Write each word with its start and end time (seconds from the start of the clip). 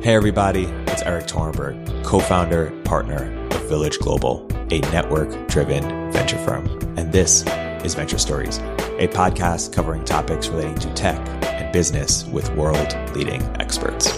Hey, 0.00 0.14
everybody, 0.14 0.66
it's 0.86 1.02
Erik 1.02 1.26
Torenberg, 1.26 2.04
co 2.04 2.20
founder, 2.20 2.70
partner 2.84 3.36
of 3.50 3.68
Village 3.68 3.98
Global, 3.98 4.46
a 4.70 4.78
network 4.92 5.48
driven 5.48 6.12
venture 6.12 6.38
firm. 6.38 6.68
And 6.96 7.12
this 7.12 7.42
is 7.84 7.96
Venture 7.96 8.16
Stories, 8.16 8.58
a 8.58 9.08
podcast 9.08 9.72
covering 9.72 10.04
topics 10.04 10.46
relating 10.46 10.76
to 10.76 10.94
tech 10.94 11.18
and 11.42 11.72
business 11.72 12.24
with 12.26 12.48
world 12.54 12.96
leading 13.12 13.42
experts. 13.60 14.16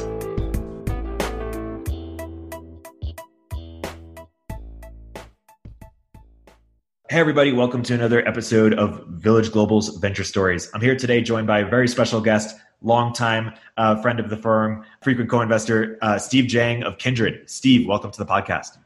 Hey, 7.08 7.18
everybody, 7.18 7.52
welcome 7.52 7.82
to 7.84 7.94
another 7.94 8.24
episode 8.28 8.74
of 8.74 9.06
Village 9.08 9.50
Global's 9.50 9.96
Venture 9.96 10.24
Stories. 10.24 10.70
I'm 10.74 10.82
here 10.82 10.94
today 10.94 11.22
joined 11.22 11.46
by 11.46 11.60
a 11.60 11.66
very 11.66 11.88
special 11.88 12.20
guest, 12.20 12.54
longtime 12.82 13.52
uh, 13.76 14.00
friend 14.00 14.20
of 14.20 14.30
the 14.30 14.36
firm, 14.36 14.84
frequent 15.02 15.30
co 15.30 15.40
investor, 15.40 15.98
uh, 16.02 16.18
Steve 16.18 16.46
Jang 16.46 16.82
of 16.82 16.98
Kindred. 16.98 17.48
Steve, 17.48 17.86
welcome 17.86 18.10
to 18.10 18.18
the 18.18 18.26
podcast. 18.26 18.78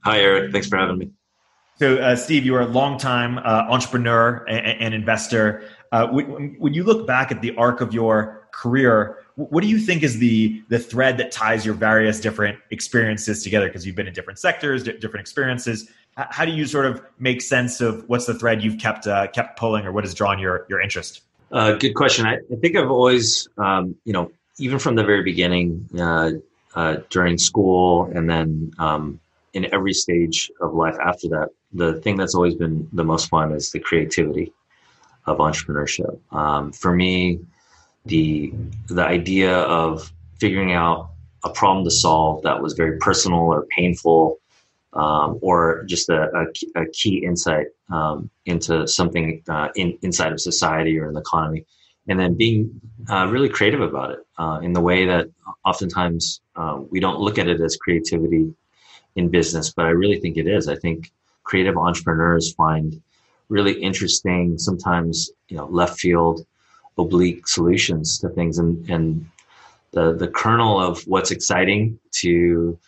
Hi, 0.00 0.20
Erik. 0.20 0.52
Thanks 0.52 0.68
for 0.68 0.76
having 0.76 0.98
me. 0.98 1.10
So, 1.78 1.98
uh, 1.98 2.16
Steve, 2.16 2.44
you 2.44 2.54
are 2.56 2.62
a 2.62 2.66
longtime 2.66 3.38
uh, 3.38 3.66
entrepreneur 3.68 4.44
and, 4.48 4.80
and 4.80 4.94
investor. 4.94 5.62
Uh, 5.92 6.08
when, 6.08 6.56
when 6.58 6.74
you 6.74 6.84
look 6.84 7.06
back 7.06 7.30
at 7.30 7.40
the 7.40 7.54
arc 7.56 7.80
of 7.80 7.94
your 7.94 8.48
career, 8.52 9.18
what 9.36 9.60
do 9.60 9.68
you 9.68 9.78
think 9.78 10.02
is 10.02 10.18
the 10.18 10.60
the 10.68 10.78
thread 10.78 11.16
that 11.18 11.30
ties 11.30 11.64
your 11.64 11.74
various 11.74 12.20
different 12.20 12.58
experiences 12.70 13.44
together? 13.44 13.68
Because 13.68 13.86
you've 13.86 13.94
been 13.94 14.08
in 14.08 14.12
different 14.12 14.38
sectors, 14.38 14.82
different 14.82 15.20
experiences 15.20 15.88
how 16.30 16.44
do 16.44 16.52
you 16.52 16.66
sort 16.66 16.86
of 16.86 17.02
make 17.18 17.40
sense 17.40 17.80
of 17.80 18.08
what's 18.08 18.26
the 18.26 18.34
thread 18.34 18.62
you've 18.62 18.78
kept 18.78 19.06
uh, 19.06 19.28
kept 19.28 19.58
pulling, 19.58 19.86
or 19.86 19.92
what 19.92 20.04
has 20.04 20.14
drawn 20.14 20.38
your 20.38 20.66
your 20.68 20.80
interest? 20.80 21.22
Uh, 21.50 21.72
good 21.72 21.94
question. 21.94 22.26
I, 22.26 22.34
I, 22.34 22.56
think 22.60 22.76
I've 22.76 22.90
always, 22.90 23.48
um, 23.56 23.96
you 24.04 24.12
know, 24.12 24.30
even 24.58 24.78
from 24.78 24.96
the 24.96 25.04
very 25.04 25.22
beginning, 25.22 25.88
uh, 25.98 26.32
uh, 26.74 26.96
during 27.10 27.38
school, 27.38 28.10
and 28.14 28.28
then 28.28 28.72
um, 28.78 29.20
in 29.54 29.72
every 29.72 29.94
stage 29.94 30.50
of 30.60 30.74
life 30.74 30.96
after 31.00 31.28
that, 31.28 31.48
the 31.72 32.00
thing 32.02 32.16
that's 32.16 32.34
always 32.34 32.54
been 32.54 32.88
the 32.92 33.04
most 33.04 33.28
fun 33.28 33.52
is 33.52 33.70
the 33.70 33.80
creativity 33.80 34.52
of 35.26 35.38
entrepreneurship. 35.38 36.18
Um, 36.32 36.72
for 36.72 36.94
me, 36.94 37.40
the 38.06 38.52
the 38.88 39.04
idea 39.04 39.58
of 39.58 40.12
figuring 40.38 40.72
out 40.72 41.10
a 41.44 41.50
problem 41.50 41.84
to 41.84 41.90
solve 41.90 42.42
that 42.42 42.62
was 42.62 42.74
very 42.74 42.98
personal 42.98 43.40
or 43.40 43.66
painful 43.76 44.38
um, 44.92 45.38
or 45.42 45.84
just 45.84 46.08
a, 46.08 46.30
a, 46.34 46.82
a 46.82 46.86
key 46.92 47.24
insight 47.24 47.66
um, 47.90 48.30
into 48.46 48.86
something 48.86 49.42
uh, 49.48 49.68
in, 49.76 49.98
inside 50.02 50.32
of 50.32 50.40
society 50.40 50.98
or 50.98 51.08
in 51.08 51.14
the 51.14 51.20
economy. 51.20 51.64
And 52.08 52.18
then 52.18 52.34
being 52.34 52.80
uh, 53.10 53.28
really 53.28 53.50
creative 53.50 53.82
about 53.82 54.12
it 54.12 54.20
uh, 54.38 54.60
in 54.62 54.72
the 54.72 54.80
way 54.80 55.04
that 55.06 55.28
oftentimes 55.64 56.40
uh, 56.56 56.80
we 56.90 57.00
don't 57.00 57.20
look 57.20 57.38
at 57.38 57.48
it 57.48 57.60
as 57.60 57.76
creativity 57.76 58.54
in 59.16 59.28
business, 59.28 59.72
but 59.74 59.84
I 59.84 59.90
really 59.90 60.18
think 60.18 60.36
it 60.36 60.46
is. 60.46 60.68
I 60.68 60.76
think 60.76 61.12
creative 61.42 61.76
entrepreneurs 61.76 62.54
find 62.54 63.00
really 63.48 63.72
interesting, 63.72 64.58
sometimes 64.58 65.30
you 65.48 65.56
know, 65.56 65.66
left 65.66 65.98
field, 65.98 66.46
oblique 66.96 67.46
solutions 67.46 68.18
to 68.18 68.28
things, 68.30 68.58
and 68.58 68.88
and 68.88 69.26
the 69.92 70.14
the 70.14 70.28
kernel 70.28 70.80
of 70.80 71.02
what's 71.06 71.30
exciting 71.30 71.98
to 72.20 72.78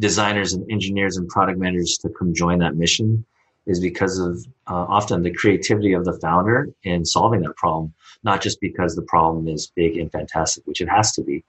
designers 0.00 0.54
and 0.54 0.68
engineers 0.70 1.16
and 1.16 1.28
product 1.28 1.58
managers 1.58 1.98
to 1.98 2.08
come 2.08 2.34
join 2.34 2.58
that 2.58 2.74
mission 2.74 3.24
is 3.66 3.78
because 3.78 4.18
of 4.18 4.38
uh, 4.66 4.86
often 4.88 5.22
the 5.22 5.32
creativity 5.32 5.92
of 5.92 6.04
the 6.04 6.18
founder 6.20 6.68
in 6.82 7.04
solving 7.04 7.42
that 7.42 7.54
problem, 7.56 7.92
not 8.24 8.40
just 8.40 8.60
because 8.60 8.96
the 8.96 9.02
problem 9.02 9.46
is 9.46 9.70
big 9.76 9.96
and 9.98 10.10
fantastic, 10.10 10.66
which 10.66 10.80
it 10.80 10.88
has 10.88 11.12
to 11.12 11.22
be, 11.22 11.44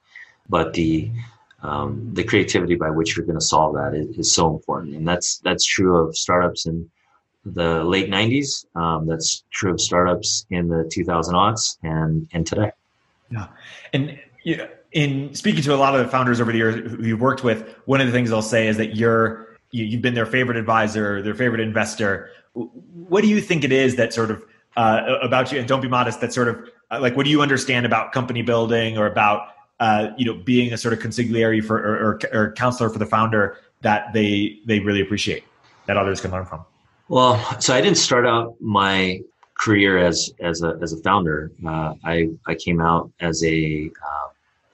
but 0.48 0.74
the 0.74 1.10
um, 1.62 2.10
the 2.12 2.24
creativity 2.24 2.74
by 2.74 2.90
which 2.90 3.16
you're 3.16 3.24
going 3.24 3.38
to 3.38 3.44
solve 3.44 3.76
that 3.76 3.94
is, 3.94 4.18
is, 4.18 4.34
so 4.34 4.50
important, 4.50 4.96
and 4.96 5.06
that's 5.06 5.38
that's 5.38 5.64
true 5.64 5.96
of 5.96 6.16
startups 6.16 6.66
in 6.66 6.90
the 7.44 7.84
late 7.84 8.10
'90s. 8.10 8.66
Um, 8.74 9.06
that's 9.06 9.44
true 9.52 9.70
of 9.72 9.80
startups 9.80 10.44
in 10.50 10.66
the 10.66 10.90
2000s 10.94 11.78
and 11.84 12.28
and 12.32 12.44
today. 12.44 12.72
Yeah, 13.30 13.46
and 13.92 14.18
yeah 14.44 14.66
in 14.92 15.34
speaking 15.34 15.62
to 15.62 15.74
a 15.74 15.76
lot 15.76 15.94
of 15.94 16.04
the 16.04 16.10
founders 16.10 16.40
over 16.40 16.52
the 16.52 16.58
years 16.58 16.90
who 16.90 17.04
you've 17.04 17.20
worked 17.20 17.42
with, 17.42 17.68
one 17.86 18.00
of 18.00 18.06
the 18.06 18.12
things 18.12 18.30
they'll 18.30 18.42
say 18.42 18.68
is 18.68 18.76
that 18.76 18.96
you're 18.96 19.58
you've 19.70 20.02
been 20.02 20.14
their 20.14 20.26
favorite 20.26 20.58
advisor, 20.58 21.22
their 21.22 21.34
favorite 21.34 21.60
investor. 21.60 22.28
What 22.52 23.22
do 23.22 23.28
you 23.28 23.40
think 23.40 23.64
it 23.64 23.72
is 23.72 23.96
that 23.96 24.12
sort 24.12 24.30
of 24.30 24.44
uh, 24.76 25.16
about 25.22 25.50
you? 25.50 25.58
And 25.58 25.66
don't 25.66 25.80
be 25.80 25.88
modest. 25.88 26.20
That 26.20 26.32
sort 26.32 26.48
of 26.48 26.68
uh, 26.90 27.00
like 27.00 27.16
what 27.16 27.24
do 27.24 27.30
you 27.30 27.40
understand 27.42 27.86
about 27.86 28.12
company 28.12 28.42
building 28.42 28.98
or 28.98 29.06
about 29.06 29.48
uh, 29.80 30.10
you 30.16 30.26
know 30.26 30.34
being 30.34 30.72
a 30.72 30.78
sort 30.78 30.92
of 30.92 31.00
consigliere 31.00 31.64
for 31.64 31.78
or, 31.78 31.96
or, 31.96 32.20
or 32.32 32.52
counselor 32.52 32.90
for 32.90 32.98
the 32.98 33.06
founder 33.06 33.56
that 33.80 34.12
they 34.12 34.58
they 34.66 34.80
really 34.80 35.00
appreciate 35.00 35.44
that 35.86 35.96
others 35.96 36.20
can 36.20 36.30
learn 36.30 36.44
from. 36.44 36.64
Well, 37.08 37.60
so 37.60 37.74
I 37.74 37.80
didn't 37.80 37.98
start 37.98 38.26
out 38.26 38.56
my 38.60 39.20
career 39.54 39.98
as 39.98 40.30
as 40.40 40.62
a 40.62 40.78
as 40.82 40.92
a 40.92 40.98
founder. 40.98 41.50
Uh, 41.66 41.94
I 42.04 42.28
I 42.46 42.54
came 42.54 42.80
out 42.80 43.10
as 43.20 43.42
a 43.42 43.90
uh, 44.04 44.28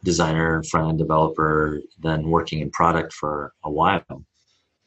designer, 0.04 0.62
front 0.64 0.88
end 0.88 0.98
developer, 0.98 1.80
then 2.00 2.28
working 2.28 2.60
in 2.60 2.70
product 2.70 3.12
for 3.12 3.52
a 3.64 3.70
while. 3.70 4.04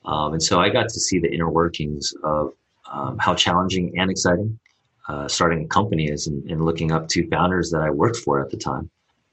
Um, 0.06 0.34
and 0.34 0.42
so 0.42 0.60
I 0.60 0.70
got 0.70 0.90
to 0.90 1.00
see 1.00 1.20
the 1.20 1.32
inner 1.32 1.50
workings 1.50 2.14
of 2.24 2.54
um, 2.92 3.18
how 3.20 3.36
challenging 3.36 3.98
and 4.00 4.10
exciting 4.10 4.60
uh, 5.08 5.28
starting 5.28 5.66
a 5.66 5.68
company 5.68 6.06
is 6.08 6.28
and, 6.28 6.50
and, 6.50 6.64
looking 6.64 6.92
up 6.92 7.08
to 7.10 7.28
founders 7.28 7.72
that 7.72 7.82
I 7.82 7.90
worked 7.90 8.18
for 8.18 8.40
at 8.40 8.50
the 8.50 8.58
time. 8.58 8.90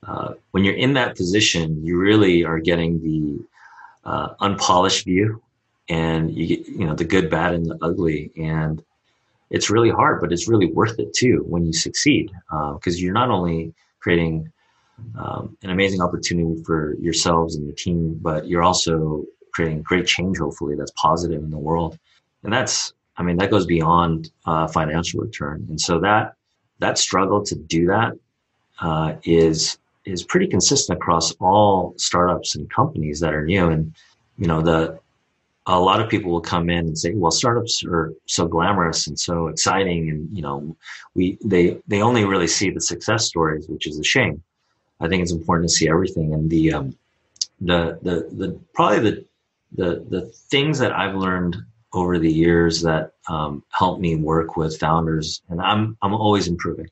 Uh, 0.06 0.34
when 0.52 0.64
you're 0.64 0.74
in 0.74 0.94
that 0.94 1.16
position, 1.16 1.84
you 1.84 1.98
really 1.98 2.44
are 2.44 2.58
getting 2.58 3.00
the 3.02 4.08
uh, 4.08 4.34
unpolished 4.40 5.04
view 5.04 5.42
and 5.88 6.34
you 6.34 6.46
get, 6.46 6.66
you 6.66 6.86
know, 6.86 6.94
the 6.94 7.04
good, 7.04 7.30
bad, 7.30 7.54
and 7.54 7.66
the 7.66 7.78
ugly. 7.82 8.32
And 8.36 8.82
it's 9.50 9.70
really 9.70 9.90
hard, 9.90 10.20
but 10.20 10.32
it's 10.32 10.48
really 10.48 10.66
worth 10.72 10.98
it 10.98 11.12
too 11.14 11.44
when 11.46 11.66
you 11.66 11.72
succeed 11.72 12.30
because 12.74 12.96
uh, 12.96 12.98
you're 12.98 13.12
not 13.12 13.30
only 13.30 13.74
creating 14.00 14.50
um, 15.18 15.56
an 15.62 15.70
amazing 15.70 16.00
opportunity 16.00 16.62
for 16.64 16.94
yourselves 17.00 17.56
and 17.56 17.64
your 17.66 17.74
team, 17.74 18.18
but 18.20 18.46
you're 18.46 18.62
also 18.62 19.24
creating 19.52 19.82
great 19.82 20.06
change, 20.06 20.38
hopefully, 20.38 20.76
that's 20.76 20.92
positive 20.92 21.42
in 21.42 21.50
the 21.50 21.58
world. 21.58 21.98
And 22.44 22.52
that's, 22.52 22.92
I 23.16 23.22
mean, 23.22 23.36
that 23.38 23.50
goes 23.50 23.66
beyond 23.66 24.30
uh, 24.46 24.68
financial 24.68 25.20
return. 25.20 25.66
And 25.68 25.80
so 25.80 25.98
that, 26.00 26.34
that 26.78 26.98
struggle 26.98 27.42
to 27.44 27.54
do 27.56 27.86
that 27.86 28.12
uh, 28.80 29.14
is 29.24 29.78
is 30.04 30.22
pretty 30.22 30.46
consistent 30.46 30.96
across 30.96 31.32
all 31.32 31.92
startups 31.98 32.56
and 32.56 32.70
companies 32.70 33.20
that 33.20 33.34
are 33.34 33.44
new. 33.44 33.68
And, 33.68 33.94
you 34.38 34.46
know, 34.46 34.62
the, 34.62 34.98
a 35.66 35.78
lot 35.78 36.00
of 36.00 36.08
people 36.08 36.30
will 36.30 36.40
come 36.40 36.70
in 36.70 36.86
and 36.86 36.96
say, 36.96 37.12
well, 37.12 37.30
startups 37.30 37.84
are 37.84 38.14
so 38.24 38.46
glamorous 38.46 39.06
and 39.06 39.18
so 39.18 39.48
exciting. 39.48 40.08
And, 40.08 40.34
you 40.34 40.40
know, 40.40 40.76
we, 41.14 41.36
they, 41.44 41.78
they 41.86 42.00
only 42.00 42.24
really 42.24 42.46
see 42.46 42.70
the 42.70 42.80
success 42.80 43.26
stories, 43.26 43.68
which 43.68 43.86
is 43.86 43.98
a 43.98 44.04
shame. 44.04 44.42
I 45.00 45.08
think 45.08 45.22
it's 45.22 45.32
important 45.32 45.68
to 45.68 45.74
see 45.74 45.88
everything. 45.88 46.34
And 46.34 46.50
the 46.50 46.72
um, 46.72 46.96
the 47.60 47.98
the 48.02 48.28
the 48.32 48.60
probably 48.74 49.10
the 49.10 49.24
the 49.72 50.04
the 50.08 50.22
things 50.50 50.78
that 50.78 50.92
I've 50.92 51.14
learned 51.14 51.56
over 51.92 52.18
the 52.18 52.30
years 52.30 52.82
that 52.82 53.12
um, 53.28 53.62
help 53.70 54.00
me 54.00 54.16
work 54.16 54.56
with 54.56 54.78
founders, 54.78 55.42
and 55.48 55.60
I'm 55.60 55.96
I'm 56.02 56.14
always 56.14 56.48
improving. 56.48 56.88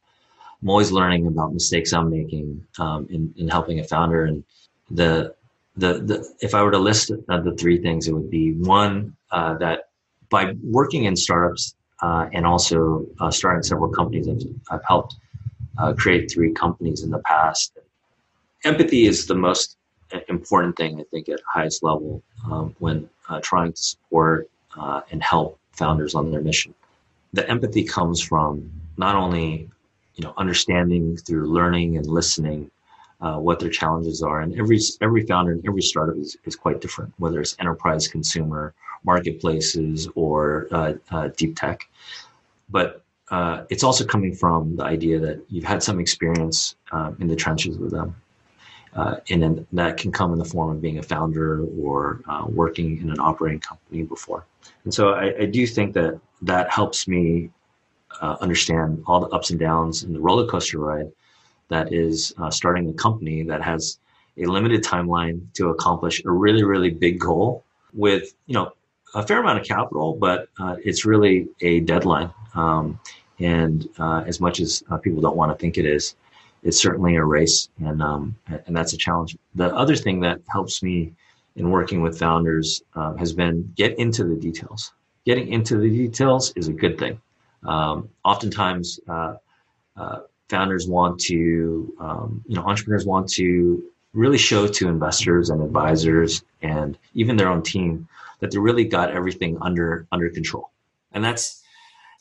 I'm 0.63 0.71
always 0.71 0.91
learning 0.91 1.27
about 1.27 1.53
mistakes 1.53 1.93
I'm 1.93 2.11
making 2.11 2.65
um, 2.79 3.07
in 3.11 3.35
in 3.37 3.49
helping 3.49 3.81
a 3.81 3.85
founder. 3.85 4.25
And 4.25 4.45
the 4.91 5.35
the 5.77 6.01
the 6.01 6.35
if 6.41 6.55
I 6.55 6.63
were 6.63 6.71
to 6.71 6.79
list 6.79 7.11
uh, 7.29 7.41
the 7.41 7.55
three 7.55 7.81
things, 7.81 8.09
it 8.09 8.13
would 8.13 8.31
be 8.31 8.53
one 8.53 9.17
uh, 9.31 9.55
that 9.59 9.89
by 10.29 10.55
working 10.63 11.05
in 11.05 11.17
startups 11.17 11.75
uh, 12.03 12.29
and 12.33 12.47
also 12.47 13.07
uh, 13.21 13.31
starting 13.31 13.63
several 13.63 13.91
companies, 13.91 14.29
I've, 14.29 14.45
I've 14.71 14.85
helped 14.85 15.17
uh, 15.79 15.93
create 15.95 16.31
three 16.31 16.53
companies 16.53 17.03
in 17.03 17.11
the 17.11 17.21
past 17.21 17.79
empathy 18.65 19.07
is 19.07 19.27
the 19.27 19.35
most 19.35 19.77
important 20.29 20.77
thing, 20.77 21.01
I 21.01 21.05
think, 21.05 21.29
at 21.29 21.41
highest 21.53 21.83
level 21.83 22.23
um, 22.51 22.75
when 22.79 23.09
uh, 23.29 23.41
trying 23.43 23.73
to 23.73 23.83
support 23.83 24.49
uh, 24.79 25.01
and 25.11 25.23
help 25.23 25.59
founders 25.73 26.15
on 26.15 26.31
their 26.31 26.41
mission. 26.41 26.75
The 27.33 27.49
empathy 27.51 27.85
comes 27.85 28.21
from 28.21 28.71
not 28.97 29.15
only 29.15 29.69
you 30.15 30.25
know 30.25 30.33
understanding 30.37 31.17
through 31.17 31.53
learning 31.53 31.97
and 31.97 32.07
listening 32.07 32.71
uh, 33.21 33.37
what 33.39 33.61
their 33.61 33.71
challenges 33.71 34.23
are, 34.23 34.41
and 34.41 34.59
every 34.59 34.79
every 35.03 35.27
founder 35.27 35.53
and 35.53 35.67
every 35.67 35.83
startup 35.83 36.17
is, 36.17 36.37
is 36.45 36.57
quite 36.57 36.81
different, 36.81 37.13
whether 37.19 37.41
it's 37.41 37.57
enterprise, 37.59 38.09
consumer, 38.09 38.75
marketplaces, 39.05 40.09
or 40.15 40.69
uh, 40.71 40.95
uh, 41.11 41.29
deep 41.37 41.57
tech. 41.57 41.89
But 42.71 43.03
uh, 43.31 43.65
it's 43.71 43.83
also 43.83 44.05
coming 44.05 44.35
from 44.35 44.77
the 44.77 44.85
idea 44.85 45.19
that 45.19 45.43
you've 45.49 45.65
had 45.65 45.83
some 45.83 45.99
experience 45.99 46.77
um, 46.93 47.17
in 47.21 47.27
the 47.27 47.37
trenches 47.37 47.77
with 47.77 47.91
them 47.91 48.15
uh, 48.97 49.17
and 49.31 49.67
that 49.73 49.99
can 49.99 50.11
come 50.11 50.33
in 50.33 50.39
the 50.39 50.45
form 50.45 50.71
of 50.71 50.81
being 50.81 50.99
a 50.99 51.03
founder 51.03 51.65
or 51.81 52.23
uh, 52.29 52.45
working 52.49 52.99
in 53.01 53.11
an 53.11 53.21
operating 53.21 53.61
company 53.61 54.03
before. 54.03 54.45
And 54.85 54.93
so 54.93 55.11
I, 55.11 55.43
I 55.43 55.47
do 55.47 55.67
think 55.67 55.93
that 55.95 56.19
that 56.43 56.71
helps 56.71 57.07
me 57.07 57.51
uh, 58.23 58.37
understand 58.41 59.03
all 59.07 59.21
the 59.21 59.29
ups 59.29 59.51
and 59.51 59.61
downs 59.61 60.03
in 60.03 60.13
the 60.13 60.21
roller 60.21 60.47
coaster 60.47 60.79
ride 60.79 61.13
that 61.69 61.93
is 61.93 62.35
uh, 62.39 62.51
starting 62.51 62.89
a 62.89 62.93
company 62.95 63.43
that 63.43 63.61
has 63.61 63.99
a 64.39 64.47
limited 64.47 64.83
timeline 64.83 65.41
to 65.55 65.69
accomplish 65.71 66.25
a 66.25 66.31
really, 66.31 66.65
really 66.65 66.91
big 66.91 67.19
goal 67.19 67.65
with, 67.93 68.35
you 68.47 68.55
know, 68.55 68.73
a 69.15 69.27
fair 69.27 69.41
amount 69.41 69.59
of 69.59 69.67
capital, 69.67 70.15
but 70.15 70.49
uh, 70.61 70.77
it's 70.85 71.05
really 71.05 71.49
a 71.61 71.81
deadline. 71.81 72.31
Um, 72.55 72.99
and 73.41 73.89
uh, 73.99 74.25
as 74.27 74.41
much 74.41 74.61
as 74.61 74.83
people 75.03 75.21
don't 75.21 75.37
want 75.37 75.53
to 75.53 75.59
think 75.59 75.77
it 75.77 75.85
is, 75.85 76.17
it's 76.67 76.81
certainly 76.81 77.15
a 77.15 77.25
race, 77.25 77.69
and 77.79 78.03
um, 78.03 78.37
and 78.67 78.77
that's 78.77 78.93
a 78.93 78.97
challenge. 78.97 79.37
The 79.55 79.75
other 79.75 79.95
thing 79.95 80.21
that 80.21 80.41
helps 80.49 80.83
me 80.83 81.13
in 81.55 81.71
working 81.71 82.03
with 82.03 82.19
founders 82.19 82.83
uh, 82.95 83.15
has 83.15 83.33
been 83.33 83.73
get 83.77 83.97
into 83.99 84.25
the 84.25 84.35
details. 84.35 84.93
Getting 85.25 85.49
into 85.53 85.79
the 85.79 85.89
details 85.89 86.53
is 86.57 86.69
a 86.69 86.73
good 86.73 86.99
thing. 86.99 87.21
Um, 87.65 88.09
oftentimes, 88.25 89.01
uh, 89.09 89.35
uh, 89.97 90.19
founders 90.49 90.89
want 90.89 91.21
to, 91.21 91.93
um, 92.01 92.45
you 92.47 92.57
know, 92.57 92.63
entrepreneurs 92.63 93.07
want 93.07 93.29
to 93.31 93.83
really 94.13 94.39
show 94.39 94.67
to 94.67 94.89
investors 94.89 95.51
and 95.51 95.63
advisors 95.63 96.43
and 96.63 96.99
even 97.15 97.37
their 97.37 97.49
own 97.49 97.63
team 97.63 98.09
that 98.41 98.51
they 98.51 98.59
really 98.59 98.85
got 98.85 99.11
everything 99.11 99.57
under 99.61 100.07
under 100.11 100.29
control. 100.31 100.71
And 101.13 101.25
that's 101.25 101.63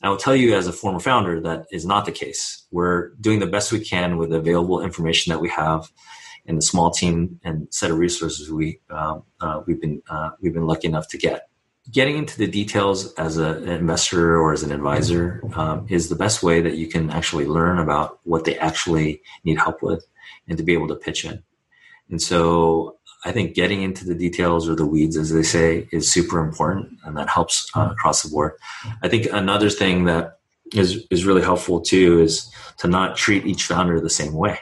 I 0.05 0.09
will 0.09 0.17
tell 0.17 0.35
you 0.35 0.55
as 0.55 0.67
a 0.67 0.73
former 0.73 0.99
founder 0.99 1.41
that 1.41 1.65
is 1.71 1.85
not 1.85 2.05
the 2.05 2.11
case. 2.11 2.65
We're 2.71 3.09
doing 3.21 3.39
the 3.39 3.47
best 3.47 3.71
we 3.71 3.79
can 3.79 4.17
with 4.17 4.29
the 4.29 4.37
available 4.37 4.81
information 4.81 5.31
that 5.31 5.39
we 5.39 5.49
have 5.49 5.91
in 6.45 6.55
the 6.55 6.61
small 6.61 6.91
team 6.91 7.39
and 7.43 7.67
set 7.71 7.89
of 7.89 7.97
resources 7.97 8.51
we 8.51 8.79
uh, 8.89 9.19
uh, 9.41 9.61
we've 9.65 9.81
been 9.81 10.01
uh, 10.09 10.31
we've 10.41 10.53
been 10.53 10.67
lucky 10.67 10.87
enough 10.87 11.07
to 11.09 11.17
get. 11.17 11.49
Getting 11.91 12.17
into 12.17 12.37
the 12.37 12.47
details 12.47 13.13
as 13.13 13.37
a, 13.37 13.53
an 13.57 13.69
investor 13.69 14.37
or 14.37 14.53
as 14.53 14.63
an 14.63 14.71
advisor 14.71 15.41
um, 15.55 15.85
is 15.89 16.09
the 16.09 16.15
best 16.15 16.41
way 16.41 16.61
that 16.61 16.75
you 16.75 16.87
can 16.87 17.09
actually 17.11 17.45
learn 17.45 17.79
about 17.79 18.19
what 18.23 18.45
they 18.45 18.57
actually 18.57 19.21
need 19.43 19.57
help 19.57 19.81
with 19.83 20.05
and 20.47 20.57
to 20.57 20.63
be 20.63 20.73
able 20.73 20.87
to 20.87 20.95
pitch 20.95 21.25
in. 21.25 21.43
And 22.09 22.21
so 22.21 22.97
I 23.25 23.31
think 23.31 23.55
getting 23.55 23.81
into 23.81 24.05
the 24.05 24.13
details 24.13 24.69
or 24.69 24.75
the 24.75 24.85
weeds, 24.85 25.17
as 25.17 25.33
they 25.33 25.43
say, 25.43 25.87
is 25.91 26.11
super 26.11 26.39
important, 26.39 26.99
and 27.03 27.17
that 27.17 27.27
helps 27.27 27.69
uh, 27.75 27.89
across 27.91 28.21
the 28.21 28.29
board. 28.29 28.53
I 29.01 29.09
think 29.09 29.27
another 29.33 29.71
thing 29.71 30.05
that 30.05 30.37
is 30.73 31.05
is 31.09 31.25
really 31.25 31.41
helpful 31.41 31.81
too 31.81 32.21
is 32.21 32.49
to 32.77 32.87
not 32.87 33.17
treat 33.17 33.45
each 33.45 33.65
founder 33.65 33.99
the 33.99 34.09
same 34.09 34.33
way. 34.33 34.59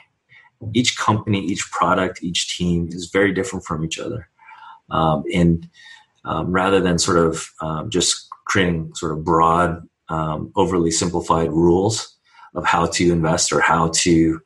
Each 0.74 0.98
company, 0.98 1.45
each 1.45 1.69
product, 1.71 2.24
each 2.24 2.56
team 2.57 2.88
is 2.89 3.10
very 3.12 3.33
different 3.33 3.65
from 3.65 3.83
each 3.83 4.00
other, 4.00 4.30
um, 4.89 5.24
and 5.33 5.69
um, 6.24 6.51
rather 6.51 6.80
than 6.80 6.98
sort 6.98 7.18
of 7.18 7.45
um, 7.62 7.89
just 7.89 8.30
creating 8.45 8.94
sort 8.95 9.12
of 9.12 9.25
broad, 9.25 9.86
um, 10.07 10.54
overly 10.56 10.92
simplified 10.92 11.51
rules 11.51 12.18
of 12.56 12.65
how 12.65 12.86
to 12.86 13.12
invest 13.12 13.51
or 13.51 13.60
how 13.60 13.89
to 13.89 14.39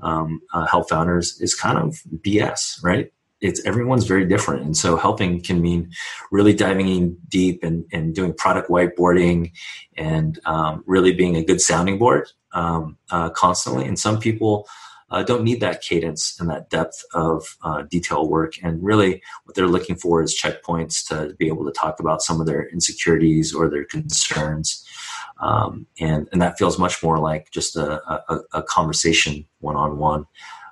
um, 0.00 0.40
uh, 0.52 0.66
help 0.66 0.88
founders 0.88 1.40
is 1.40 1.54
kind 1.54 1.78
of 1.78 1.98
BS, 2.22 2.82
right? 2.84 3.10
It's 3.44 3.64
everyone's 3.66 4.06
very 4.06 4.24
different. 4.24 4.64
And 4.64 4.76
so 4.76 4.96
helping 4.96 5.40
can 5.42 5.60
mean 5.60 5.90
really 6.32 6.54
diving 6.54 6.88
in 6.88 7.16
deep 7.28 7.62
and, 7.62 7.84
and 7.92 8.14
doing 8.14 8.32
product 8.32 8.70
whiteboarding 8.70 9.52
and 9.98 10.40
um, 10.46 10.82
really 10.86 11.12
being 11.12 11.36
a 11.36 11.44
good 11.44 11.60
sounding 11.60 11.98
board 11.98 12.26
um, 12.54 12.96
uh, 13.10 13.28
constantly. 13.30 13.86
And 13.86 13.98
some 13.98 14.18
people 14.18 14.66
uh, 15.10 15.22
don't 15.22 15.44
need 15.44 15.60
that 15.60 15.82
cadence 15.82 16.40
and 16.40 16.48
that 16.48 16.70
depth 16.70 17.04
of 17.12 17.56
uh, 17.62 17.82
detail 17.82 18.26
work. 18.26 18.54
And 18.62 18.82
really 18.82 19.22
what 19.44 19.54
they're 19.54 19.68
looking 19.68 19.96
for 19.96 20.22
is 20.22 20.40
checkpoints 20.42 21.06
to 21.08 21.34
be 21.34 21.46
able 21.48 21.66
to 21.66 21.72
talk 21.72 22.00
about 22.00 22.22
some 22.22 22.40
of 22.40 22.46
their 22.46 22.66
insecurities 22.70 23.54
or 23.54 23.68
their 23.68 23.84
concerns. 23.84 24.88
Um, 25.38 25.86
and, 26.00 26.28
and 26.32 26.40
that 26.40 26.56
feels 26.56 26.78
much 26.78 27.02
more 27.02 27.18
like 27.18 27.50
just 27.50 27.76
a, 27.76 28.00
a, 28.32 28.40
a 28.54 28.62
conversation 28.62 29.44
one-on-one 29.60 30.24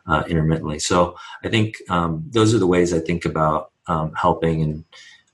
uh, 0.06 0.24
intermittently. 0.28 0.78
So 0.78 1.16
I 1.44 1.48
think 1.48 1.76
um, 1.88 2.24
those 2.30 2.54
are 2.54 2.58
the 2.58 2.66
ways 2.66 2.92
I 2.92 3.00
think 3.00 3.24
about 3.24 3.72
um, 3.86 4.12
helping 4.14 4.62
and 4.62 4.84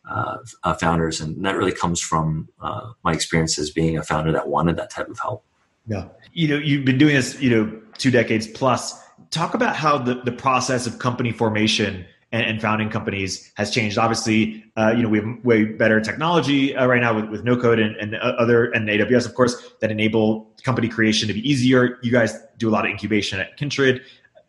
uh, 0.08 0.38
uh, 0.64 0.74
founders, 0.74 1.20
and 1.20 1.44
that 1.44 1.56
really 1.56 1.72
comes 1.72 2.00
from 2.00 2.48
uh, 2.62 2.92
my 3.04 3.12
experience 3.12 3.58
as 3.58 3.70
being 3.70 3.98
a 3.98 4.02
founder 4.02 4.32
that 4.32 4.48
wanted 4.48 4.76
that 4.76 4.90
type 4.90 5.08
of 5.08 5.18
help. 5.18 5.44
Yeah, 5.86 6.08
you 6.32 6.48
know, 6.48 6.56
you've 6.56 6.84
been 6.84 6.98
doing 6.98 7.14
this, 7.14 7.40
you 7.40 7.50
know, 7.50 7.80
two 7.98 8.10
decades 8.10 8.46
plus. 8.46 9.02
Talk 9.30 9.52
about 9.54 9.76
how 9.76 9.98
the 9.98 10.14
the 10.14 10.32
process 10.32 10.86
of 10.86 10.98
company 10.98 11.30
formation 11.30 12.06
and, 12.32 12.44
and 12.44 12.60
founding 12.60 12.90
companies 12.90 13.52
has 13.56 13.70
changed. 13.70 13.98
Obviously, 13.98 14.64
uh, 14.76 14.92
you 14.96 15.02
know, 15.02 15.08
we 15.08 15.18
have 15.18 15.44
way 15.44 15.64
better 15.64 16.00
technology 16.00 16.74
uh, 16.76 16.86
right 16.86 17.00
now 17.00 17.14
with, 17.14 17.30
with 17.30 17.44
no 17.44 17.56
code 17.56 17.78
and, 17.78 17.96
and 17.96 18.14
other 18.16 18.70
and 18.72 18.88
AWS, 18.88 19.26
of 19.26 19.34
course, 19.34 19.72
that 19.80 19.90
enable 19.90 20.50
company 20.62 20.88
creation 20.88 21.28
to 21.28 21.34
be 21.34 21.48
easier. 21.48 21.98
You 22.02 22.12
guys 22.12 22.38
do 22.58 22.68
a 22.68 22.72
lot 22.72 22.84
of 22.84 22.90
incubation 22.90 23.40
at 23.40 23.56
Kindred. 23.56 24.02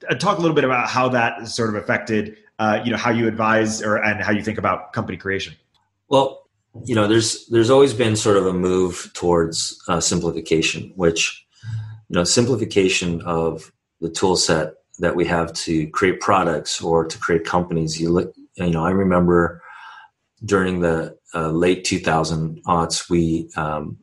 Uh, 0.09 0.15
talk 0.15 0.37
a 0.37 0.41
little 0.41 0.55
bit 0.55 0.63
about 0.63 0.89
how 0.89 1.09
that 1.09 1.47
sort 1.47 1.69
of 1.69 1.75
affected, 1.75 2.37
uh, 2.59 2.79
you 2.83 2.91
know, 2.91 2.97
how 2.97 3.09
you 3.09 3.27
advise 3.27 3.81
or 3.81 3.97
and 3.97 4.21
how 4.21 4.31
you 4.31 4.43
think 4.43 4.57
about 4.57 4.93
company 4.93 5.17
creation. 5.17 5.55
Well, 6.09 6.43
you 6.85 6.95
know, 6.95 7.07
there's 7.07 7.47
there's 7.47 7.69
always 7.69 7.93
been 7.93 8.15
sort 8.15 8.37
of 8.37 8.45
a 8.45 8.53
move 8.53 9.11
towards 9.13 9.81
uh, 9.87 9.99
simplification, 9.99 10.93
which 10.95 11.45
you 12.09 12.15
know, 12.15 12.23
simplification 12.23 13.21
of 13.21 13.71
the 14.01 14.09
tool 14.09 14.35
set 14.35 14.73
that 14.99 15.15
we 15.15 15.25
have 15.25 15.53
to 15.53 15.87
create 15.89 16.19
products 16.19 16.81
or 16.81 17.05
to 17.05 17.17
create 17.17 17.45
companies. 17.45 17.99
You 17.99 18.09
look, 18.09 18.33
you 18.55 18.69
know, 18.69 18.85
I 18.85 18.91
remember 18.91 19.61
during 20.43 20.79
the 20.79 21.17
uh, 21.33 21.49
late 21.49 21.83
2000 21.85 22.63
aughts, 22.65 23.09
we 23.09 23.49
um, 23.55 23.97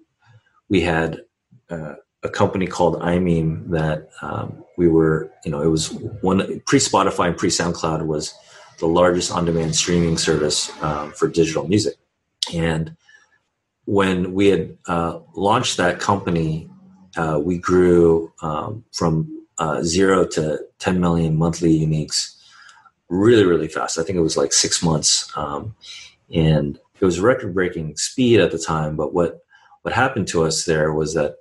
we 0.69 0.81
had 0.81 1.20
uh, 1.70 1.94
a 2.22 2.28
company 2.28 2.66
called 2.66 3.00
imeem 3.00 3.68
that 3.70 4.08
um, 4.22 4.64
we 4.76 4.88
were, 4.88 5.30
you 5.44 5.50
know, 5.50 5.62
it 5.62 5.68
was 5.68 5.90
one 6.20 6.60
pre 6.66 6.78
Spotify 6.78 7.28
and 7.28 7.36
pre 7.36 7.48
SoundCloud 7.48 8.06
was 8.06 8.34
the 8.78 8.86
largest 8.86 9.30
on 9.30 9.44
demand 9.44 9.74
streaming 9.74 10.18
service 10.18 10.70
um, 10.82 11.12
for 11.12 11.28
digital 11.28 11.66
music. 11.66 11.94
And 12.54 12.96
when 13.86 14.34
we 14.34 14.48
had 14.48 14.76
uh, 14.86 15.20
launched 15.34 15.76
that 15.78 16.00
company, 16.00 16.68
uh, 17.16 17.40
we 17.42 17.58
grew 17.58 18.32
um, 18.42 18.84
from 18.92 19.46
uh, 19.58 19.82
zero 19.82 20.26
to 20.26 20.60
10 20.78 21.00
million 21.00 21.36
monthly 21.36 21.78
uniques 21.78 22.36
really, 23.08 23.44
really 23.44 23.68
fast. 23.68 23.98
I 23.98 24.02
think 24.02 24.18
it 24.18 24.22
was 24.22 24.36
like 24.36 24.52
six 24.52 24.82
months. 24.82 25.32
Um, 25.36 25.74
and 26.34 26.78
it 27.00 27.04
was 27.04 27.20
record 27.20 27.54
breaking 27.54 27.96
speed 27.96 28.40
at 28.40 28.50
the 28.50 28.58
time. 28.58 28.96
But 28.96 29.14
what, 29.14 29.40
what 29.82 29.94
happened 29.94 30.28
to 30.28 30.44
us 30.44 30.64
there 30.64 30.92
was 30.92 31.14
that 31.14 31.36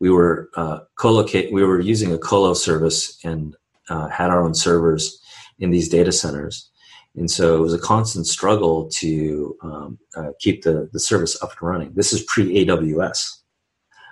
we 0.00 0.10
were 0.10 0.50
uh, 0.56 0.80
co-locate 0.96 1.52
we 1.52 1.64
were 1.64 1.80
using 1.80 2.12
a 2.12 2.18
colo 2.18 2.54
service 2.54 3.18
and 3.24 3.56
uh, 3.88 4.08
had 4.08 4.30
our 4.30 4.42
own 4.42 4.54
servers 4.54 5.20
in 5.58 5.70
these 5.70 5.88
data 5.88 6.12
centers. 6.12 6.70
And 7.14 7.30
so 7.30 7.56
it 7.56 7.60
was 7.60 7.72
a 7.72 7.78
constant 7.78 8.26
struggle 8.26 8.90
to 8.96 9.56
um, 9.62 9.98
uh, 10.14 10.32
keep 10.38 10.62
the, 10.64 10.90
the 10.92 11.00
service 11.00 11.42
up 11.42 11.52
and 11.58 11.68
running. 11.68 11.92
This 11.94 12.12
is 12.12 12.22
pre-aws 12.24 13.38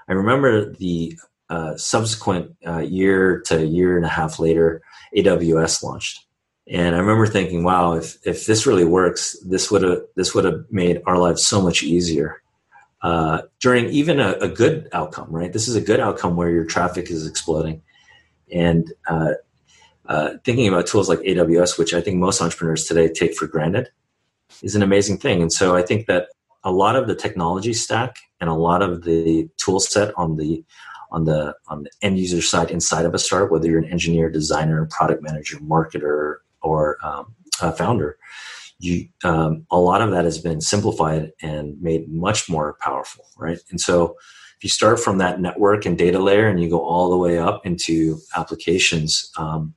i 0.08 0.12
remember 0.12 0.72
the 0.74 1.16
uh, 1.50 1.76
subsequent 1.76 2.54
uh, 2.66 2.78
year 2.78 3.40
to 3.40 3.66
year 3.66 3.96
and 3.96 4.06
a 4.06 4.08
half 4.08 4.38
later 4.38 4.82
aws 5.16 5.82
launched. 5.82 6.24
And 6.68 6.94
i 6.94 6.98
remember 6.98 7.26
thinking 7.26 7.64
wow 7.64 7.94
if, 7.94 8.16
if 8.26 8.46
this 8.46 8.66
really 8.66 8.84
works 8.84 9.36
this 9.46 9.70
would 9.70 9.82
have 9.82 10.02
this 10.16 10.34
would 10.34 10.44
have 10.44 10.64
made 10.70 11.02
our 11.06 11.18
lives 11.18 11.44
so 11.44 11.60
much 11.60 11.82
easier 11.82 12.42
uh, 13.04 13.42
during 13.60 13.90
even 13.90 14.18
a, 14.18 14.32
a, 14.40 14.48
good 14.48 14.88
outcome, 14.94 15.28
right? 15.30 15.52
This 15.52 15.68
is 15.68 15.76
a 15.76 15.80
good 15.82 16.00
outcome 16.00 16.36
where 16.36 16.48
your 16.48 16.64
traffic 16.64 17.10
is 17.10 17.26
exploding. 17.26 17.82
And 18.50 18.90
uh, 19.06 19.32
uh, 20.06 20.30
thinking 20.42 20.66
about 20.68 20.86
tools 20.86 21.06
like 21.06 21.18
AWS, 21.18 21.78
which 21.78 21.92
I 21.92 22.00
think 22.00 22.16
most 22.16 22.40
entrepreneurs 22.40 22.86
today 22.86 23.08
take 23.08 23.34
for 23.34 23.46
granted, 23.46 23.90
is 24.62 24.74
an 24.74 24.82
amazing 24.82 25.18
thing. 25.18 25.42
And 25.42 25.52
so 25.52 25.76
I 25.76 25.82
think 25.82 26.06
that 26.06 26.28
a 26.62 26.72
lot 26.72 26.96
of 26.96 27.06
the 27.06 27.14
technology 27.14 27.74
stack 27.74 28.16
and 28.40 28.48
a 28.48 28.54
lot 28.54 28.80
of 28.80 29.04
the 29.04 29.50
tool 29.58 29.80
set 29.80 30.16
on 30.16 30.38
the 30.38 30.64
on 31.10 31.26
the 31.26 31.54
on 31.68 31.82
the 31.82 31.90
end 32.00 32.18
user 32.18 32.40
side 32.40 32.70
inside 32.70 33.04
of 33.04 33.12
a 33.12 33.18
startup, 33.18 33.50
whether 33.50 33.68
you're 33.68 33.78
an 33.78 33.92
engineer, 33.92 34.30
designer, 34.30 34.88
product 34.90 35.22
manager, 35.22 35.58
marketer, 35.58 36.36
or 36.62 36.96
um, 37.04 37.34
a 37.60 37.70
founder, 37.70 38.16
you 38.84 39.08
um, 39.24 39.66
a 39.70 39.78
lot 39.78 40.02
of 40.02 40.10
that 40.10 40.24
has 40.24 40.38
been 40.38 40.60
simplified 40.60 41.32
and 41.42 41.80
made 41.80 42.08
much 42.08 42.48
more 42.48 42.76
powerful 42.80 43.24
right? 43.36 43.58
And 43.70 43.80
so 43.80 44.16
if 44.56 44.62
you 44.62 44.68
start 44.68 45.00
from 45.00 45.18
that 45.18 45.40
network 45.40 45.84
and 45.84 45.98
data 45.98 46.18
layer 46.18 46.48
and 46.48 46.62
you 46.62 46.70
go 46.70 46.84
all 46.84 47.10
the 47.10 47.16
way 47.16 47.38
up 47.38 47.66
into 47.66 48.18
applications 48.36 49.30
um, 49.36 49.74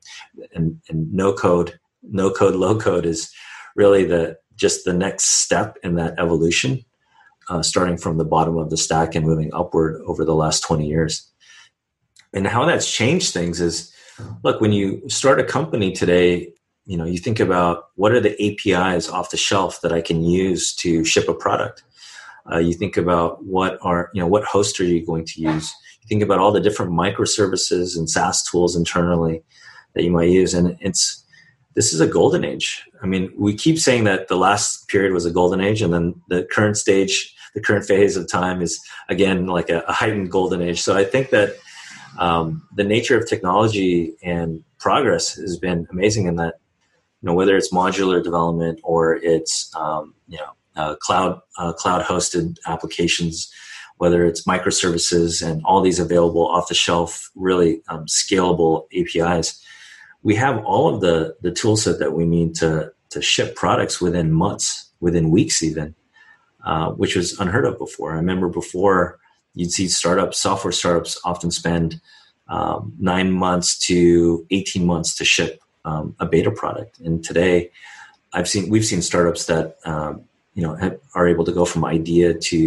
and, 0.54 0.80
and 0.88 1.12
no 1.12 1.32
code 1.32 1.78
no 2.02 2.30
code 2.30 2.54
low 2.54 2.78
code 2.78 3.04
is 3.04 3.32
really 3.74 4.04
the 4.04 4.36
just 4.54 4.84
the 4.84 4.92
next 4.92 5.24
step 5.24 5.76
in 5.82 5.94
that 5.94 6.18
evolution 6.18 6.84
uh, 7.48 7.62
starting 7.62 7.96
from 7.96 8.18
the 8.18 8.24
bottom 8.24 8.58
of 8.58 8.70
the 8.70 8.76
stack 8.76 9.14
and 9.14 9.26
moving 9.26 9.50
upward 9.54 10.02
over 10.06 10.24
the 10.24 10.34
last 10.34 10.60
20 10.60 10.86
years. 10.86 11.30
And 12.32 12.46
how 12.46 12.66
that's 12.66 12.90
changed 12.90 13.32
things 13.32 13.60
is 13.60 13.92
look 14.42 14.60
when 14.60 14.72
you 14.72 15.02
start 15.08 15.40
a 15.40 15.44
company 15.44 15.92
today 15.92 16.52
you 16.88 16.96
know 16.96 17.04
you 17.04 17.18
think 17.18 17.38
about 17.38 17.90
what 17.94 18.12
are 18.12 18.20
the 18.20 18.34
apis 18.42 19.08
off 19.08 19.30
the 19.30 19.36
shelf 19.36 19.80
that 19.82 19.92
i 19.92 20.00
can 20.00 20.24
use 20.24 20.74
to 20.74 21.04
ship 21.04 21.28
a 21.28 21.34
product 21.34 21.84
uh, 22.50 22.58
you 22.58 22.72
think 22.72 22.96
about 22.96 23.44
what 23.44 23.78
are 23.82 24.10
you 24.12 24.20
know 24.20 24.26
what 24.26 24.44
host 24.44 24.80
are 24.80 24.84
you 24.84 25.04
going 25.04 25.24
to 25.24 25.40
use 25.40 25.72
you 26.02 26.08
think 26.08 26.22
about 26.22 26.38
all 26.38 26.50
the 26.50 26.60
different 26.60 26.92
microservices 26.92 27.96
and 27.96 28.10
saas 28.10 28.42
tools 28.42 28.74
internally 28.74 29.42
that 29.94 30.02
you 30.02 30.10
might 30.10 30.30
use 30.30 30.54
and 30.54 30.76
it's 30.80 31.24
this 31.78 31.92
is 31.92 32.00
a 32.00 32.08
golden 32.08 32.44
age. 32.44 32.84
I 33.04 33.06
mean, 33.06 33.32
we 33.38 33.54
keep 33.54 33.78
saying 33.78 34.02
that 34.02 34.26
the 34.26 34.36
last 34.36 34.88
period 34.88 35.12
was 35.12 35.24
a 35.24 35.30
golden 35.30 35.60
age, 35.60 35.80
and 35.80 35.94
then 35.94 36.20
the 36.28 36.42
current 36.50 36.76
stage, 36.76 37.32
the 37.54 37.60
current 37.60 37.84
phase 37.84 38.16
of 38.16 38.28
time 38.28 38.60
is 38.60 38.80
again 39.08 39.46
like 39.46 39.70
a, 39.70 39.82
a 39.82 39.92
heightened 39.92 40.28
golden 40.28 40.60
age. 40.60 40.82
So 40.82 40.96
I 40.96 41.04
think 41.04 41.30
that 41.30 41.54
um, 42.18 42.66
the 42.74 42.82
nature 42.82 43.16
of 43.16 43.28
technology 43.28 44.16
and 44.24 44.64
progress 44.80 45.36
has 45.36 45.56
been 45.56 45.86
amazing 45.92 46.26
in 46.26 46.34
that, 46.34 46.58
you 47.20 47.26
know, 47.26 47.34
whether 47.34 47.56
it's 47.56 47.72
modular 47.72 48.22
development 48.22 48.80
or 48.82 49.16
it's 49.16 49.72
um, 49.76 50.14
you 50.28 50.38
know 50.38 50.52
uh, 50.76 50.94
cloud 50.96 51.40
uh, 51.58 51.72
cloud 51.72 52.04
hosted 52.04 52.56
applications, 52.66 53.52
whether 53.96 54.24
it's 54.24 54.44
microservices 54.44 55.46
and 55.46 55.62
all 55.64 55.80
these 55.80 55.98
available 55.98 56.46
off 56.46 56.68
the 56.68 56.74
shelf, 56.74 57.30
really 57.34 57.82
um, 57.88 58.06
scalable 58.06 58.86
APIs 58.96 59.62
we 60.22 60.34
have 60.34 60.64
all 60.64 60.94
of 60.94 61.00
the 61.00 61.36
the 61.42 61.52
tool 61.52 61.76
set 61.76 61.98
that 61.98 62.12
we 62.12 62.24
need 62.24 62.54
to 62.56 62.92
to 63.10 63.22
ship 63.22 63.56
products 63.56 64.00
within 64.00 64.32
months, 64.32 64.90
within 65.00 65.30
weeks 65.30 65.62
even, 65.62 65.94
uh, 66.64 66.90
which 66.90 67.16
was 67.16 67.38
unheard 67.40 67.64
of 67.64 67.78
before. 67.78 68.12
I 68.12 68.16
remember 68.16 68.48
before 68.48 69.18
you'd 69.54 69.72
see 69.72 69.88
startups, 69.88 70.38
software 70.38 70.72
startups 70.72 71.18
often 71.24 71.50
spend 71.50 72.00
um, 72.48 72.92
nine 72.98 73.32
months 73.32 73.78
to 73.86 74.46
18 74.50 74.84
months 74.84 75.14
to 75.16 75.24
ship 75.24 75.62
um, 75.88 76.04
a 76.24 76.26
beta 76.32 76.52
product. 76.62 76.92
And 77.04 77.14
today 77.30 77.70
I've 78.36 78.48
seen, 78.52 78.64
we've 78.72 78.88
seen 78.92 79.02
startups 79.02 79.42
that, 79.46 79.76
um, 79.92 80.12
you 80.54 80.62
know, 80.64 80.74
have, 80.82 80.96
are 81.14 81.26
able 81.32 81.44
to 81.44 81.52
go 81.52 81.64
from 81.64 81.84
idea 81.84 82.34
to 82.50 82.60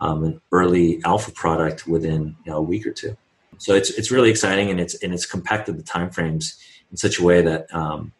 um, 0.00 0.18
an 0.28 0.34
early 0.58 1.00
alpha 1.04 1.32
product 1.42 1.78
within 1.94 2.20
you 2.44 2.50
know, 2.50 2.58
a 2.58 2.66
week 2.72 2.84
or 2.86 2.92
two. 2.92 3.16
So 3.58 3.74
it's, 3.74 3.90
it's 3.98 4.10
really 4.10 4.30
exciting 4.30 4.70
and 4.70 4.78
it's, 4.80 4.94
and 5.02 5.12
it's 5.14 5.26
compacted 5.26 5.72
the 5.80 5.82
timeframes 5.82 6.44
in 6.90 6.96
such 6.96 7.18
a 7.20 7.24
way 7.28 7.42
that 7.42 7.62
um, 7.74 8.12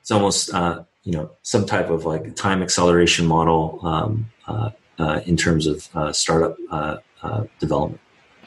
it's 0.00 0.10
almost 0.10 0.54
uh, 0.54 0.84
you 1.04 1.12
know 1.12 1.30
some 1.42 1.64
type 1.66 1.90
of 1.90 2.04
like 2.04 2.34
time 2.34 2.62
acceleration 2.62 3.26
model 3.26 3.80
um, 3.82 4.30
uh, 4.46 4.70
uh, 4.98 5.20
in 5.26 5.36
terms 5.36 5.66
of 5.66 5.88
uh, 5.94 6.12
startup 6.12 6.56
uh, 6.70 6.96
uh, 7.22 7.44
development. 7.58 8.00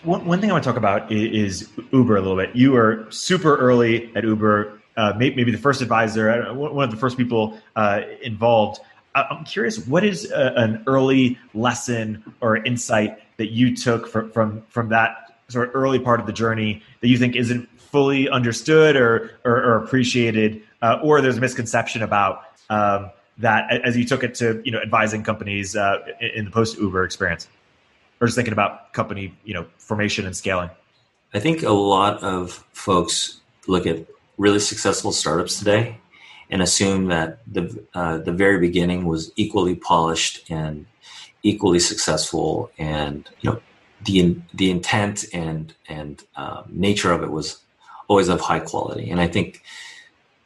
One, 0.03 0.25
one 0.25 0.41
thing 0.41 0.49
I 0.49 0.53
want 0.53 0.63
to 0.63 0.69
talk 0.69 0.77
about 0.77 1.11
is, 1.11 1.69
Uber 1.91 2.17
a 2.17 2.21
little 2.21 2.37
bit. 2.37 2.55
You 2.55 2.71
were 2.71 3.05
super 3.09 3.55
early 3.57 4.11
at 4.15 4.23
Uber, 4.23 4.80
maybe 4.97 5.51
the 5.51 5.57
first 5.57 5.81
advisor, 5.81 6.53
one 6.53 6.83
of 6.83 6.91
the 6.91 6.97
first 6.97 7.17
people 7.17 7.57
involved. 8.21 8.79
I'm 9.13 9.43
curious, 9.43 9.85
what 9.87 10.05
is 10.05 10.31
a, 10.31 10.53
an 10.55 10.83
early 10.87 11.37
lesson 11.53 12.23
or 12.39 12.55
insight 12.57 13.19
that 13.37 13.51
you 13.51 13.75
took 13.75 14.07
from, 14.07 14.31
from 14.31 14.63
from 14.69 14.89
that 14.89 15.33
sort 15.49 15.67
of 15.67 15.75
early 15.75 15.99
part 15.99 16.19
of 16.19 16.25
the 16.25 16.33
journey 16.33 16.81
that 17.01 17.07
you 17.07 17.17
think 17.17 17.35
isn't 17.35 17.67
fully 17.79 18.29
understood 18.29 18.95
or 18.95 19.31
or, 19.43 19.55
or 19.57 19.83
appreciated, 19.83 20.61
uh, 20.81 20.99
or 21.03 21.21
there's 21.21 21.37
a 21.37 21.41
misconception 21.41 22.01
about 22.01 22.43
um, 22.69 23.11
that 23.37 23.69
as 23.83 23.97
you 23.97 24.05
took 24.05 24.23
it 24.23 24.35
to 24.35 24.61
you 24.63 24.71
know 24.71 24.79
advising 24.79 25.23
companies 25.23 25.75
uh, 25.75 25.97
in 26.19 26.45
the 26.45 26.51
post 26.51 26.77
Uber 26.77 27.03
experience, 27.03 27.47
or 28.19 28.27
just 28.27 28.35
thinking 28.35 28.53
about 28.53 28.93
company 28.93 29.33
you 29.43 29.53
know 29.53 29.65
formation 29.77 30.25
and 30.25 30.35
scaling. 30.35 30.69
I 31.33 31.39
think 31.39 31.63
a 31.63 31.71
lot 31.71 32.23
of 32.23 32.63
folks 32.73 33.39
look 33.67 33.85
at 33.85 34.05
really 34.41 34.59
successful 34.59 35.11
startups 35.11 35.59
today 35.59 35.97
and 36.49 36.61
assume 36.61 37.07
that 37.07 37.39
the 37.51 37.63
uh, 37.93 38.17
the 38.17 38.31
very 38.31 38.59
beginning 38.59 39.05
was 39.05 39.31
equally 39.35 39.75
polished 39.75 40.49
and 40.49 40.85
equally 41.43 41.79
successful, 41.79 42.71
and 42.77 43.29
you 43.41 43.49
know 43.49 43.61
the 44.05 44.37
the 44.53 44.71
intent 44.71 45.25
and 45.33 45.73
and 45.87 46.23
um, 46.35 46.63
nature 46.69 47.11
of 47.11 47.23
it 47.23 47.31
was 47.31 47.61
always 48.07 48.27
of 48.27 48.41
high 48.41 48.59
quality. 48.59 49.09
And 49.09 49.21
I 49.21 49.27
think, 49.27 49.63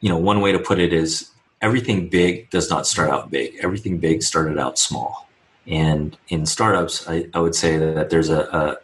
you 0.00 0.08
know, 0.08 0.18
one 0.18 0.40
way 0.40 0.52
to 0.52 0.58
put 0.58 0.78
it 0.78 0.92
is 0.92 1.30
everything 1.60 2.08
big 2.08 2.48
does 2.50 2.70
not 2.70 2.86
start 2.86 3.10
out 3.10 3.30
big. 3.30 3.56
Everything 3.60 3.98
big 3.98 4.22
started 4.22 4.56
out 4.56 4.78
small. 4.78 5.28
And 5.66 6.16
in 6.28 6.46
startups, 6.46 7.08
I, 7.08 7.26
I 7.34 7.40
would 7.40 7.56
say 7.56 7.76
that 7.76 8.10
there's 8.10 8.28
a, 8.28 8.40
a 8.60 8.76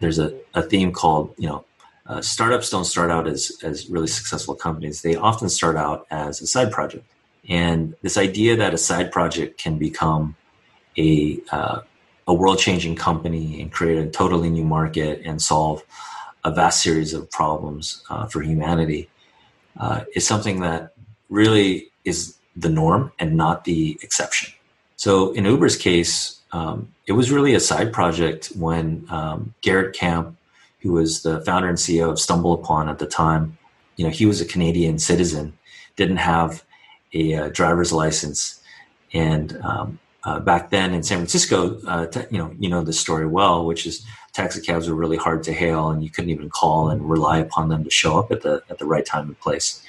there's 0.00 0.18
a, 0.18 0.32
a, 0.54 0.62
theme 0.62 0.90
called, 0.92 1.34
you 1.36 1.46
know, 1.46 1.66
uh, 2.10 2.20
startups 2.20 2.70
don't 2.70 2.86
start 2.86 3.08
out 3.08 3.28
as, 3.28 3.56
as 3.62 3.88
really 3.88 4.08
successful 4.08 4.56
companies. 4.56 5.02
They 5.02 5.14
often 5.14 5.48
start 5.48 5.76
out 5.76 6.06
as 6.10 6.40
a 6.40 6.46
side 6.46 6.72
project. 6.72 7.06
And 7.48 7.94
this 8.02 8.18
idea 8.18 8.56
that 8.56 8.74
a 8.74 8.78
side 8.78 9.12
project 9.12 9.62
can 9.62 9.78
become 9.78 10.34
a, 10.98 11.38
uh, 11.52 11.80
a 12.26 12.34
world 12.34 12.58
changing 12.58 12.96
company 12.96 13.62
and 13.62 13.70
create 13.70 13.98
a 13.98 14.10
totally 14.10 14.50
new 14.50 14.64
market 14.64 15.22
and 15.24 15.40
solve 15.40 15.84
a 16.42 16.50
vast 16.50 16.82
series 16.82 17.14
of 17.14 17.30
problems 17.30 18.02
uh, 18.10 18.26
for 18.26 18.42
humanity 18.42 19.08
uh, 19.78 20.02
is 20.16 20.26
something 20.26 20.60
that 20.60 20.94
really 21.28 21.92
is 22.04 22.36
the 22.56 22.68
norm 22.68 23.12
and 23.20 23.36
not 23.36 23.64
the 23.64 23.96
exception. 24.02 24.52
So 24.96 25.30
in 25.32 25.44
Uber's 25.44 25.76
case, 25.76 26.40
um, 26.50 26.92
it 27.06 27.12
was 27.12 27.30
really 27.30 27.54
a 27.54 27.60
side 27.60 27.92
project 27.92 28.46
when 28.56 29.06
um, 29.10 29.54
Garrett 29.60 29.94
Camp, 29.94 30.36
who 30.80 30.92
was 30.92 31.22
the 31.22 31.40
founder 31.42 31.68
and 31.68 31.78
CEO 31.78 32.10
of 32.10 32.16
StumbleUpon 32.16 32.88
at 32.88 32.98
the 32.98 33.06
time, 33.06 33.58
you 33.96 34.04
know, 34.04 34.10
he 34.10 34.26
was 34.26 34.40
a 34.40 34.46
Canadian 34.46 34.98
citizen, 34.98 35.52
didn't 35.96 36.18
have 36.18 36.64
a 37.12 37.34
uh, 37.34 37.48
driver's 37.50 37.92
license, 37.92 38.62
and 39.12 39.58
um, 39.62 39.98
uh, 40.24 40.38
back 40.40 40.70
then 40.70 40.94
in 40.94 41.02
San 41.02 41.18
Francisco, 41.18 41.80
uh, 41.86 42.06
t- 42.06 42.20
you 42.30 42.38
know, 42.38 42.54
you 42.58 42.68
know 42.68 42.82
the 42.82 42.92
story 42.92 43.26
well, 43.26 43.66
which 43.66 43.86
is 43.86 44.04
taxi 44.32 44.60
cabs 44.60 44.88
were 44.88 44.94
really 44.94 45.16
hard 45.16 45.42
to 45.44 45.52
hail, 45.52 45.90
and 45.90 46.04
you 46.04 46.10
couldn't 46.10 46.30
even 46.30 46.50
call 46.50 46.88
and 46.88 47.08
rely 47.08 47.38
upon 47.38 47.68
them 47.68 47.84
to 47.84 47.90
show 47.90 48.18
up 48.18 48.30
at 48.30 48.42
the 48.42 48.62
at 48.70 48.78
the 48.78 48.86
right 48.86 49.04
time 49.04 49.26
and 49.26 49.40
place. 49.40 49.82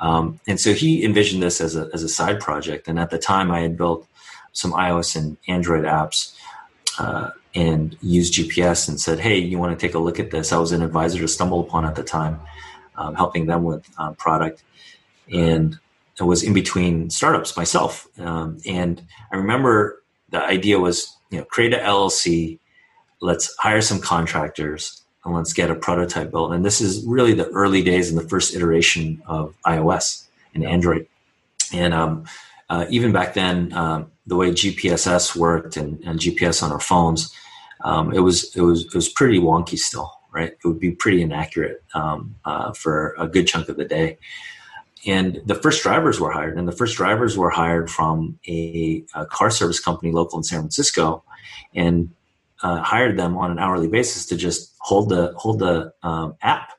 Um, 0.00 0.40
and 0.46 0.60
so 0.60 0.72
he 0.72 1.04
envisioned 1.04 1.42
this 1.42 1.60
as 1.60 1.76
a 1.76 1.88
as 1.92 2.02
a 2.02 2.08
side 2.08 2.40
project. 2.40 2.88
And 2.88 2.98
at 2.98 3.10
the 3.10 3.18
time, 3.18 3.50
I 3.50 3.60
had 3.60 3.76
built 3.76 4.06
some 4.52 4.72
iOS 4.72 5.16
and 5.16 5.36
Android 5.46 5.84
apps 5.84 6.34
uh, 6.98 7.30
and 7.54 7.96
used 8.00 8.34
GPS 8.34 8.88
and 8.88 9.00
said, 9.00 9.20
"Hey, 9.20 9.38
you 9.38 9.58
want 9.58 9.78
to 9.78 9.86
take 9.86 9.94
a 9.94 9.98
look 9.98 10.20
at 10.20 10.30
this?" 10.30 10.52
I 10.52 10.58
was 10.58 10.72
an 10.72 10.82
advisor 10.82 11.18
to 11.20 11.28
Stumble 11.28 11.60
Upon 11.60 11.84
at 11.84 11.94
the 11.94 12.02
time, 12.02 12.40
um, 12.96 13.14
helping 13.14 13.46
them 13.46 13.64
with 13.64 13.88
uh, 13.98 14.12
product, 14.12 14.62
and 15.32 15.78
I 16.20 16.24
was 16.24 16.42
in 16.42 16.52
between 16.52 17.10
startups 17.10 17.56
myself. 17.56 18.06
Um, 18.18 18.58
and 18.66 19.02
I 19.32 19.36
remember 19.36 20.02
the 20.30 20.44
idea 20.44 20.78
was, 20.78 21.16
you 21.30 21.38
know, 21.38 21.44
create 21.44 21.72
a 21.72 21.78
LLC 21.78 22.58
let's 23.20 23.54
hire 23.58 23.80
some 23.80 24.00
contractors 24.00 25.02
and 25.24 25.34
let's 25.34 25.52
get 25.52 25.70
a 25.70 25.74
prototype 25.74 26.30
built. 26.30 26.52
And 26.52 26.64
this 26.64 26.80
is 26.80 27.04
really 27.04 27.34
the 27.34 27.48
early 27.48 27.82
days 27.82 28.10
in 28.10 28.16
the 28.16 28.28
first 28.28 28.54
iteration 28.54 29.22
of 29.26 29.54
iOS 29.66 30.24
and 30.54 30.64
Android. 30.64 31.06
And 31.72 31.92
um, 31.92 32.24
uh, 32.70 32.86
even 32.90 33.12
back 33.12 33.34
then, 33.34 33.72
um, 33.72 34.10
the 34.26 34.36
way 34.36 34.50
GPSS 34.50 35.34
worked 35.34 35.76
and, 35.76 36.02
and 36.04 36.20
GPS 36.20 36.62
on 36.62 36.70
our 36.70 36.80
phones, 36.80 37.34
um, 37.82 38.12
it 38.12 38.20
was 38.20 38.54
it 38.56 38.60
was 38.60 38.84
it 38.84 38.94
was 38.94 39.08
pretty 39.08 39.38
wonky 39.38 39.78
still, 39.78 40.12
right? 40.32 40.52
It 40.52 40.66
would 40.66 40.80
be 40.80 40.90
pretty 40.90 41.22
inaccurate 41.22 41.82
um, 41.94 42.34
uh, 42.44 42.72
for 42.72 43.14
a 43.18 43.26
good 43.26 43.46
chunk 43.46 43.68
of 43.68 43.76
the 43.76 43.84
day. 43.84 44.18
And 45.06 45.40
the 45.46 45.54
first 45.54 45.82
drivers 45.82 46.20
were 46.20 46.32
hired, 46.32 46.58
and 46.58 46.66
the 46.66 46.72
first 46.72 46.96
drivers 46.96 47.38
were 47.38 47.50
hired 47.50 47.88
from 47.88 48.38
a, 48.48 49.04
a 49.14 49.26
car 49.26 49.50
service 49.50 49.80
company 49.80 50.12
local 50.12 50.38
in 50.38 50.42
San 50.42 50.60
Francisco, 50.60 51.22
and 51.72 52.10
uh, 52.62 52.82
hired 52.82 53.16
them 53.16 53.36
on 53.36 53.52
an 53.52 53.60
hourly 53.60 53.86
basis 53.86 54.26
to 54.26 54.36
just 54.36 54.74
hold 54.80 55.08
the 55.08 55.32
hold 55.36 55.60
the 55.60 55.92
um, 56.02 56.34
app, 56.42 56.72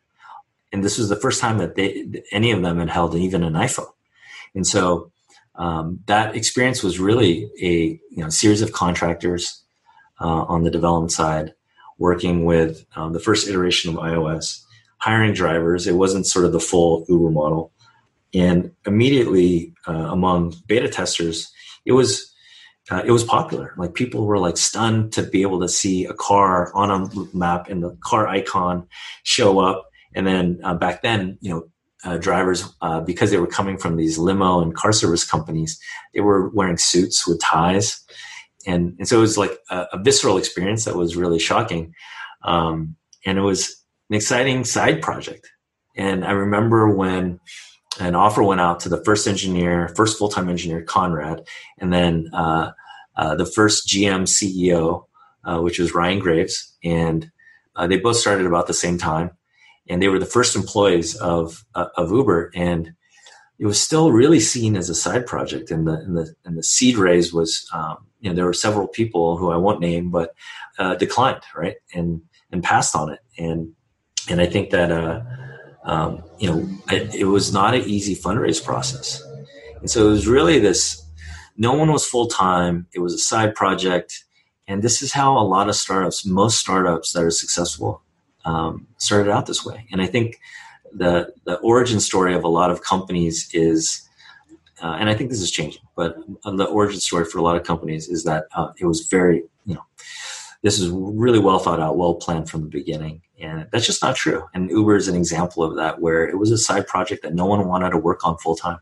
and 0.72 0.84
this 0.84 0.98
was 0.98 1.08
the 1.08 1.16
first 1.16 1.40
time 1.40 1.60
that 1.60 1.76
they 1.76 2.22
any 2.32 2.52
of 2.52 2.62
them 2.62 2.78
had 2.78 2.90
held 2.90 3.16
even 3.16 3.42
an 3.42 3.54
iPhone, 3.54 3.92
and 4.54 4.68
so 4.68 5.12
um, 5.60 6.00
that 6.08 6.36
experience 6.36 6.82
was 6.82 7.00
really 7.00 7.50
a 7.62 8.00
you 8.10 8.24
know 8.24 8.30
series 8.30 8.62
of 8.62 8.72
contractors 8.72 9.62
uh, 10.20 10.44
on 10.44 10.64
the 10.64 10.72
development 10.72 11.12
side 11.12 11.54
working 11.98 12.46
with 12.46 12.86
um, 12.96 13.12
the 13.12 13.20
first 13.20 13.48
iteration 13.48 13.92
of 13.92 14.02
iOS, 14.02 14.64
hiring 15.00 15.34
drivers. 15.34 15.86
It 15.86 15.96
wasn't 15.96 16.26
sort 16.26 16.46
of 16.46 16.54
the 16.54 16.60
full 16.62 17.06
Uber 17.10 17.30
model, 17.30 17.74
and 18.34 18.72
immediately 18.88 19.74
uh, 19.88 20.08
among 20.10 20.56
beta 20.66 20.88
testers, 20.88 21.52
it 21.86 21.92
was 21.92 22.34
uh, 22.90 23.04
it 23.06 23.12
was 23.12 23.26
popular. 23.26 23.74
Like 23.78 23.94
people 23.94 24.26
were 24.26 24.40
like 24.40 24.56
stunned 24.56 25.12
to 25.14 25.24
be 25.24 25.42
able 25.42 25.60
to 25.60 25.70
see 25.70 26.06
a 26.06 26.14
car 26.14 26.74
on 26.74 26.90
a 26.90 27.38
map 27.38 27.70
and 27.70 27.84
the 27.84 27.98
car 28.02 28.28
icon 28.28 28.88
show 29.24 29.60
up. 29.60 29.90
And 30.16 30.26
then 30.26 30.60
uh, 30.64 30.74
back 30.74 31.04
then, 31.04 31.38
you 31.42 31.52
know, 31.52 31.68
uh, 32.04 32.18
drivers, 32.18 32.74
uh, 32.82 33.02
because 33.02 33.32
they 33.32 33.38
were 33.38 33.48
coming 33.48 33.78
from 33.78 33.98
these 33.98 34.18
limo 34.18 34.62
and 34.62 34.76
car 34.76 34.92
service 34.92 35.30
companies, 35.30 35.80
they 36.14 36.22
were 36.22 36.50
wearing 36.50 36.78
suits 36.78 37.28
with 37.28 37.42
ties. 37.42 38.02
And, 38.66 38.96
and 39.00 39.08
so 39.08 39.18
it 39.18 39.22
was 39.22 39.38
like 39.38 39.58
a, 39.70 39.88
a 39.94 40.00
visceral 40.02 40.38
experience 40.38 40.86
that 40.86 40.96
was 40.96 41.16
really 41.16 41.40
shocking. 41.40 41.94
Um, 42.44 42.96
and 43.26 43.38
it 43.38 43.42
was 43.42 43.84
an 44.10 44.16
exciting 44.16 44.64
side 44.64 45.02
project. 45.02 45.50
And 45.96 46.24
I 46.24 46.32
remember 46.32 46.90
when 46.90 47.40
an 48.00 48.16
offer 48.16 48.44
went 48.44 48.62
out 48.62 48.80
to 48.82 48.90
the 48.90 49.04
first 49.04 49.28
engineer, 49.28 49.90
first 49.90 50.18
full 50.18 50.30
time 50.30 50.50
engineer, 50.50 50.82
Conrad, 50.82 51.46
and 51.78 51.92
then 51.92 52.30
uh, 52.34 52.72
uh, 53.18 53.36
the 53.36 53.46
first 53.46 53.88
GM 53.88 54.24
CEO, 54.24 55.06
uh, 55.44 55.60
which 55.60 55.80
was 55.80 55.94
Ryan 55.94 56.20
Graves, 56.20 56.76
and 56.84 57.30
uh, 57.76 57.88
they 57.88 57.98
both 57.98 58.18
started 58.18 58.46
about 58.46 58.68
the 58.68 58.74
same 58.74 58.98
time, 58.98 59.32
and 59.90 60.02
they 60.02 60.08
were 60.08 60.20
the 60.20 60.26
first 60.26 60.56
employees 60.56 61.16
of 61.16 61.66
uh, 61.76 61.88
of 61.98 62.12
Uber. 62.12 62.52
And 62.56 62.94
it 63.58 63.66
was 63.66 63.82
still 63.82 64.12
really 64.12 64.40
seen 64.40 64.78
as 64.78 64.90
a 64.90 64.96
side 64.96 65.26
project. 65.26 65.72
And 65.72 65.88
the 65.88 65.94
and 65.94 66.16
the 66.16 66.34
and 66.46 66.58
the 66.58 66.64
seed 66.64 66.98
raise 66.98 67.34
was, 67.34 67.68
um, 67.74 67.98
you 68.22 68.30
know, 68.30 68.36
there 68.36 68.46
were 68.46 68.54
several 68.54 68.88
people 68.88 69.38
who 69.38 69.52
I 69.52 69.58
won't 69.58 69.82
name, 69.82 70.12
but 70.12 70.34
uh, 70.78 70.96
declined, 70.96 71.42
right, 71.56 71.76
and 71.94 72.22
and 72.52 72.64
passed 72.64 72.96
on 72.96 73.12
it. 73.12 73.20
And 73.38 73.74
and 74.30 74.40
I 74.40 74.46
think 74.46 74.70
that 74.70 74.92
uh, 74.92 75.22
um, 75.84 76.24
you 76.38 76.50
know 76.50 76.70
it, 76.92 77.16
it 77.16 77.26
was 77.26 77.52
not 77.52 77.74
an 77.74 77.82
easy 77.82 78.16
fundraise 78.16 78.64
process. 78.64 79.22
And 79.80 79.90
so 79.90 80.08
it 80.08 80.12
was 80.12 80.28
really 80.28 80.60
this. 80.60 81.04
No 81.58 81.74
one 81.74 81.92
was 81.92 82.06
full 82.06 82.28
time. 82.28 82.88
It 82.94 83.00
was 83.00 83.14
a 83.14 83.18
side 83.18 83.54
project, 83.54 84.24
and 84.68 84.82
this 84.82 85.02
is 85.02 85.12
how 85.12 85.38
a 85.38 85.44
lot 85.44 85.68
of 85.68 85.76
startups, 85.76 86.26
most 86.26 86.58
startups 86.60 87.12
that 87.12 87.24
are 87.24 87.32
successful, 87.32 88.02
um, 88.46 88.88
started 88.98 89.32
out 89.32 89.46
this 89.46 89.66
way. 89.66 89.88
And 89.92 90.02
I 90.02 90.06
think 90.06 90.40
the 90.94 91.34
the 91.46 91.56
origin 91.58 92.00
story 92.00 92.34
of 92.34 92.44
a 92.44 92.48
lot 92.48 92.72
of 92.72 92.82
companies 92.82 93.50
is, 93.54 94.08
uh, 94.82 94.98
and 95.00 95.10
I 95.10 95.14
think 95.14 95.30
this 95.30 95.42
is 95.42 95.52
changing, 95.52 95.82
but 95.96 96.18
the 96.44 96.66
origin 96.66 97.00
story 97.00 97.26
for 97.26 97.38
a 97.38 97.42
lot 97.42 97.56
of 97.56 97.64
companies 97.64 98.08
is 98.08 98.24
that 98.24 98.46
uh, 98.56 98.72
it 98.78 98.86
was 98.86 99.08
very, 99.08 99.44
you 99.66 99.76
know, 99.76 99.86
this 100.62 100.80
is 100.80 100.90
really 100.90 101.40
well 101.40 101.60
thought 101.60 101.80
out, 101.80 101.98
well 101.98 102.16
planned 102.16 102.50
from 102.50 102.62
the 102.62 102.70
beginning, 102.70 103.22
and 103.40 103.68
that's 103.72 103.86
just 103.86 104.02
not 104.02 104.16
true. 104.16 104.46
And 104.54 104.70
Uber 104.70 104.96
is 104.96 105.08
an 105.08 105.16
example 105.16 105.64
of 105.64 105.76
that, 105.76 106.02
where 106.02 106.28
it 106.28 106.38
was 106.38 106.52
a 106.52 106.58
side 106.58 106.88
project 106.88 107.24
that 107.24 107.34
no 107.34 107.46
one 107.46 107.68
wanted 107.68 107.92
to 107.92 107.98
work 107.98 108.26
on 108.26 108.38
full 108.38 108.56
time. 108.56 108.80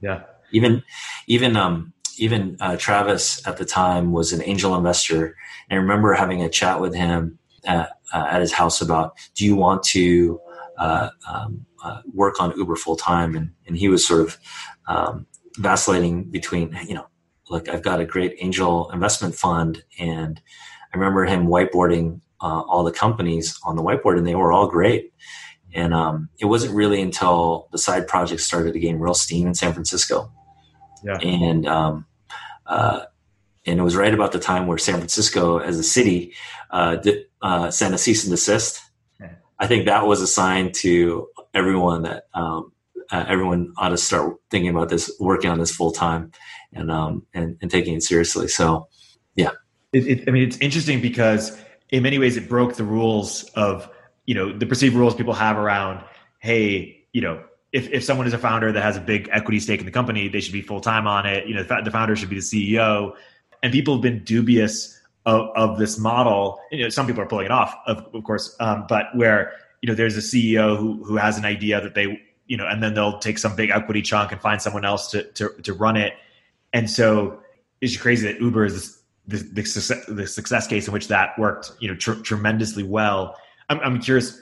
Yeah, 0.00 0.22
even 0.52 0.82
even 1.26 1.56
um, 1.56 1.92
even 2.16 2.56
uh, 2.60 2.76
Travis 2.76 3.46
at 3.46 3.58
the 3.58 3.64
time 3.64 4.12
was 4.12 4.32
an 4.32 4.42
angel 4.42 4.74
investor, 4.74 5.36
and 5.68 5.78
I 5.78 5.82
remember 5.82 6.14
having 6.14 6.42
a 6.42 6.48
chat 6.48 6.80
with 6.80 6.94
him 6.94 7.38
at, 7.64 7.90
uh, 8.12 8.26
at 8.30 8.40
his 8.40 8.52
house 8.52 8.80
about, 8.80 9.16
do 9.34 9.44
you 9.44 9.56
want 9.56 9.82
to 9.84 10.40
uh, 10.80 11.10
um, 11.28 11.66
uh, 11.84 12.00
work 12.12 12.40
on 12.40 12.56
Uber 12.56 12.76
full 12.76 12.96
time, 12.96 13.36
and 13.36 13.52
and 13.66 13.76
he 13.76 13.88
was 13.88 14.06
sort 14.06 14.22
of 14.22 14.38
um, 14.88 15.26
vacillating 15.58 16.24
between 16.24 16.76
you 16.86 16.94
know, 16.94 17.06
look, 17.50 17.68
I've 17.68 17.82
got 17.82 18.00
a 18.00 18.06
great 18.06 18.36
angel 18.40 18.90
investment 18.90 19.34
fund, 19.34 19.84
and 19.98 20.40
I 20.92 20.96
remember 20.96 21.24
him 21.24 21.46
whiteboarding 21.46 22.20
uh, 22.40 22.62
all 22.62 22.82
the 22.82 22.92
companies 22.92 23.58
on 23.64 23.76
the 23.76 23.82
whiteboard, 23.82 24.18
and 24.18 24.26
they 24.26 24.34
were 24.34 24.52
all 24.52 24.66
great. 24.66 25.12
And 25.72 25.94
um, 25.94 26.30
it 26.40 26.46
wasn't 26.46 26.74
really 26.74 27.00
until 27.00 27.68
the 27.70 27.78
side 27.78 28.08
project 28.08 28.40
started 28.40 28.72
to 28.72 28.80
gain 28.80 28.98
real 28.98 29.14
steam 29.14 29.46
in 29.46 29.54
San 29.54 29.72
Francisco, 29.72 30.32
yeah. 31.04 31.18
and 31.18 31.66
um, 31.66 32.06
uh, 32.66 33.02
and 33.66 33.78
it 33.78 33.82
was 33.82 33.96
right 33.96 34.14
about 34.14 34.32
the 34.32 34.40
time 34.40 34.66
where 34.66 34.78
San 34.78 34.96
Francisco, 34.96 35.58
as 35.58 35.78
a 35.78 35.84
city, 35.84 36.34
uh, 36.70 36.96
uh, 37.42 37.70
sent 37.70 37.94
a 37.94 37.98
cease 37.98 38.24
and 38.24 38.32
desist 38.32 38.80
I 39.60 39.66
think 39.66 39.84
that 39.84 40.06
was 40.06 40.22
a 40.22 40.26
sign 40.26 40.72
to 40.72 41.28
everyone 41.52 42.02
that 42.02 42.24
um, 42.32 42.72
uh, 43.12 43.26
everyone 43.28 43.74
ought 43.76 43.90
to 43.90 43.98
start 43.98 44.36
thinking 44.50 44.70
about 44.70 44.88
this, 44.88 45.12
working 45.20 45.50
on 45.50 45.58
this 45.58 45.70
full 45.70 45.92
time, 45.92 46.32
and 46.72 46.90
um, 46.90 47.26
and, 47.34 47.58
and 47.60 47.70
taking 47.70 47.94
it 47.94 48.02
seriously. 48.02 48.48
So, 48.48 48.88
yeah. 49.34 49.50
It, 49.92 50.06
it, 50.06 50.28
I 50.28 50.30
mean, 50.30 50.44
it's 50.44 50.56
interesting 50.58 51.02
because 51.02 51.60
in 51.90 52.02
many 52.02 52.18
ways 52.18 52.38
it 52.38 52.48
broke 52.48 52.76
the 52.76 52.84
rules 52.84 53.44
of 53.54 53.90
you 54.24 54.34
know 54.34 54.50
the 54.56 54.64
perceived 54.64 54.94
rules 54.94 55.14
people 55.14 55.34
have 55.34 55.58
around. 55.58 56.02
Hey, 56.38 57.04
you 57.12 57.20
know, 57.20 57.44
if 57.70 57.90
if 57.90 58.02
someone 58.02 58.26
is 58.26 58.32
a 58.32 58.38
founder 58.38 58.72
that 58.72 58.82
has 58.82 58.96
a 58.96 59.00
big 59.00 59.28
equity 59.30 59.60
stake 59.60 59.80
in 59.80 59.86
the 59.86 59.92
company, 59.92 60.28
they 60.28 60.40
should 60.40 60.54
be 60.54 60.62
full 60.62 60.80
time 60.80 61.06
on 61.06 61.26
it. 61.26 61.46
You 61.46 61.54
know, 61.54 61.64
the 61.64 61.90
founder 61.90 62.16
should 62.16 62.30
be 62.30 62.36
the 62.36 62.40
CEO, 62.40 63.14
and 63.62 63.74
people 63.74 63.96
have 63.96 64.02
been 64.02 64.24
dubious 64.24 64.98
of, 65.30 65.50
of 65.54 65.78
this 65.78 65.98
model. 65.98 66.60
You 66.70 66.84
know, 66.84 66.88
some 66.88 67.06
people 67.06 67.22
are 67.22 67.26
pulling 67.26 67.46
it 67.46 67.52
off, 67.52 67.74
of, 67.86 68.06
of 68.12 68.24
course, 68.24 68.56
um, 68.60 68.86
but 68.88 69.06
where 69.14 69.52
you 69.80 69.88
know 69.88 69.94
there's 69.94 70.16
a 70.16 70.20
CEO 70.20 70.76
who 70.76 71.02
who 71.04 71.16
has 71.16 71.38
an 71.38 71.44
idea 71.44 71.80
that 71.80 71.94
they 71.94 72.20
you 72.46 72.56
know, 72.56 72.66
and 72.66 72.82
then 72.82 72.94
they'll 72.94 73.20
take 73.20 73.38
some 73.38 73.54
big 73.54 73.70
equity 73.70 74.02
chunk 74.02 74.32
and 74.32 74.40
find 74.40 74.60
someone 74.60 74.84
else 74.84 75.10
to 75.12 75.22
to, 75.32 75.50
to 75.62 75.72
run 75.72 75.96
it. 75.96 76.14
And 76.72 76.90
so 76.90 77.40
it's 77.80 77.96
crazy 77.96 78.26
that 78.26 78.40
Uber 78.40 78.64
is 78.64 78.74
this, 79.26 79.42
the, 79.42 79.62
the, 79.62 79.64
success, 79.64 80.04
the 80.06 80.26
success 80.26 80.66
case 80.66 80.86
in 80.86 80.92
which 80.92 81.08
that 81.08 81.38
worked, 81.38 81.72
you 81.78 81.88
know, 81.88 81.96
tr- 81.96 82.20
tremendously 82.22 82.82
well. 82.82 83.36
I'm, 83.68 83.78
I'm 83.80 84.00
curious 84.00 84.40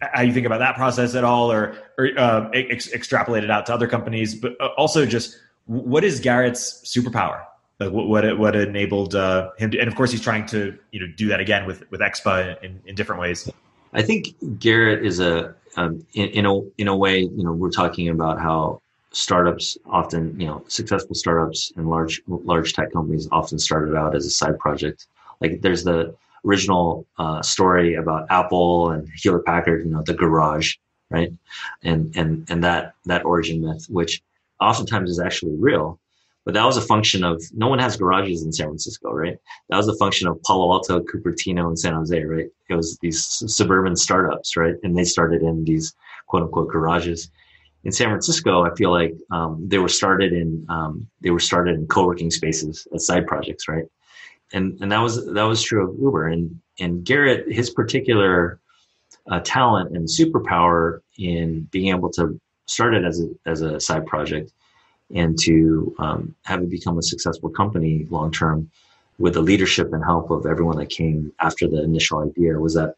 how 0.00 0.22
you 0.22 0.32
think 0.32 0.46
about 0.46 0.58
that 0.58 0.76
process 0.76 1.14
at 1.14 1.24
all, 1.24 1.50
or 1.50 1.76
or 1.98 2.08
uh, 2.16 2.48
ex- 2.54 2.92
extrapolate 2.92 3.44
it 3.44 3.50
out 3.50 3.66
to 3.66 3.74
other 3.74 3.88
companies, 3.88 4.34
but 4.34 4.52
uh, 4.60 4.68
also 4.76 5.04
just 5.04 5.36
what 5.66 6.04
is 6.04 6.20
Garrett's 6.20 6.82
superpower? 6.84 7.44
Like 7.80 7.92
what 7.92 8.08
what, 8.08 8.38
what 8.38 8.54
enabled 8.56 9.14
uh, 9.14 9.50
him 9.58 9.70
to, 9.70 9.78
and 9.78 9.88
of 9.88 9.94
course 9.96 10.10
he's 10.12 10.20
trying 10.20 10.46
to 10.46 10.78
you 10.92 11.00
know 11.00 11.06
do 11.16 11.28
that 11.28 11.40
again 11.40 11.66
with 11.66 11.90
with 11.90 12.00
Expa 12.00 12.62
in, 12.62 12.80
in 12.86 12.94
different 12.94 13.20
ways. 13.20 13.50
I 13.92 14.02
think 14.02 14.34
Garrett 14.58 15.04
is 15.04 15.18
a 15.18 15.54
um, 15.76 16.06
in, 16.12 16.28
in 16.28 16.46
a 16.46 16.60
in 16.78 16.88
a 16.88 16.96
way 16.96 17.20
you 17.20 17.42
know 17.42 17.52
we're 17.52 17.70
talking 17.70 18.08
about 18.08 18.38
how 18.38 18.82
startups 19.12 19.76
often 19.86 20.38
you 20.38 20.46
know 20.46 20.62
successful 20.68 21.14
startups 21.14 21.72
and 21.76 21.88
large 21.88 22.20
large 22.28 22.74
tech 22.74 22.92
companies 22.92 23.26
often 23.32 23.58
started 23.58 23.96
out 23.96 24.14
as 24.14 24.26
a 24.26 24.30
side 24.30 24.58
project. 24.58 25.06
Like 25.40 25.62
there's 25.62 25.84
the 25.84 26.14
original 26.44 27.06
uh, 27.18 27.42
story 27.42 27.94
about 27.94 28.26
Apple 28.30 28.90
and 28.90 29.08
Hewlett 29.16 29.44
Packard, 29.44 29.84
you 29.84 29.90
know, 29.90 30.02
the 30.02 30.14
garage, 30.14 30.76
right? 31.10 31.32
And 31.82 32.14
and 32.16 32.46
and 32.50 32.62
that 32.64 32.94
that 33.06 33.24
origin 33.24 33.62
myth, 33.62 33.86
which 33.88 34.22
oftentimes 34.60 35.10
is 35.10 35.20
actually 35.20 35.56
real. 35.56 35.98
But 36.44 36.54
that 36.54 36.64
was 36.64 36.76
a 36.76 36.82
function 36.82 37.22
of 37.22 37.42
no 37.52 37.68
one 37.68 37.78
has 37.78 37.96
garages 37.96 38.42
in 38.42 38.52
San 38.52 38.66
Francisco, 38.66 39.12
right? 39.12 39.36
That 39.68 39.76
was 39.76 39.88
a 39.88 39.96
function 39.96 40.26
of 40.26 40.42
Palo 40.42 40.72
Alto, 40.72 41.00
Cupertino, 41.00 41.66
and 41.66 41.78
San 41.78 41.94
Jose, 41.94 42.24
right? 42.24 42.46
It 42.68 42.74
was 42.74 42.98
these 43.02 43.24
suburban 43.46 43.94
startups, 43.94 44.56
right? 44.56 44.74
And 44.82 44.96
they 44.96 45.04
started 45.04 45.42
in 45.42 45.64
these 45.64 45.94
quote 46.26 46.44
unquote 46.44 46.68
garages. 46.68 47.30
In 47.84 47.92
San 47.92 48.08
Francisco, 48.08 48.64
I 48.64 48.74
feel 48.74 48.90
like 48.90 49.14
um, 49.30 49.66
they 49.66 49.78
were 49.78 49.88
started 49.88 50.32
in 50.32 50.66
um, 50.68 51.06
they 51.20 51.30
were 51.30 51.40
started 51.40 51.76
in 51.76 51.86
co-working 51.86 52.30
spaces 52.30 52.86
as 52.94 53.06
side 53.06 53.26
projects, 53.26 53.68
right? 53.68 53.84
And 54.52 54.78
and 54.80 54.90
that 54.92 55.00
was 55.00 55.24
that 55.32 55.44
was 55.44 55.62
true 55.62 55.88
of 55.88 55.98
Uber. 55.98 56.28
And 56.28 56.60
and 56.78 57.04
Garrett, 57.04 57.52
his 57.52 57.70
particular 57.70 58.60
uh, 59.30 59.40
talent 59.40 59.96
and 59.96 60.08
superpower 60.08 61.00
in 61.18 61.62
being 61.70 61.94
able 61.94 62.10
to 62.12 62.40
start 62.66 62.94
it 62.94 63.04
as 63.04 63.20
a 63.20 63.28
as 63.46 63.60
a 63.62 63.78
side 63.78 64.06
project 64.06 64.52
and 65.14 65.38
to 65.40 65.94
um, 65.98 66.34
have 66.44 66.62
it 66.62 66.70
become 66.70 66.98
a 66.98 67.02
successful 67.02 67.50
company 67.50 68.06
long 68.10 68.30
term 68.30 68.70
with 69.18 69.34
the 69.34 69.42
leadership 69.42 69.92
and 69.92 70.02
help 70.02 70.30
of 70.30 70.46
everyone 70.46 70.78
that 70.78 70.88
came 70.88 71.32
after 71.40 71.68
the 71.68 71.82
initial 71.82 72.20
idea 72.20 72.58
was 72.58 72.74
that 72.74 72.94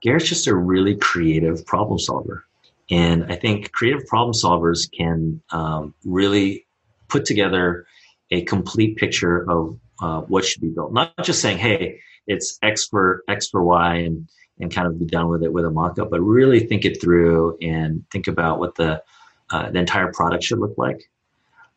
Garrett's 0.00 0.28
just 0.28 0.46
a 0.46 0.54
really 0.54 0.96
creative 0.96 1.64
problem 1.66 1.98
solver. 1.98 2.44
And 2.90 3.30
I 3.30 3.36
think 3.36 3.72
creative 3.72 4.06
problem 4.06 4.32
solvers 4.32 4.90
can 4.90 5.42
um, 5.50 5.94
really 6.04 6.66
put 7.08 7.26
together 7.26 7.86
a 8.30 8.42
complete 8.42 8.96
picture 8.96 9.48
of 9.50 9.78
uh, 10.00 10.20
what 10.22 10.44
should 10.44 10.62
be 10.62 10.68
built. 10.68 10.92
Not 10.92 11.12
just 11.22 11.42
saying, 11.42 11.58
hey, 11.58 12.00
it's 12.26 12.58
X 12.62 12.86
for 12.86 13.24
X 13.28 13.48
for 13.48 13.62
Y 13.62 13.94
and, 13.96 14.28
and 14.60 14.72
kind 14.72 14.86
of 14.86 14.98
be 14.98 15.06
done 15.06 15.28
with 15.28 15.42
it 15.42 15.52
with 15.52 15.64
a 15.64 15.70
mock-up, 15.70 16.10
but 16.10 16.20
really 16.20 16.60
think 16.60 16.84
it 16.84 17.00
through 17.00 17.58
and 17.60 18.04
think 18.10 18.26
about 18.26 18.58
what 18.58 18.74
the, 18.76 19.02
uh, 19.50 19.70
the 19.70 19.78
entire 19.78 20.12
product 20.12 20.44
should 20.44 20.58
look 20.58 20.78
like 20.78 21.10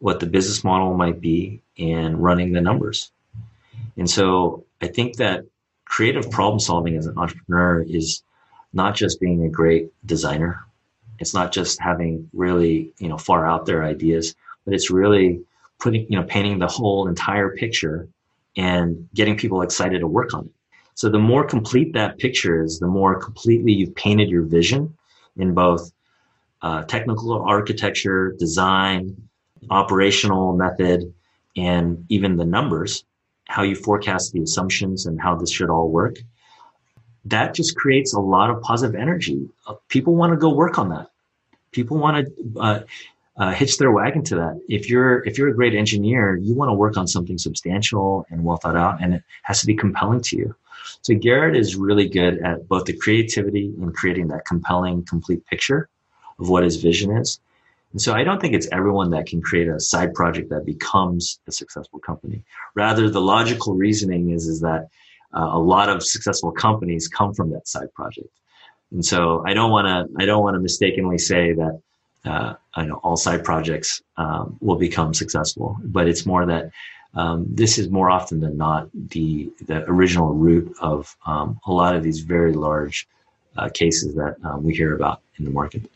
what 0.01 0.19
the 0.19 0.25
business 0.25 0.63
model 0.63 0.95
might 0.95 1.21
be 1.21 1.61
and 1.77 2.21
running 2.21 2.51
the 2.51 2.59
numbers. 2.59 3.11
And 3.97 4.09
so 4.09 4.65
I 4.81 4.87
think 4.87 5.17
that 5.17 5.45
creative 5.85 6.31
problem 6.31 6.59
solving 6.59 6.97
as 6.97 7.05
an 7.05 7.19
entrepreneur 7.19 7.83
is 7.83 8.23
not 8.73 8.95
just 8.95 9.19
being 9.19 9.45
a 9.45 9.49
great 9.49 9.91
designer. 10.03 10.65
It's 11.19 11.35
not 11.35 11.51
just 11.51 11.79
having 11.79 12.27
really, 12.33 12.91
you 12.97 13.09
know, 13.09 13.19
far 13.19 13.45
out 13.45 13.67
there 13.67 13.83
ideas, 13.83 14.33
but 14.65 14.73
it's 14.73 14.89
really 14.89 15.41
putting, 15.79 16.07
you 16.09 16.17
know, 16.19 16.25
painting 16.25 16.57
the 16.57 16.67
whole 16.67 17.07
entire 17.07 17.55
picture 17.55 18.07
and 18.57 19.07
getting 19.13 19.37
people 19.37 19.61
excited 19.61 19.99
to 19.99 20.07
work 20.07 20.33
on 20.33 20.45
it. 20.45 20.51
So 20.95 21.09
the 21.09 21.19
more 21.19 21.45
complete 21.45 21.93
that 21.93 22.17
picture 22.17 22.63
is, 22.63 22.79
the 22.79 22.87
more 22.87 23.19
completely 23.19 23.71
you've 23.71 23.95
painted 23.95 24.29
your 24.29 24.43
vision 24.43 24.97
in 25.37 25.53
both 25.53 25.91
uh, 26.63 26.83
technical 26.85 27.39
architecture, 27.43 28.35
design, 28.39 29.29
operational 29.69 30.55
method, 30.55 31.13
and 31.55 32.05
even 32.09 32.37
the 32.37 32.45
numbers, 32.45 33.03
how 33.47 33.63
you 33.63 33.75
forecast 33.75 34.33
the 34.33 34.41
assumptions 34.41 35.05
and 35.05 35.21
how 35.21 35.35
this 35.35 35.51
should 35.51 35.69
all 35.69 35.89
work, 35.89 36.15
that 37.25 37.53
just 37.53 37.75
creates 37.75 38.13
a 38.13 38.19
lot 38.19 38.49
of 38.49 38.61
positive 38.61 38.95
energy. 38.95 39.47
Uh, 39.67 39.75
people 39.89 40.15
want 40.15 40.31
to 40.31 40.37
go 40.37 40.49
work 40.53 40.79
on 40.79 40.89
that. 40.89 41.09
People 41.71 41.97
want 41.97 42.25
to 42.25 42.59
uh, 42.59 42.79
uh, 43.37 43.51
hitch 43.51 43.77
their 43.77 43.91
wagon 43.91 44.23
to 44.23 44.35
that. 44.35 44.59
If 44.67 44.89
you're 44.89 45.23
if 45.23 45.37
you're 45.37 45.49
a 45.49 45.55
great 45.55 45.75
engineer, 45.75 46.35
you 46.35 46.55
want 46.55 46.69
to 46.69 46.73
work 46.73 46.97
on 46.97 47.07
something 47.07 47.37
substantial 47.37 48.25
and 48.29 48.43
well 48.43 48.57
thought 48.57 48.75
out, 48.75 49.01
and 49.01 49.13
it 49.15 49.23
has 49.43 49.61
to 49.61 49.67
be 49.67 49.75
compelling 49.75 50.21
to 50.21 50.37
you. 50.37 50.55
So 51.01 51.15
Garrett 51.15 51.55
is 51.55 51.75
really 51.75 52.09
good 52.09 52.39
at 52.39 52.67
both 52.67 52.85
the 52.85 52.93
creativity 52.93 53.73
and 53.81 53.93
creating 53.95 54.27
that 54.29 54.45
compelling, 54.45 55.03
complete 55.05 55.45
picture 55.45 55.89
of 56.39 56.49
what 56.49 56.63
his 56.63 56.77
vision 56.77 57.15
is, 57.15 57.39
and 57.91 58.01
so 58.01 58.13
I 58.13 58.23
don't 58.23 58.39
think 58.39 58.53
it's 58.53 58.67
everyone 58.71 59.09
that 59.11 59.25
can 59.25 59.41
create 59.41 59.67
a 59.67 59.79
side 59.79 60.13
project 60.13 60.49
that 60.49 60.65
becomes 60.65 61.39
a 61.47 61.51
successful 61.51 61.99
company. 61.99 62.43
Rather, 62.73 63.09
the 63.09 63.21
logical 63.21 63.75
reasoning 63.75 64.31
is, 64.31 64.47
is 64.47 64.61
that 64.61 64.87
uh, 65.33 65.49
a 65.51 65.59
lot 65.59 65.89
of 65.89 66.03
successful 66.03 66.51
companies 66.51 67.07
come 67.07 67.33
from 67.33 67.51
that 67.51 67.67
side 67.67 67.93
project. 67.93 68.29
And 68.91 69.05
so 69.05 69.43
I 69.45 69.53
don't 69.53 69.71
want 69.71 69.87
to, 69.87 70.21
I 70.21 70.25
don't 70.25 70.43
want 70.43 70.55
to 70.55 70.59
mistakenly 70.59 71.17
say 71.17 71.53
that 71.53 71.81
uh, 72.25 72.53
I 72.75 72.85
know 72.85 72.95
all 73.03 73.17
side 73.17 73.43
projects 73.43 74.01
um, 74.17 74.57
will 74.61 74.75
become 74.75 75.13
successful, 75.13 75.77
but 75.83 76.07
it's 76.07 76.25
more 76.25 76.45
that 76.45 76.71
um, 77.13 77.45
this 77.49 77.77
is 77.77 77.89
more 77.89 78.09
often 78.09 78.39
than 78.39 78.55
not 78.55 78.89
the 78.93 79.51
the 79.65 79.83
original 79.83 80.33
root 80.33 80.73
of 80.79 81.13
um, 81.25 81.59
a 81.65 81.71
lot 81.71 81.95
of 81.95 82.03
these 82.03 82.21
very 82.21 82.53
large 82.53 83.07
uh, 83.57 83.69
cases 83.69 84.15
that 84.15 84.37
um, 84.45 84.63
we 84.63 84.73
hear 84.73 84.95
about 84.95 85.21
in 85.37 85.43
the 85.43 85.51
market. 85.51 85.89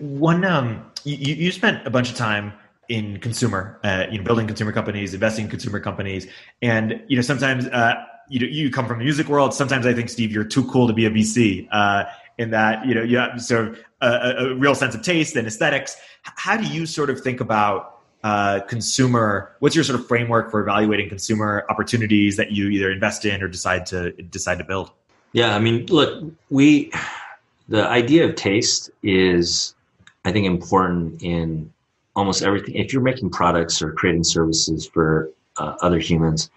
One, 0.00 0.44
um, 0.44 0.84
you, 1.04 1.34
you 1.34 1.52
spent 1.52 1.86
a 1.86 1.90
bunch 1.90 2.10
of 2.10 2.16
time 2.16 2.52
in 2.88 3.18
consumer, 3.20 3.78
uh, 3.84 4.06
you 4.10 4.18
know, 4.18 4.24
building 4.24 4.46
consumer 4.46 4.72
companies, 4.72 5.14
investing 5.14 5.44
in 5.44 5.50
consumer 5.50 5.80
companies, 5.80 6.26
and 6.60 7.02
you 7.08 7.16
know 7.16 7.22
sometimes 7.22 7.66
uh, 7.68 7.94
you 8.28 8.46
you 8.46 8.70
come 8.70 8.86
from 8.86 8.98
the 8.98 9.04
music 9.04 9.28
world. 9.28 9.54
Sometimes 9.54 9.86
I 9.86 9.94
think 9.94 10.08
Steve, 10.08 10.32
you're 10.32 10.44
too 10.44 10.64
cool 10.64 10.86
to 10.86 10.92
be 10.92 11.06
a 11.06 11.10
VC. 11.10 11.68
Uh, 11.70 12.04
in 12.38 12.50
that 12.50 12.86
you 12.86 12.94
know 12.94 13.02
you 13.02 13.18
have 13.18 13.40
sort 13.40 13.68
of 13.68 13.78
a, 14.00 14.34
a, 14.38 14.54
real 14.54 14.74
sense 14.74 14.94
of 14.94 15.02
taste 15.02 15.36
and 15.36 15.46
aesthetics. 15.46 15.96
How 16.22 16.56
do 16.56 16.66
you 16.66 16.86
sort 16.86 17.10
of 17.10 17.20
think 17.20 17.40
about 17.40 18.00
uh, 18.24 18.60
consumer? 18.60 19.54
What's 19.60 19.74
your 19.74 19.84
sort 19.84 20.00
of 20.00 20.06
framework 20.06 20.50
for 20.50 20.60
evaluating 20.60 21.08
consumer 21.08 21.64
opportunities 21.68 22.36
that 22.36 22.52
you 22.52 22.68
either 22.68 22.90
invest 22.90 23.24
in 23.24 23.42
or 23.42 23.48
decide 23.48 23.86
to 23.86 24.12
decide 24.12 24.58
to 24.58 24.64
build? 24.64 24.90
Yeah, 25.32 25.54
I 25.54 25.58
mean, 25.58 25.86
look, 25.86 26.24
we 26.50 26.92
the 27.68 27.86
idea 27.86 28.28
of 28.28 28.34
taste 28.34 28.90
is, 29.02 29.74
I 30.24 30.32
think, 30.32 30.46
important 30.46 31.22
in 31.22 31.72
almost 32.14 32.42
everything. 32.42 32.76
If 32.76 32.92
you're 32.92 33.02
making 33.02 33.30
products 33.30 33.82
or 33.82 33.92
creating 33.92 34.24
services 34.24 34.86
for 34.86 35.30
uh, 35.56 35.76
other 35.82 35.98
humans, 35.98 36.50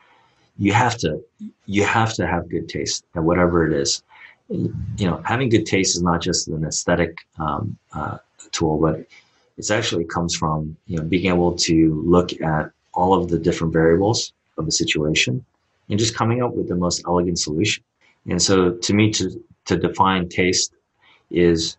you 0.58 0.72
have 0.74 0.98
to 1.00 1.24
you 1.66 1.84
have 1.84 2.14
to 2.14 2.28
have 2.28 2.50
good 2.50 2.70
taste 2.70 3.06
at 3.16 3.24
whatever 3.24 3.66
it 3.68 3.74
is 3.74 4.04
you 4.50 4.74
know, 5.00 5.22
having 5.26 5.50
good 5.50 5.66
taste 5.66 5.96
is 5.96 6.04
not 6.04 6.22
just 6.22 6.48
an 6.48 6.66
aesthetic 6.66 7.18
um, 7.40 7.78
uh, 7.94 8.18
tool, 8.52 8.80
but 8.80 9.06
it 9.58 9.72
actually 9.72 10.06
comes 10.06 10.36
from 10.36 10.76
you 10.88 10.98
know 10.98 11.04
being 11.04 11.28
able 11.28 11.54
to 11.56 12.02
look 12.06 12.40
at 12.42 12.72
all 12.94 13.14
of 13.14 13.30
the 13.30 13.40
different 13.40 13.74
variables 13.74 14.34
of 14.58 14.66
the 14.66 14.72
situation 14.72 15.44
and 15.90 16.00
just 16.00 16.16
coming 16.16 16.42
up 16.42 16.54
with 16.54 16.68
the 16.68 16.76
most 16.76 17.04
elegant 17.08 17.40
solution. 17.40 17.84
And 18.30 18.42
so, 18.42 18.72
to 18.72 18.94
me, 18.94 19.12
to 19.12 19.44
to 19.66 19.78
define 19.78 20.30
taste 20.30 20.74
is 21.32 21.78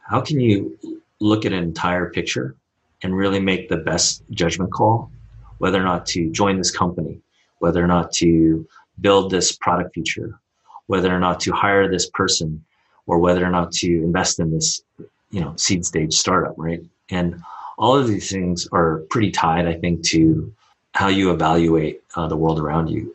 how 0.00 0.20
can 0.20 0.40
you 0.40 0.78
look 1.24 1.46
at 1.46 1.52
an 1.52 1.62
entire 1.62 2.10
picture 2.10 2.54
and 3.02 3.16
really 3.16 3.40
make 3.40 3.68
the 3.68 3.78
best 3.78 4.22
judgment 4.30 4.70
call 4.70 5.10
whether 5.58 5.80
or 5.80 5.84
not 5.84 6.04
to 6.04 6.30
join 6.30 6.58
this 6.58 6.70
company, 6.70 7.20
whether 7.58 7.82
or 7.82 7.86
not 7.86 8.12
to 8.12 8.66
build 9.00 9.30
this 9.30 9.56
product 9.56 9.94
feature, 9.94 10.38
whether 10.86 11.14
or 11.14 11.18
not 11.18 11.40
to 11.40 11.52
hire 11.52 11.90
this 11.90 12.10
person 12.10 12.62
or 13.06 13.18
whether 13.18 13.42
or 13.44 13.50
not 13.50 13.72
to 13.72 13.88
invest 13.88 14.38
in 14.38 14.50
this, 14.50 14.82
you 15.30 15.40
know, 15.40 15.54
seed 15.56 15.86
stage 15.86 16.12
startup, 16.12 16.54
right? 16.58 16.82
And 17.08 17.40
all 17.78 17.96
of 17.96 18.06
these 18.06 18.30
things 18.30 18.68
are 18.72 18.98
pretty 19.08 19.30
tied, 19.30 19.66
I 19.66 19.74
think, 19.74 20.04
to 20.08 20.52
how 20.92 21.08
you 21.08 21.30
evaluate 21.30 22.02
uh, 22.14 22.28
the 22.28 22.36
world 22.36 22.60
around 22.60 22.88
you. 22.88 23.14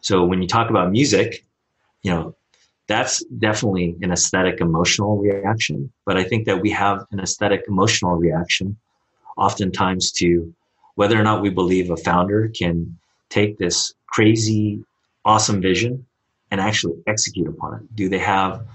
So 0.00 0.24
when 0.24 0.42
you 0.42 0.48
talk 0.48 0.70
about 0.70 0.90
music, 0.90 1.44
you 2.02 2.10
know, 2.10 2.34
that's 2.88 3.24
definitely 3.26 3.96
an 4.02 4.10
aesthetic 4.10 4.60
emotional 4.60 5.18
reaction. 5.18 5.92
But 6.04 6.16
I 6.16 6.24
think 6.24 6.46
that 6.46 6.60
we 6.60 6.70
have 6.70 7.06
an 7.12 7.20
aesthetic 7.20 7.64
emotional 7.68 8.16
reaction 8.16 8.76
oftentimes 9.36 10.10
to 10.12 10.52
whether 10.96 11.18
or 11.18 11.22
not 11.22 11.42
we 11.42 11.50
believe 11.50 11.90
a 11.90 11.96
founder 11.96 12.48
can 12.48 12.98
take 13.28 13.58
this 13.58 13.94
crazy, 14.06 14.82
awesome 15.24 15.60
vision 15.60 16.04
and 16.50 16.60
actually 16.60 16.94
execute 17.06 17.46
upon 17.46 17.74
it? 17.74 17.96
Do 17.96 18.08
they 18.08 18.18
have 18.18 18.66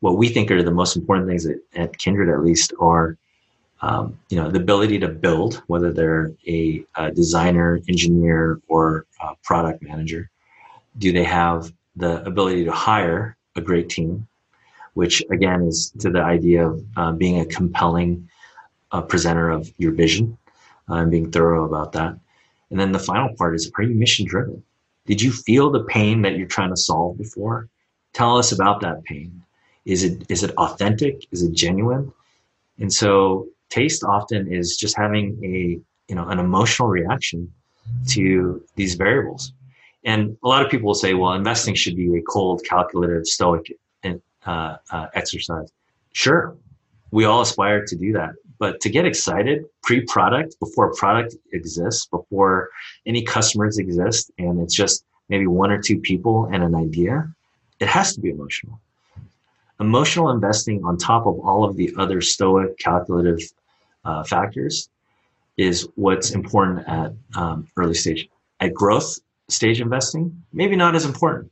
what 0.00 0.16
we 0.16 0.28
think 0.28 0.50
are 0.50 0.62
the 0.62 0.70
most 0.70 0.96
important 0.96 1.28
things 1.28 1.46
at, 1.46 1.56
at 1.74 1.98
Kindred, 1.98 2.28
at 2.28 2.42
least, 2.42 2.72
are 2.80 3.16
um, 3.82 4.18
you 4.28 4.36
know 4.36 4.50
the 4.50 4.60
ability 4.60 4.98
to 4.98 5.08
build, 5.08 5.62
whether 5.66 5.92
they're 5.92 6.32
a, 6.46 6.84
a 6.96 7.10
designer, 7.10 7.80
engineer, 7.88 8.60
or 8.68 9.06
product 9.42 9.82
manager. 9.82 10.30
Do 10.98 11.12
they 11.12 11.24
have 11.24 11.72
the 11.96 12.22
ability 12.24 12.64
to 12.64 12.72
hire 12.72 13.36
a 13.60 13.64
great 13.70 13.88
team, 13.88 14.26
which 14.94 15.22
again 15.30 15.62
is 15.62 15.92
to 16.02 16.10
the 16.10 16.22
idea 16.22 16.66
of 16.66 16.84
uh, 16.96 17.12
being 17.12 17.40
a 17.40 17.46
compelling 17.46 18.28
uh, 18.92 19.02
presenter 19.02 19.50
of 19.50 19.72
your 19.78 19.92
vision 19.92 20.36
uh, 20.88 20.96
and 20.96 21.10
being 21.10 21.30
thorough 21.30 21.64
about 21.64 21.92
that. 21.92 22.12
And 22.70 22.78
then 22.78 22.92
the 22.92 22.98
final 22.98 23.34
part 23.36 23.54
is, 23.54 23.70
are 23.76 23.84
you 23.84 23.94
mission 23.94 24.26
driven? 24.26 24.62
Did 25.06 25.20
you 25.20 25.32
feel 25.32 25.70
the 25.70 25.84
pain 25.84 26.22
that 26.22 26.36
you're 26.36 26.46
trying 26.46 26.70
to 26.70 26.76
solve 26.76 27.18
before? 27.18 27.68
Tell 28.12 28.38
us 28.38 28.52
about 28.52 28.80
that 28.80 29.04
pain. 29.04 29.42
Is 29.84 30.04
it 30.04 30.24
is 30.28 30.42
it 30.42 30.52
authentic? 30.56 31.26
Is 31.32 31.42
it 31.42 31.52
genuine? 31.52 32.12
And 32.78 32.92
so 32.92 33.48
taste 33.70 34.04
often 34.04 34.52
is 34.52 34.76
just 34.76 34.96
having 34.96 35.26
a 35.44 35.80
you 36.08 36.14
know 36.14 36.28
an 36.28 36.38
emotional 36.38 36.88
reaction 36.88 37.52
to 38.08 38.62
these 38.76 38.94
variables. 38.94 39.52
And 40.04 40.36
a 40.42 40.48
lot 40.48 40.64
of 40.64 40.70
people 40.70 40.86
will 40.86 40.94
say, 40.94 41.14
well, 41.14 41.32
investing 41.32 41.74
should 41.74 41.96
be 41.96 42.16
a 42.16 42.22
cold, 42.22 42.62
calculative, 42.64 43.26
stoic 43.26 43.72
uh, 44.46 44.76
uh, 44.90 45.06
exercise. 45.14 45.70
Sure, 46.12 46.56
we 47.10 47.24
all 47.24 47.42
aspire 47.42 47.84
to 47.84 47.96
do 47.96 48.12
that. 48.12 48.30
But 48.58 48.80
to 48.80 48.90
get 48.90 49.04
excited 49.04 49.64
pre-product, 49.82 50.58
before 50.60 50.94
product 50.94 51.34
exists, 51.52 52.06
before 52.06 52.70
any 53.06 53.22
customers 53.22 53.78
exist, 53.78 54.30
and 54.38 54.60
it's 54.60 54.74
just 54.74 55.04
maybe 55.28 55.46
one 55.46 55.70
or 55.70 55.80
two 55.80 55.98
people 56.00 56.48
and 56.52 56.62
an 56.62 56.74
idea, 56.74 57.32
it 57.80 57.88
has 57.88 58.14
to 58.14 58.20
be 58.20 58.30
emotional. 58.30 58.80
Emotional 59.78 60.30
investing 60.30 60.84
on 60.84 60.98
top 60.98 61.26
of 61.26 61.38
all 61.40 61.64
of 61.64 61.76
the 61.76 61.94
other 61.96 62.20
stoic, 62.20 62.78
calculative 62.78 63.40
uh, 64.04 64.22
factors 64.24 64.90
is 65.56 65.88
what's 65.94 66.30
important 66.32 66.86
at 66.86 67.12
um, 67.36 67.66
early 67.76 67.94
stage. 67.94 68.28
At 68.60 68.74
growth 68.74 69.18
stage 69.52 69.80
investing, 69.80 70.42
maybe 70.52 70.76
not 70.76 70.94
as 70.94 71.04
important. 71.04 71.50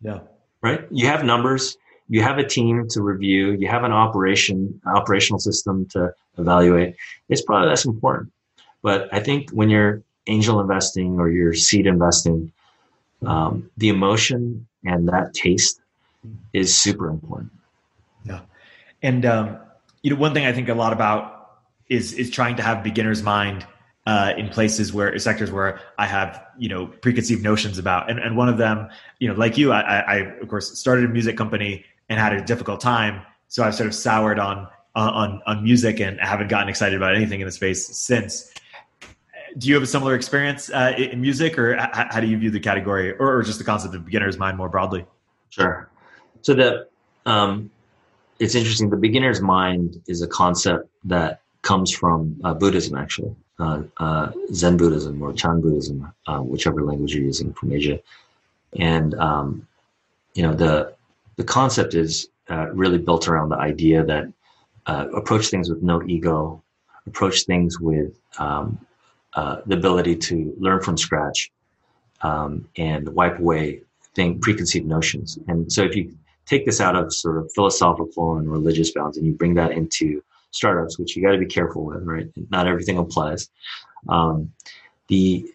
Yeah. 0.00 0.20
Right? 0.62 0.86
You 0.90 1.06
have 1.06 1.24
numbers, 1.24 1.76
you 2.08 2.22
have 2.22 2.38
a 2.38 2.46
team 2.46 2.88
to 2.90 3.02
review, 3.02 3.52
you 3.52 3.68
have 3.68 3.84
an 3.84 3.92
operation 3.92 4.80
operational 4.86 5.38
system 5.38 5.86
to 5.90 6.14
evaluate. 6.38 6.96
It's 7.28 7.42
probably 7.42 7.68
less 7.68 7.84
important. 7.84 8.32
But 8.82 9.12
I 9.12 9.20
think 9.20 9.50
when 9.50 9.70
you're 9.70 10.02
angel 10.26 10.60
investing 10.60 11.18
or 11.18 11.28
you're 11.28 11.54
seed 11.54 11.86
investing, 11.86 12.52
um, 13.24 13.70
the 13.76 13.88
emotion 13.88 14.66
and 14.84 15.08
that 15.08 15.34
taste 15.34 15.80
is 16.52 16.76
super 16.76 17.08
important. 17.08 17.50
Yeah, 18.24 18.40
and 19.02 19.24
um, 19.24 19.58
you 20.02 20.10
know, 20.10 20.16
one 20.16 20.34
thing 20.34 20.46
I 20.46 20.52
think 20.52 20.68
a 20.68 20.74
lot 20.74 20.92
about 20.92 21.58
is 21.88 22.12
is 22.12 22.30
trying 22.30 22.56
to 22.56 22.62
have 22.62 22.82
beginner's 22.82 23.22
mind 23.22 23.66
uh, 24.06 24.32
in 24.36 24.48
places 24.48 24.92
where 24.92 25.18
sectors 25.18 25.50
where 25.50 25.80
I 25.98 26.06
have 26.06 26.44
you 26.58 26.68
know 26.68 26.86
preconceived 26.86 27.42
notions 27.42 27.78
about, 27.78 28.08
and, 28.08 28.18
and 28.18 28.36
one 28.36 28.48
of 28.48 28.58
them, 28.58 28.88
you 29.18 29.28
know, 29.28 29.34
like 29.34 29.58
you, 29.58 29.72
I, 29.72 30.00
I 30.00 30.16
of 30.40 30.48
course 30.48 30.78
started 30.78 31.04
a 31.04 31.08
music 31.08 31.36
company 31.36 31.84
and 32.08 32.18
had 32.18 32.32
a 32.32 32.42
difficult 32.42 32.80
time. 32.80 33.22
So 33.48 33.64
I've 33.64 33.74
sort 33.74 33.88
of 33.88 33.94
soured 33.94 34.38
on 34.38 34.68
on 34.94 35.42
on 35.46 35.62
music 35.62 36.00
and 36.00 36.20
haven't 36.20 36.48
gotten 36.48 36.68
excited 36.68 36.96
about 36.96 37.14
anything 37.14 37.40
in 37.40 37.46
the 37.46 37.52
space 37.52 37.86
since. 37.96 38.52
Do 39.58 39.68
you 39.68 39.74
have 39.74 39.82
a 39.82 39.86
similar 39.86 40.14
experience 40.14 40.68
uh, 40.70 40.92
in 40.98 41.20
music, 41.20 41.58
or 41.58 41.76
how 41.76 42.20
do 42.20 42.26
you 42.26 42.36
view 42.36 42.50
the 42.50 42.60
category, 42.60 43.12
or, 43.12 43.42
just 43.42 43.58
the 43.58 43.64
concept 43.64 43.94
of 43.94 44.04
beginner's 44.04 44.36
mind 44.36 44.58
more 44.58 44.68
broadly? 44.68 45.06
Sure. 45.48 45.88
So 46.42 46.52
the 46.52 46.88
um, 47.24 47.70
it's 48.38 48.54
interesting. 48.54 48.90
The 48.90 48.98
beginner's 48.98 49.40
mind 49.40 50.02
is 50.06 50.20
a 50.20 50.28
concept 50.28 50.90
that 51.04 51.40
comes 51.62 51.90
from 51.90 52.38
uh, 52.44 52.52
Buddhism, 52.52 52.98
actually, 52.98 53.34
Zen 54.52 54.76
Buddhism 54.76 55.22
or 55.22 55.32
Chan 55.32 55.60
Buddhism, 55.60 56.12
uh, 56.26 56.40
whichever 56.40 56.82
language 56.82 57.14
you're 57.14 57.24
using 57.24 57.52
from 57.52 57.72
Asia. 57.72 58.00
And 58.78 59.14
um, 59.14 59.66
you 60.34 60.42
know 60.42 60.54
the 60.54 60.94
the 61.36 61.44
concept 61.44 61.94
is 61.94 62.28
uh, 62.50 62.68
really 62.72 62.98
built 62.98 63.28
around 63.28 63.48
the 63.48 63.56
idea 63.56 64.04
that 64.04 64.32
uh, 64.86 65.06
approach 65.14 65.48
things 65.48 65.68
with 65.68 65.82
no 65.82 66.02
ego, 66.06 66.62
approach 67.06 67.44
things 67.44 67.80
with 67.80 68.12
um, 68.38 68.78
uh, 69.34 69.60
the 69.66 69.76
ability 69.76 70.16
to 70.16 70.54
learn 70.58 70.80
from 70.80 70.96
scratch 70.96 71.50
um, 72.22 72.68
and 72.76 73.08
wipe 73.08 73.38
away 73.38 73.80
think 74.14 74.40
preconceived 74.40 74.86
notions. 74.86 75.38
And 75.48 75.70
so 75.70 75.82
if 75.82 75.94
you 75.94 76.16
take 76.46 76.64
this 76.64 76.80
out 76.80 76.96
of 76.96 77.12
sort 77.12 77.36
of 77.36 77.52
philosophical 77.52 78.38
and 78.38 78.50
religious 78.50 78.92
bounds 78.92 79.18
and 79.18 79.26
you 79.26 79.32
bring 79.32 79.54
that 79.54 79.72
into 79.72 80.22
startups, 80.56 80.98
which 80.98 81.16
you 81.16 81.22
got 81.22 81.32
to 81.32 81.38
be 81.38 81.46
careful 81.46 81.84
with, 81.84 82.02
right? 82.02 82.28
Not 82.50 82.66
everything 82.66 82.98
applies. 82.98 83.48
Um, 84.08 84.52
the 85.08 85.46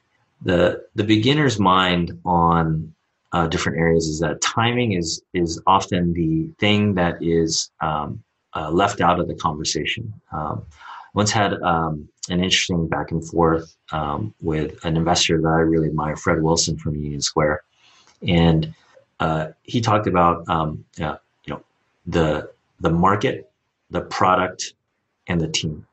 the 0.43 0.83
the 0.95 1.03
beginner's 1.03 1.59
mind 1.59 2.19
on 2.25 2.93
uh, 3.33 3.47
different 3.47 3.79
areas 3.79 4.07
is 4.07 4.19
that 4.19 4.41
timing 4.41 4.93
is 4.93 5.21
is 5.33 5.61
often 5.67 6.13
the 6.13 6.49
thing 6.59 6.95
that 6.95 7.21
is 7.21 7.71
um, 7.81 8.23
uh, 8.55 8.69
left 8.69 9.01
out 9.01 9.19
of 9.19 9.27
the 9.27 9.35
conversation. 9.35 10.13
Um, 10.31 10.65
once 11.13 11.31
had 11.31 11.53
um, 11.61 12.07
an 12.29 12.41
interesting 12.41 12.87
back 12.87 13.11
and 13.11 13.25
forth 13.27 13.75
um, 13.91 14.33
with 14.41 14.83
an 14.85 14.95
investor 14.95 15.41
that 15.41 15.47
I 15.47 15.59
really 15.59 15.87
admire, 15.87 16.15
Fred 16.15 16.41
Wilson 16.41 16.77
from 16.77 16.95
Union 16.95 17.21
Square, 17.21 17.63
and 18.25 18.73
uh, 19.19 19.47
he 19.63 19.81
talked 19.81 20.07
about 20.07 20.47
um, 20.49 20.85
you 20.97 21.17
know 21.47 21.63
the 22.05 22.49
the 22.79 22.89
market, 22.89 23.49
the 23.89 24.01
product, 24.01 24.73
and 25.31 25.41
the 25.41 25.47
team. 25.47 25.85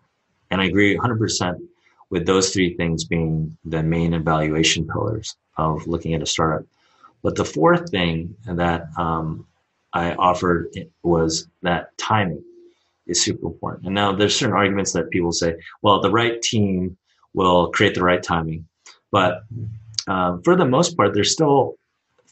And 0.51 0.61
I 0.61 0.65
agree 0.67 0.97
100% 0.97 1.61
with 2.11 2.27
those 2.27 2.53
three 2.53 2.75
things 2.75 3.05
being 3.05 3.57
the 3.65 3.83
main 3.83 4.15
evaluation 4.15 4.87
pillars 4.87 5.37
of 5.57 5.87
looking 5.87 6.15
at 6.15 6.23
a 6.23 6.27
startup. 6.27 6.67
But 7.23 7.37
the 7.37 7.45
fourth 7.45 7.91
thing 7.91 8.35
that 8.47 8.89
um, 8.97 9.47
I 9.93 10.15
offered 10.15 10.69
was 11.03 11.49
that 11.63 11.97
timing 11.99 12.43
is 13.07 13.23
super 13.23 13.47
important. 13.47 13.87
And 13.87 13.95
now 13.95 14.13
there's 14.13 14.37
certain 14.37 14.57
arguments 14.57 14.93
that 14.93 15.11
people 15.11 15.33
say, 15.33 15.57
well, 15.83 16.01
the 16.01 16.11
right 16.11 16.41
team 16.41 16.97
will 17.35 17.71
create 17.71 17.95
the 17.95 18.03
right 18.03 18.23
timing. 18.23 18.67
But 19.11 19.43
um, 20.07 20.43
for 20.43 20.57
the 20.57 20.67
most 20.67 20.97
part, 20.97 21.15
there's 21.15 21.33
still 21.33 21.77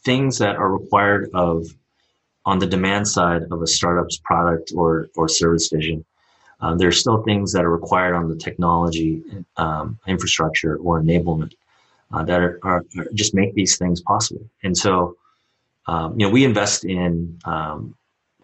things 0.04 0.38
that 0.38 0.56
are 0.56 0.72
required 0.72 1.30
of 1.34 1.66
on 2.44 2.58
the 2.58 2.66
demand 2.66 3.08
side 3.08 3.42
of 3.50 3.60
a 3.60 3.66
startup's 3.66 4.18
product 4.18 4.72
or, 4.74 5.08
or 5.16 5.28
service 5.28 5.68
vision. 5.68 6.04
Uh, 6.60 6.74
there 6.74 6.88
are 6.88 6.92
still 6.92 7.22
things 7.22 7.52
that 7.52 7.64
are 7.64 7.70
required 7.70 8.14
on 8.14 8.28
the 8.28 8.36
technology 8.36 9.22
um, 9.56 9.98
infrastructure 10.06 10.76
or 10.76 11.02
enablement 11.02 11.52
uh, 12.12 12.24
that 12.24 12.40
are, 12.40 12.58
are, 12.62 12.84
just 13.14 13.34
make 13.34 13.54
these 13.54 13.76
things 13.76 14.00
possible. 14.00 14.48
And 14.62 14.76
so, 14.76 15.16
um, 15.86 16.18
you 16.18 16.26
know, 16.26 16.32
we 16.32 16.44
invest 16.44 16.84
in 16.84 17.38
um, 17.44 17.94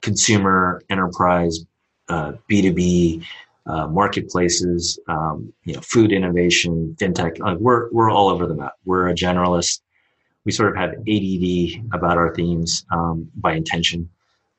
consumer 0.03 0.83
enterprise, 0.91 1.65
uh, 2.09 2.33
B2B, 2.51 3.25
uh, 3.65 3.87
marketplaces, 3.87 4.99
um, 5.09 5.53
you 5.65 5.75
know, 5.75 5.81
food 5.81 6.13
innovation, 6.13 6.97
fintech. 7.01 7.39
Like 7.39 7.59
we're, 7.59 7.91
we're 7.93 8.11
all 8.11 8.29
over 8.29 8.47
the 8.47 8.55
map. 8.55 8.75
We're 8.85 9.09
a 9.09 9.15
generalist. 9.15 9.81
We 10.45 10.53
sort 10.53 10.71
of 10.71 10.77
have 10.77 10.91
ADD 10.91 11.95
about 11.95 12.19
our 12.19 12.35
themes 12.35 12.85
um, 12.91 13.31
by 13.37 13.55
intention, 13.55 14.11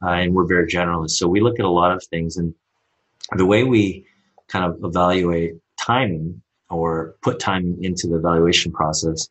uh, 0.01 0.11
and 0.11 0.33
we're 0.33 0.45
very 0.45 0.65
generalist. 0.67 1.11
So 1.11 1.27
we 1.27 1.41
look 1.41 1.59
at 1.59 1.65
a 1.65 1.69
lot 1.69 1.91
of 1.91 2.01
things, 2.05 2.37
and 2.37 2.55
the 3.35 3.45
way 3.45 3.63
we 3.63 4.05
kind 4.47 4.65
of 4.65 4.83
evaluate 4.83 5.55
timing 5.77 6.41
or 6.69 7.15
put 7.21 7.39
timing 7.39 7.83
into 7.83 8.07
the 8.07 8.15
evaluation 8.15 8.71
process 8.71 9.29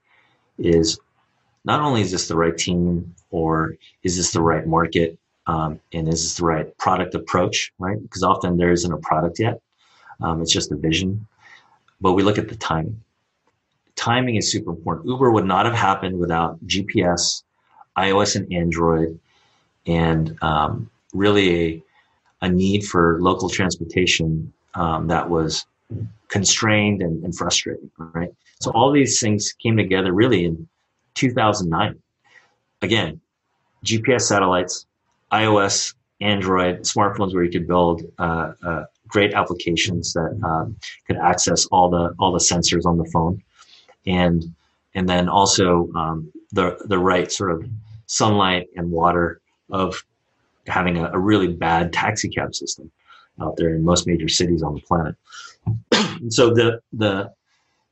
is 0.58 0.98
not 1.64 1.80
only 1.80 2.00
is 2.02 2.10
this 2.10 2.28
the 2.28 2.36
right 2.36 2.56
team 2.56 3.14
or 3.30 3.76
is 4.02 4.16
this 4.16 4.32
the 4.32 4.40
right 4.40 4.66
market 4.66 5.18
um, 5.46 5.80
and 5.92 6.08
is 6.08 6.22
this 6.22 6.34
the 6.36 6.44
right 6.44 6.76
product 6.78 7.14
approach, 7.14 7.72
right? 7.78 8.00
Because 8.00 8.22
often 8.22 8.56
there 8.56 8.72
isn't 8.72 8.92
a 8.92 8.98
product 8.98 9.38
yet. 9.38 9.60
Um, 10.20 10.40
it's 10.40 10.52
just 10.52 10.72
a 10.72 10.76
vision. 10.76 11.26
But 12.00 12.12
we 12.12 12.22
look 12.22 12.38
at 12.38 12.48
the 12.48 12.56
timing. 12.56 13.02
Timing 13.96 14.36
is 14.36 14.50
super 14.50 14.70
important. 14.70 15.06
Uber 15.06 15.30
would 15.30 15.44
not 15.44 15.66
have 15.66 15.74
happened 15.74 16.18
without 16.18 16.64
GPS, 16.66 17.42
iOS 17.96 18.36
and 18.36 18.52
Android, 18.52 19.18
and 19.86 20.36
um, 20.42 20.90
really 21.12 21.60
a, 21.60 21.82
a, 22.42 22.48
need 22.48 22.85
for 22.85 23.18
local 23.20 23.48
transportation 23.48 24.52
um, 24.74 25.07
that 25.09 25.28
was 25.28 25.64
constrained 26.28 27.02
and, 27.02 27.22
and 27.24 27.37
frustrating, 27.37 27.90
right? 27.98 28.31
So 28.61 28.70
all 28.72 28.92
these 28.92 29.20
things 29.20 29.52
came 29.52 29.76
together 29.76 30.12
really 30.12 30.44
in 30.44 30.68
2009. 31.14 32.00
Again, 32.83 33.20
GPS 33.85 34.22
satellites, 34.22 34.87
iOS, 35.33 35.94
Android, 36.20 36.81
smartphones 36.83 37.35
where 37.35 37.42
you 37.42 37.50
could 37.50 37.66
build 37.66 38.02
uh, 38.18 38.52
uh, 38.64 38.85
great 39.09 39.35
applications 39.35 40.12
that 40.12 40.40
um, 40.44 40.76
could 41.07 41.16
access 41.16 41.66
all 41.66 41.90
the 41.90 42.14
all 42.18 42.33
the 42.33 42.38
sensors 42.38 42.87
on 42.87 42.96
the 42.96 43.05
phone, 43.12 43.42
and 44.07 44.55
and 44.94 45.09
then 45.09 45.28
also 45.28 45.90
um, 45.94 46.33
the 46.52 46.78
the 46.87 46.98
right 46.98 47.31
sort 47.31 47.50
of 47.50 47.68
sunlight 48.07 48.68
and 48.76 48.90
water 48.90 49.40
of 49.70 50.05
having 50.66 50.96
a, 50.96 51.11
a, 51.12 51.18
really 51.18 51.48
bad 51.48 51.92
taxi 51.92 52.29
cab 52.29 52.55
system 52.55 52.90
out 53.40 53.57
there 53.57 53.75
in 53.75 53.85
most 53.85 54.07
major 54.07 54.29
cities 54.29 54.62
on 54.62 54.75
the 54.75 54.81
planet. 54.81 55.14
so 56.29 56.55
the 56.55 56.81
the 56.92 57.33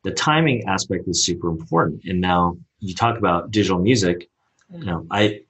the 0.03 0.13
timing 0.13 0.67
aspect 0.67 1.07
is 1.09 1.25
super 1.25 1.49
important. 1.49 2.03
And 2.05 2.21
now 2.21 2.57
you 2.81 2.95
talk 2.95 3.19
about 3.19 3.51
digital 3.51 3.79
music. 3.79 4.29
You 4.73 4.85
know, 4.85 5.07
I 5.11 5.43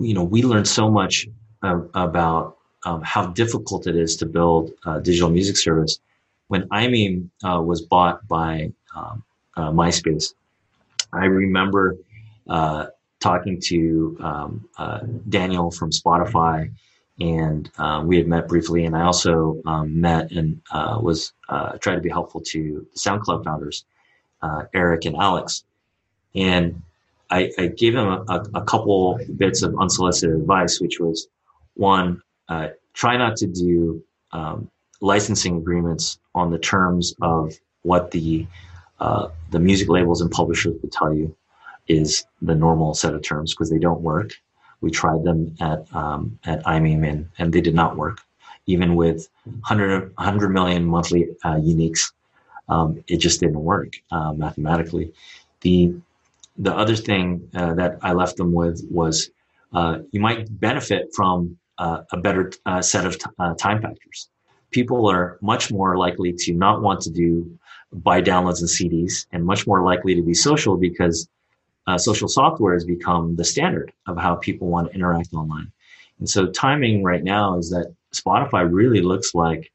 you 0.00 0.14
know, 0.14 0.24
we 0.24 0.42
learned 0.42 0.68
so 0.68 0.90
much 0.90 1.28
uh, 1.62 1.80
about 1.94 2.56
um, 2.84 3.02
how 3.02 3.26
difficult 3.26 3.86
it 3.86 3.96
is 3.96 4.16
to 4.16 4.26
build 4.26 4.72
a 4.84 5.00
digital 5.00 5.30
music 5.30 5.56
service. 5.56 5.98
When 6.48 6.68
imeem 6.68 7.28
uh, 7.44 7.60
was 7.62 7.82
bought 7.82 8.26
by 8.28 8.72
um, 8.94 9.22
uh, 9.56 9.70
MySpace, 9.70 10.34
I 11.12 11.24
remember 11.26 11.96
uh, 12.48 12.86
talking 13.26 13.60
to 13.60 14.16
um, 14.20 14.68
uh, 14.78 15.00
Daniel 15.28 15.70
from 15.70 15.90
Spotify, 15.90 16.70
and 17.18 17.70
um, 17.78 18.06
we 18.06 18.16
had 18.16 18.26
met 18.26 18.46
briefly. 18.48 18.84
And 18.84 18.96
I 18.96 19.02
also 19.02 19.60
um, 19.66 20.00
met 20.00 20.30
and 20.30 20.60
uh, 20.70 20.98
was 21.02 21.32
tried 21.80 21.96
to 21.96 22.00
be 22.00 22.10
helpful 22.10 22.40
to 22.52 22.86
the 22.92 22.98
SoundCloud 22.98 23.44
founders, 23.44 23.84
Eric 24.74 25.06
and 25.06 25.16
Alex. 25.16 25.64
And 26.34 26.82
I, 27.30 27.50
I 27.58 27.66
gave 27.68 27.94
them 27.94 28.06
a, 28.06 28.24
a, 28.28 28.46
a, 28.60 28.64
couple 28.64 29.18
bits 29.36 29.62
of 29.62 29.74
unsolicited 29.78 30.36
advice, 30.36 30.80
which 30.80 31.00
was 31.00 31.26
one, 31.74 32.22
uh, 32.48 32.68
try 32.94 33.16
not 33.16 33.36
to 33.38 33.46
do 33.46 34.04
um, 34.32 34.70
licensing 35.00 35.56
agreements 35.56 36.18
on 36.34 36.50
the 36.50 36.58
terms 36.58 37.14
of 37.20 37.54
what 37.82 38.10
the 38.10 38.46
uh, 38.98 39.28
the 39.50 39.58
music 39.58 39.88
labels 39.88 40.22
and 40.22 40.30
publishers 40.30 40.74
would 40.80 40.92
tell 40.92 41.12
you 41.12 41.36
is 41.88 42.24
the 42.42 42.54
normal 42.54 42.94
set 42.94 43.14
of 43.14 43.22
terms 43.22 43.54
because 43.54 43.70
they 43.70 43.78
don't 43.78 44.00
work. 44.00 44.32
We 44.80 44.90
tried 44.90 45.24
them 45.24 45.54
at 45.60 45.94
um, 45.94 46.38
at 46.44 46.62
imeem 46.64 47.08
and, 47.08 47.28
and 47.38 47.52
they 47.52 47.60
did 47.60 47.74
not 47.74 47.96
work. 47.96 48.20
Even 48.66 48.96
with 48.96 49.28
100, 49.44 50.12
100 50.16 50.48
million 50.48 50.84
monthly 50.84 51.28
uh, 51.44 51.54
uniques, 51.54 52.12
um, 52.68 53.02
it 53.06 53.18
just 53.18 53.40
didn't 53.40 53.62
work 53.62 53.94
uh, 54.10 54.32
mathematically. 54.32 55.12
The 55.60 55.94
the 56.58 56.74
other 56.74 56.96
thing 56.96 57.48
uh, 57.54 57.74
that 57.74 57.98
I 58.02 58.12
left 58.12 58.36
them 58.36 58.52
with 58.52 58.84
was 58.90 59.30
uh, 59.72 59.98
you 60.10 60.20
might 60.20 60.48
benefit 60.60 61.08
from 61.14 61.58
uh, 61.78 62.02
a 62.12 62.16
better 62.16 62.52
uh, 62.64 62.80
set 62.80 63.04
of 63.04 63.18
t- 63.18 63.30
time 63.58 63.82
factors. 63.82 64.28
People 64.70 65.08
are 65.10 65.38
much 65.42 65.70
more 65.70 65.96
likely 65.96 66.32
to 66.32 66.54
not 66.54 66.82
want 66.82 67.00
to 67.02 67.10
do 67.10 67.58
buy 67.92 68.20
downloads 68.20 68.60
and 68.60 68.68
CDs, 68.68 69.26
and 69.32 69.44
much 69.44 69.66
more 69.66 69.82
likely 69.82 70.14
to 70.14 70.22
be 70.22 70.34
social 70.34 70.76
because 70.76 71.28
uh, 71.86 71.98
social 71.98 72.28
software 72.28 72.74
has 72.74 72.84
become 72.84 73.36
the 73.36 73.44
standard 73.44 73.92
of 74.06 74.16
how 74.16 74.34
people 74.34 74.68
want 74.68 74.88
to 74.88 74.94
interact 74.94 75.32
online. 75.32 75.70
And 76.18 76.28
so, 76.28 76.46
timing 76.46 77.02
right 77.02 77.22
now 77.22 77.58
is 77.58 77.70
that 77.70 77.94
Spotify 78.14 78.68
really 78.70 79.02
looks 79.02 79.34
like 79.34 79.70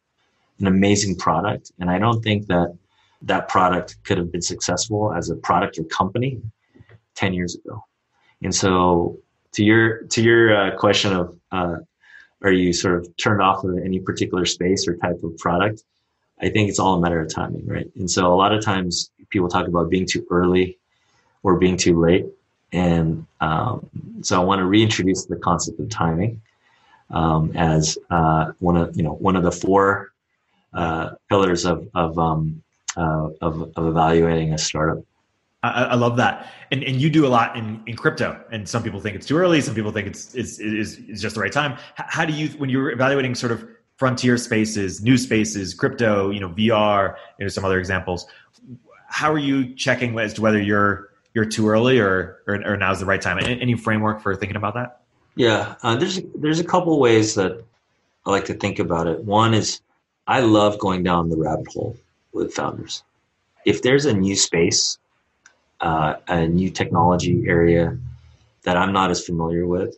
an 0.59 0.67
amazing 0.67 1.15
product, 1.15 1.71
and 1.79 1.89
I 1.89 1.99
don't 1.99 2.21
think 2.21 2.47
that 2.47 2.75
that 3.23 3.47
product 3.47 3.97
could 4.03 4.17
have 4.17 4.31
been 4.31 4.41
successful 4.41 5.13
as 5.13 5.29
a 5.29 5.35
product 5.35 5.77
or 5.77 5.83
company 5.83 6.41
10 7.15 7.33
years 7.33 7.55
ago. 7.55 7.83
And 8.41 8.53
so 8.53 9.19
to 9.53 9.63
your 9.63 10.03
to 10.03 10.23
your 10.23 10.55
uh, 10.55 10.77
question 10.77 11.13
of 11.13 11.37
uh, 11.51 11.75
are 12.41 12.51
you 12.51 12.73
sort 12.73 12.95
of 12.95 13.15
turned 13.17 13.41
off 13.41 13.63
of 13.63 13.77
any 13.77 13.99
particular 13.99 14.45
space 14.45 14.87
or 14.87 14.95
type 14.97 15.21
of 15.23 15.37
product? 15.37 15.83
I 16.41 16.49
think 16.49 16.69
it's 16.69 16.79
all 16.79 16.95
a 16.95 16.99
matter 16.99 17.21
of 17.21 17.31
timing, 17.31 17.67
right? 17.67 17.89
And 17.95 18.09
so 18.09 18.33
a 18.33 18.35
lot 18.35 18.51
of 18.51 18.63
times 18.65 19.11
people 19.29 19.47
talk 19.47 19.67
about 19.67 19.91
being 19.91 20.07
too 20.07 20.25
early 20.31 20.79
or 21.43 21.57
being 21.57 21.77
too 21.77 21.99
late. 21.99 22.25
And 22.71 23.25
um, 23.41 23.89
so 24.21 24.41
I 24.41 24.43
want 24.43 24.59
to 24.59 24.65
reintroduce 24.65 25.25
the 25.25 25.35
concept 25.35 25.79
of 25.79 25.89
timing 25.89 26.41
um, 27.09 27.51
as 27.55 27.97
uh, 28.09 28.51
one 28.59 28.77
of 28.77 28.95
you 28.95 29.03
know 29.03 29.13
one 29.13 29.35
of 29.35 29.43
the 29.43 29.51
four 29.51 30.11
uh, 30.73 31.11
pillars 31.29 31.65
of 31.65 31.87
of, 31.93 32.17
um, 32.17 32.63
uh, 32.95 33.29
of 33.41 33.71
of 33.75 33.87
evaluating 33.87 34.53
a 34.53 34.57
startup. 34.57 35.03
I, 35.63 35.83
I, 35.83 35.95
love 35.95 36.17
that, 36.17 36.51
and 36.71 36.83
and 36.83 36.99
you 36.99 37.09
do 37.09 37.25
a 37.25 37.29
lot 37.29 37.55
in, 37.55 37.83
in 37.85 37.95
crypto, 37.95 38.43
and 38.51 38.67
some 38.67 38.81
people 38.81 38.99
think 38.99 39.15
it's 39.15 39.27
too 39.27 39.37
early, 39.37 39.61
some 39.61 39.75
people 39.75 39.91
think 39.91 40.07
it's 40.07 40.33
it's 40.33 40.59
is 40.59 40.99
it's 41.07 41.21
just 41.21 41.35
the 41.35 41.41
right 41.41 41.51
time. 41.51 41.77
How 41.95 42.25
do 42.25 42.33
you 42.33 42.49
when 42.57 42.69
you're 42.69 42.91
evaluating 42.91 43.35
sort 43.35 43.51
of 43.51 43.67
frontier 43.97 44.37
spaces, 44.37 45.03
new 45.03 45.17
spaces, 45.17 45.75
crypto, 45.75 46.31
you 46.31 46.39
know, 46.39 46.49
VR, 46.49 47.15
know, 47.39 47.47
some 47.47 47.63
other 47.63 47.77
examples? 47.77 48.25
How 49.07 49.31
are 49.31 49.37
you 49.37 49.75
checking 49.75 50.17
as 50.17 50.33
to 50.35 50.41
whether 50.41 50.59
you're 50.59 51.10
you're 51.33 51.45
too 51.45 51.69
early 51.69 51.99
or 51.99 52.41
or, 52.47 52.61
or 52.65 52.77
now's 52.77 52.99
the 52.99 53.05
right 53.05 53.21
time? 53.21 53.39
Any 53.39 53.75
framework 53.75 54.21
for 54.21 54.35
thinking 54.35 54.57
about 54.57 54.73
that? 54.75 55.01
Yeah, 55.35 55.75
uh, 55.83 55.95
there's 55.95 56.21
there's 56.35 56.59
a 56.59 56.63
couple 56.63 56.99
ways 56.99 57.35
that 57.35 57.63
I 58.25 58.31
like 58.31 58.45
to 58.45 58.53
think 58.53 58.79
about 58.79 59.07
it. 59.07 59.23
One 59.23 59.53
is 59.53 59.81
I 60.27 60.41
love 60.41 60.79
going 60.79 61.03
down 61.03 61.29
the 61.29 61.37
rabbit 61.37 61.67
hole 61.67 61.97
with 62.33 62.53
founders. 62.53 63.03
If 63.65 63.81
there's 63.81 64.05
a 64.05 64.13
new 64.13 64.35
space 64.35 64.97
uh, 65.81 66.15
a 66.27 66.47
new 66.47 66.69
technology 66.69 67.43
area 67.47 67.97
that 68.63 68.77
I'm 68.77 68.93
not 68.93 69.09
as 69.09 69.25
familiar 69.25 69.65
with. 69.67 69.97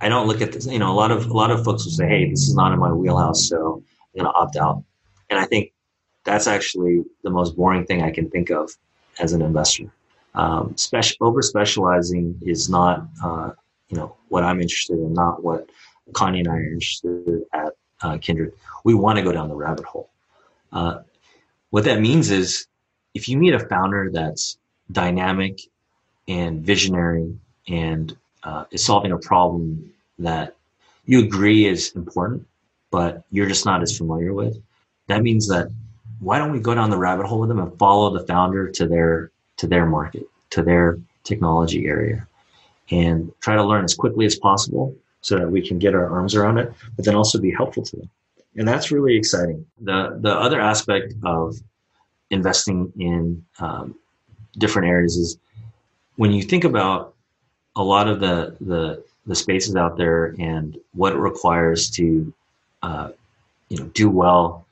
I 0.00 0.08
don't 0.08 0.26
look 0.26 0.40
at 0.40 0.52
this. 0.52 0.66
You 0.66 0.78
know, 0.78 0.90
a 0.90 0.94
lot 0.94 1.10
of 1.10 1.26
a 1.26 1.32
lot 1.32 1.50
of 1.50 1.64
folks 1.64 1.84
will 1.84 1.92
say, 1.92 2.06
"Hey, 2.08 2.30
this 2.30 2.48
is 2.48 2.54
not 2.54 2.72
in 2.72 2.78
my 2.78 2.92
wheelhouse, 2.92 3.48
so 3.48 3.82
I'm 4.14 4.22
going 4.22 4.32
to 4.32 4.38
opt 4.38 4.56
out." 4.56 4.82
And 5.28 5.38
I 5.38 5.44
think 5.44 5.72
that's 6.24 6.46
actually 6.46 7.04
the 7.22 7.30
most 7.30 7.56
boring 7.56 7.84
thing 7.84 8.02
I 8.02 8.10
can 8.10 8.30
think 8.30 8.50
of 8.50 8.70
as 9.18 9.32
an 9.32 9.42
investor. 9.42 9.92
Um, 10.34 10.76
special 10.76 11.26
over 11.26 11.42
specializing 11.42 12.38
is 12.42 12.68
not, 12.68 13.06
uh, 13.22 13.50
you 13.88 13.96
know, 13.96 14.16
what 14.28 14.44
I'm 14.44 14.60
interested 14.60 14.98
in. 14.98 15.12
Not 15.12 15.42
what 15.42 15.68
Kanyi 16.12 16.40
and 16.40 16.48
I 16.48 16.56
are 16.56 16.72
interested 16.72 17.42
at 17.52 17.72
uh, 18.02 18.18
Kindred. 18.18 18.52
We 18.84 18.94
want 18.94 19.18
to 19.18 19.22
go 19.22 19.32
down 19.32 19.48
the 19.48 19.54
rabbit 19.54 19.84
hole. 19.84 20.10
Uh, 20.72 21.00
what 21.70 21.84
that 21.84 22.00
means 22.00 22.30
is 22.30 22.66
if 23.14 23.28
you 23.28 23.38
meet 23.38 23.54
a 23.54 23.60
founder 23.60 24.10
that's 24.12 24.58
dynamic 24.92 25.60
and 26.28 26.64
visionary 26.64 27.36
and 27.68 28.16
uh, 28.44 28.64
is 28.70 28.84
solving 28.84 29.12
a 29.12 29.18
problem 29.18 29.92
that 30.18 30.56
you 31.06 31.20
agree 31.20 31.66
is 31.66 31.92
important, 31.96 32.46
but 32.90 33.24
you're 33.30 33.48
just 33.48 33.66
not 33.66 33.82
as 33.82 33.96
familiar 33.96 34.32
with, 34.32 34.60
that 35.08 35.22
means 35.22 35.48
that 35.48 35.68
why 36.20 36.38
don't 36.38 36.52
we 36.52 36.60
go 36.60 36.74
down 36.74 36.90
the 36.90 36.98
rabbit 36.98 37.26
hole 37.26 37.40
with 37.40 37.48
them 37.48 37.58
and 37.58 37.76
follow 37.78 38.16
the 38.16 38.26
founder 38.26 38.68
to 38.70 38.86
their 38.86 39.32
to 39.60 39.66
their 39.66 39.84
market, 39.84 40.26
to 40.48 40.62
their 40.62 40.98
technology 41.22 41.86
area, 41.86 42.26
and 42.90 43.30
try 43.40 43.54
to 43.54 43.62
learn 43.62 43.84
as 43.84 43.94
quickly 43.94 44.24
as 44.24 44.36
possible 44.36 44.96
so 45.20 45.38
that 45.38 45.50
we 45.50 45.60
can 45.66 45.78
get 45.78 45.94
our 45.94 46.08
arms 46.08 46.34
around 46.34 46.56
it, 46.56 46.72
but 46.96 47.04
then 47.04 47.14
also 47.14 47.38
be 47.38 47.52
helpful 47.52 47.82
to 47.82 47.96
them. 47.96 48.10
And 48.56 48.66
that's 48.66 48.90
really 48.90 49.16
exciting. 49.16 49.66
The 49.82 50.18
the 50.20 50.34
other 50.34 50.60
aspect 50.60 51.12
of 51.22 51.56
investing 52.30 52.90
in 52.98 53.44
um, 53.58 53.94
different 54.56 54.88
areas 54.88 55.16
is 55.16 55.38
when 56.16 56.32
you 56.32 56.42
think 56.42 56.64
about 56.64 57.14
a 57.76 57.84
lot 57.84 58.08
of 58.08 58.18
the 58.18 58.56
the 58.62 59.04
the 59.26 59.34
spaces 59.34 59.76
out 59.76 59.98
there 59.98 60.34
and 60.38 60.78
what 60.94 61.12
it 61.12 61.18
requires 61.18 61.90
to 61.90 62.32
uh, 62.82 63.10
you 63.68 63.76
know 63.78 63.86
do 63.92 64.08
well 64.08 64.66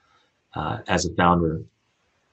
uh, 0.55 0.79
as 0.89 1.05
a 1.05 1.15
founder 1.15 1.61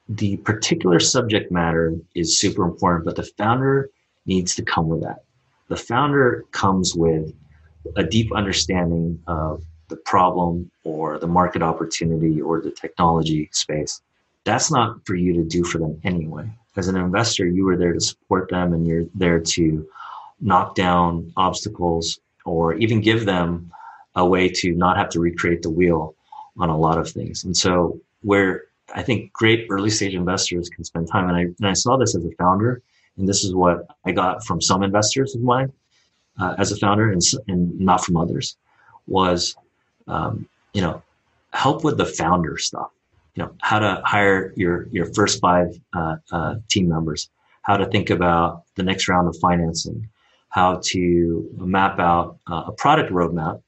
the 0.08 0.36
particular 0.38 1.00
subject 1.00 1.50
matter 1.50 1.94
is 2.14 2.38
super 2.38 2.64
important 2.64 3.04
but 3.04 3.16
the 3.16 3.24
founder 3.36 3.90
needs 4.26 4.54
to 4.54 4.62
come 4.62 4.88
with 4.88 5.02
that. 5.02 5.24
The 5.68 5.76
founder 5.76 6.44
comes 6.52 6.94
with 6.94 7.32
a 7.96 8.04
deep 8.04 8.32
understanding 8.34 9.20
of 9.26 9.62
the 9.88 9.96
problem 9.96 10.70
or 10.84 11.18
the 11.18 11.26
market 11.26 11.62
opportunity 11.62 12.40
or 12.40 12.60
the 12.60 12.70
technology 12.70 13.48
space. 13.52 14.00
That's 14.44 14.70
not 14.70 15.04
for 15.06 15.14
you 15.14 15.32
to 15.34 15.44
do 15.44 15.64
for 15.64 15.78
them 15.78 16.00
anyway. 16.04 16.50
As 16.76 16.88
an 16.88 16.96
investor 16.96 17.46
you 17.46 17.68
are 17.68 17.76
there 17.76 17.92
to 17.92 18.00
support 18.00 18.50
them 18.50 18.72
and 18.72 18.86
you're 18.86 19.06
there 19.14 19.40
to 19.40 19.88
knock 20.40 20.74
down 20.74 21.32
obstacles 21.36 22.20
or 22.44 22.74
even 22.74 23.00
give 23.00 23.24
them 23.24 23.72
a 24.14 24.26
way 24.26 24.48
to 24.48 24.72
not 24.72 24.96
have 24.96 25.08
to 25.10 25.20
recreate 25.20 25.62
the 25.62 25.70
wheel 25.70 26.14
on 26.58 26.68
a 26.68 26.76
lot 26.76 26.98
of 26.98 27.10
things. 27.10 27.44
And 27.44 27.56
so 27.56 28.00
where 28.22 28.65
I 28.94 29.02
think 29.02 29.32
great 29.32 29.66
early 29.70 29.90
stage 29.90 30.14
investors 30.14 30.68
can 30.68 30.84
spend 30.84 31.08
time, 31.10 31.28
and 31.28 31.36
I, 31.36 31.40
and 31.40 31.66
I 31.66 31.72
saw 31.72 31.96
this 31.96 32.14
as 32.14 32.24
a 32.24 32.30
founder, 32.32 32.82
and 33.16 33.28
this 33.28 33.44
is 33.44 33.54
what 33.54 33.86
I 34.04 34.12
got 34.12 34.44
from 34.44 34.60
some 34.60 34.82
investors 34.82 35.34
of 35.34 35.42
mine 35.42 35.72
uh, 36.38 36.54
as 36.58 36.70
a 36.72 36.76
founder 36.76 37.10
and, 37.10 37.20
and 37.48 37.78
not 37.80 38.04
from 38.04 38.16
others, 38.16 38.56
was, 39.06 39.56
um, 40.06 40.48
you 40.72 40.82
know, 40.82 41.02
help 41.52 41.84
with 41.84 41.96
the 41.96 42.06
founder 42.06 42.58
stuff. 42.58 42.90
You 43.34 43.44
know, 43.44 43.54
how 43.60 43.78
to 43.78 44.02
hire 44.04 44.52
your, 44.56 44.88
your 44.92 45.06
first 45.12 45.40
five 45.40 45.78
uh, 45.92 46.16
uh, 46.32 46.54
team 46.68 46.88
members, 46.88 47.28
how 47.62 47.76
to 47.76 47.86
think 47.86 48.10
about 48.10 48.62
the 48.76 48.82
next 48.82 49.08
round 49.08 49.28
of 49.28 49.36
financing, 49.40 50.08
how 50.48 50.80
to 50.84 51.50
map 51.58 51.98
out 51.98 52.38
uh, 52.50 52.64
a 52.68 52.72
product 52.72 53.12
roadmap 53.12 53.60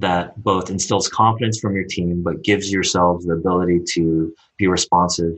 that 0.00 0.42
both 0.42 0.70
instills 0.70 1.08
confidence 1.08 1.58
from 1.60 1.74
your 1.74 1.84
team, 1.84 2.22
but 2.22 2.42
gives 2.42 2.72
yourselves 2.72 3.26
the 3.26 3.34
ability 3.34 3.80
to 3.94 4.34
be 4.56 4.66
responsive 4.66 5.34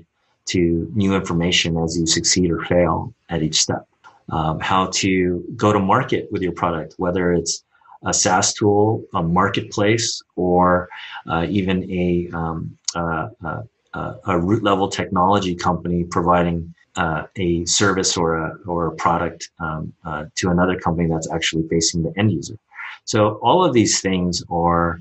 to 0.46 0.90
new 0.94 1.14
information 1.14 1.76
as 1.78 1.98
you 1.98 2.06
succeed 2.06 2.50
or 2.50 2.64
fail 2.64 3.14
at 3.28 3.42
each 3.42 3.60
step. 3.60 3.86
Um, 4.30 4.60
how 4.60 4.86
to 4.86 5.44
go 5.56 5.72
to 5.72 5.78
market 5.78 6.28
with 6.30 6.42
your 6.42 6.52
product, 6.52 6.94
whether 6.96 7.32
it's 7.32 7.64
a 8.04 8.14
SaaS 8.14 8.54
tool, 8.54 9.04
a 9.14 9.22
marketplace, 9.22 10.22
or 10.36 10.88
uh, 11.28 11.46
even 11.48 11.90
a, 11.90 12.28
um, 12.32 12.76
uh, 12.94 13.28
uh, 13.44 14.14
a 14.26 14.38
root 14.38 14.62
level 14.62 14.88
technology 14.88 15.54
company 15.54 16.04
providing 16.04 16.74
uh, 16.96 17.24
a 17.36 17.64
service 17.64 18.16
or 18.16 18.36
a 18.36 18.56
or 18.66 18.86
a 18.88 18.92
product 18.96 19.50
um, 19.60 19.92
uh, 20.04 20.24
to 20.34 20.50
another 20.50 20.78
company 20.78 21.08
that's 21.08 21.30
actually 21.30 21.66
facing 21.68 22.02
the 22.02 22.12
end 22.18 22.32
user. 22.32 22.56
So 23.04 23.34
all 23.42 23.64
of 23.64 23.72
these 23.72 24.00
things 24.00 24.42
are, 24.50 25.00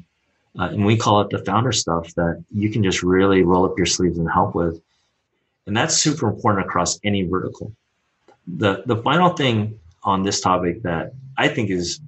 uh, 0.59 0.69
and 0.71 0.85
we 0.85 0.97
call 0.97 1.21
it 1.21 1.29
the 1.29 1.39
founder 1.39 1.71
stuff 1.71 2.13
that 2.15 2.43
you 2.51 2.69
can 2.69 2.83
just 2.83 3.03
really 3.03 3.43
roll 3.43 3.65
up 3.65 3.77
your 3.77 3.85
sleeves 3.85 4.17
and 4.17 4.29
help 4.29 4.55
with, 4.55 4.81
and 5.67 5.77
that's 5.77 5.95
super 5.95 6.27
important 6.27 6.65
across 6.65 6.99
any 7.03 7.23
vertical. 7.23 7.71
The 8.47 8.83
the 8.85 8.97
final 8.97 9.29
thing 9.29 9.79
on 10.03 10.23
this 10.23 10.41
topic 10.41 10.81
that 10.81 11.13
I 11.37 11.47
think 11.47 11.69
is 11.69 11.99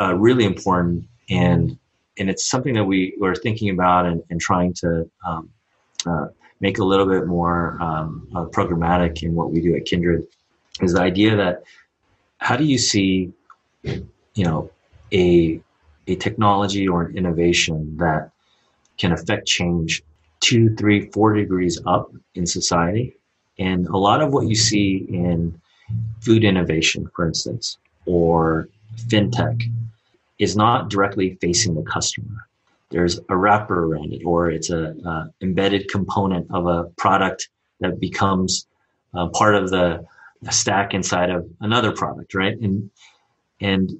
uh, 0.00 0.14
really 0.14 0.44
important 0.44 1.06
and 1.28 1.78
and 2.18 2.30
it's 2.30 2.46
something 2.46 2.74
that 2.74 2.84
we 2.84 3.14
are 3.22 3.34
thinking 3.34 3.70
about 3.70 4.06
and, 4.06 4.22
and 4.30 4.40
trying 4.40 4.72
to 4.72 5.10
um, 5.26 5.50
uh, 6.06 6.28
make 6.60 6.78
a 6.78 6.84
little 6.84 7.06
bit 7.06 7.26
more 7.26 7.76
um, 7.80 8.26
uh, 8.34 8.44
programmatic 8.46 9.22
in 9.22 9.34
what 9.34 9.50
we 9.50 9.60
do 9.60 9.76
at 9.76 9.84
Kindred 9.84 10.26
is 10.80 10.94
the 10.94 11.00
idea 11.00 11.36
that 11.36 11.62
how 12.38 12.56
do 12.56 12.64
you 12.64 12.78
see, 12.78 13.32
you 13.82 14.44
know, 14.44 14.70
a 15.12 15.60
a 16.08 16.14
technology 16.16 16.86
or 16.86 17.02
an 17.02 17.16
innovation 17.16 17.96
that 17.96 18.30
can 18.96 19.12
affect 19.12 19.46
change 19.46 20.02
two, 20.40 20.74
three, 20.76 21.10
four 21.10 21.34
degrees 21.34 21.80
up 21.84 22.12
in 22.36 22.46
society. 22.46 23.16
And 23.58 23.88
a 23.88 23.96
lot 23.96 24.22
of 24.22 24.32
what 24.32 24.46
you 24.46 24.54
see 24.54 25.04
in 25.08 25.60
food 26.20 26.44
innovation, 26.44 27.08
for 27.14 27.26
instance, 27.26 27.78
or 28.04 28.68
fintech 29.08 29.64
is 30.38 30.56
not 30.56 30.90
directly 30.90 31.36
facing 31.40 31.74
the 31.74 31.82
customer 31.82 32.46
there's 32.90 33.18
a 33.28 33.36
wrapper 33.36 33.84
around 33.84 34.12
it 34.12 34.22
or 34.24 34.50
it's 34.50 34.70
a 34.70 35.30
embedded 35.40 35.88
component 35.90 36.50
of 36.50 36.66
a 36.66 36.84
product 36.96 37.48
that 37.80 38.00
becomes 38.00 38.66
uh, 39.14 39.26
part 39.28 39.54
of 39.54 39.70
the, 39.70 40.04
the 40.42 40.52
stack 40.52 40.94
inside 40.94 41.30
of 41.30 41.48
another 41.60 41.92
product 41.92 42.34
right 42.34 42.58
and 42.60 42.90
and 43.60 43.90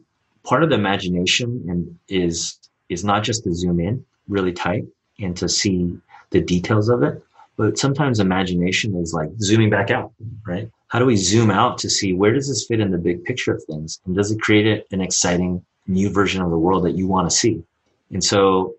part 0.47 0.63
of 0.63 0.71
the 0.71 0.77
imagination 0.77 1.65
and 1.69 1.99
is 2.09 2.59
is 2.89 3.05
not 3.05 3.23
just 3.23 3.45
to 3.45 3.53
zoom 3.53 3.81
in 3.81 4.05
really 4.29 4.53
tight 4.53 4.85
and 5.19 5.37
to 5.37 5.49
see 5.49 5.97
the 6.31 6.41
details 6.41 6.89
of 6.89 7.03
it 7.03 7.23
but 7.57 7.79
sometimes 7.79 8.21
imagination 8.21 8.95
is 8.97 9.13
like 9.13 9.31
zooming 9.41 9.71
back 9.71 9.91
out 9.91 10.13
right? 10.47 10.71
How 10.89 10.99
do 10.99 11.07
we 11.07 11.17
zoom 11.17 11.51
out 11.51 11.79
to 11.79 11.91
see 11.91 12.13
where 12.13 12.33
does 12.33 12.49
this 12.49 12.67
fit 12.67 12.81
in 12.81 12.91
the 12.91 12.99
big 12.99 13.25
picture 13.25 13.53
of 13.53 13.63
things? 13.65 14.01
And 14.07 14.15
does 14.15 14.31
it 14.31 14.41
create 14.41 14.85
an 14.93 15.01
exciting 15.01 15.65
new 15.87 16.11
version 16.11 16.43
of 16.43 16.51
the 16.51 16.59
world 16.59 16.85
that 16.85 16.93
you 16.93 17.07
want 17.07 17.29
to 17.29 17.37
see? 17.37 17.63
And 18.13 18.23
so 18.23 18.75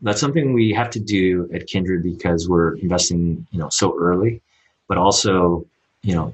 that's 0.00 0.20
something 0.20 0.52
we 0.52 0.72
have 0.72 0.90
to 0.90 1.00
do 1.00 1.50
at 1.52 1.66
Kindred 1.66 2.04
because 2.04 2.48
we're 2.48 2.76
investing, 2.76 3.46
you 3.50 3.58
know, 3.58 3.68
so 3.70 3.98
early, 3.98 4.40
but 4.86 4.98
also, 4.98 5.66
you 6.02 6.14
know, 6.14 6.32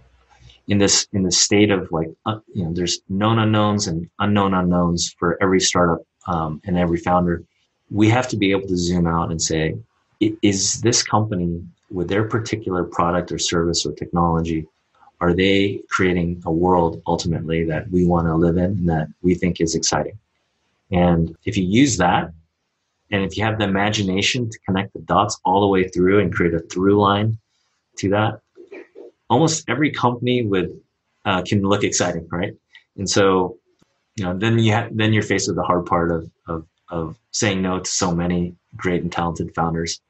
in 0.69 0.79
this 0.79 1.07
in 1.13 1.23
this 1.23 1.41
state 1.41 1.71
of 1.71 1.91
like, 1.93 2.09
uh, 2.27 2.39
you 2.55 2.65
know, 2.65 2.73
there's 2.73 3.01
known 3.09 3.39
unknowns 3.39 3.87
and 3.87 4.09
unknown 4.19 4.55
unknowns 4.55 5.15
for 5.19 5.39
every 5.43 5.61
startup 5.61 6.03
um, 6.27 6.61
and 6.65 6.79
every 6.79 6.99
founder. 6.99 7.43
We 7.91 8.09
have 8.09 8.29
to 8.29 8.37
be 8.37 8.51
able 8.51 8.69
to 8.69 8.77
zoom 8.77 9.07
out 9.07 9.31
and 9.31 9.41
say, 9.41 9.75
is 10.21 10.81
this 10.81 11.03
company 11.03 11.63
with 11.91 12.09
their 12.09 12.25
particular 12.25 12.85
product 12.85 13.31
or 13.31 13.39
service 13.39 13.85
or 13.85 13.93
technology, 13.93 14.67
are 15.21 15.35
they 15.35 15.81
creating 15.91 16.43
a 16.45 16.53
world 16.53 17.03
ultimately 17.07 17.65
that 17.65 17.91
we 17.91 18.05
want 18.05 18.27
to 18.27 18.35
live 18.35 18.57
in 18.57 18.65
and 18.65 18.89
that 18.89 19.09
we 19.23 19.35
think 19.35 19.61
is 19.61 19.75
exciting? 19.75 20.19
And 20.91 21.37
if 21.45 21.57
you 21.57 21.65
use 21.65 21.97
that 21.99 22.33
and 23.11 23.23
if 23.23 23.37
you 23.37 23.45
have 23.45 23.59
the 23.59 23.65
imagination 23.65 24.51
to 24.51 24.59
connect 24.61 24.93
the 24.93 25.01
dots 25.01 25.39
all 25.45 25.61
the 25.61 25.67
way 25.67 25.89
through 25.89 26.21
and 26.21 26.33
create 26.33 26.55
a 26.55 26.61
through 26.61 27.01
line 27.01 27.39
to 27.99 28.11
that, 28.11 28.41
almost 29.29 29.69
every 29.69 29.91
company 29.91 30.45
would 30.45 30.81
uh, 31.25 31.43
can 31.43 31.63
look 31.63 31.85
exciting, 31.85 32.29
right? 32.31 32.55
And 32.97 33.09
so, 33.09 33.59
you 34.17 34.25
know, 34.25 34.37
then 34.37 34.59
you 34.59 34.73
ha- 34.73 34.89
then 34.91 35.13
you're 35.13 35.23
faced 35.23 35.49
with 35.49 35.57
the 35.57 35.63
hard 35.63 35.87
part 35.87 36.11
of 36.11 36.31
of 36.47 36.67
of 36.89 37.19
saying 37.31 37.63
no 37.63 37.81
to 37.81 37.91
so 37.91 38.15
many 38.15 38.55
great 38.77 39.03
and 39.03 39.11
talented 39.11 39.55
founders. 39.55 40.01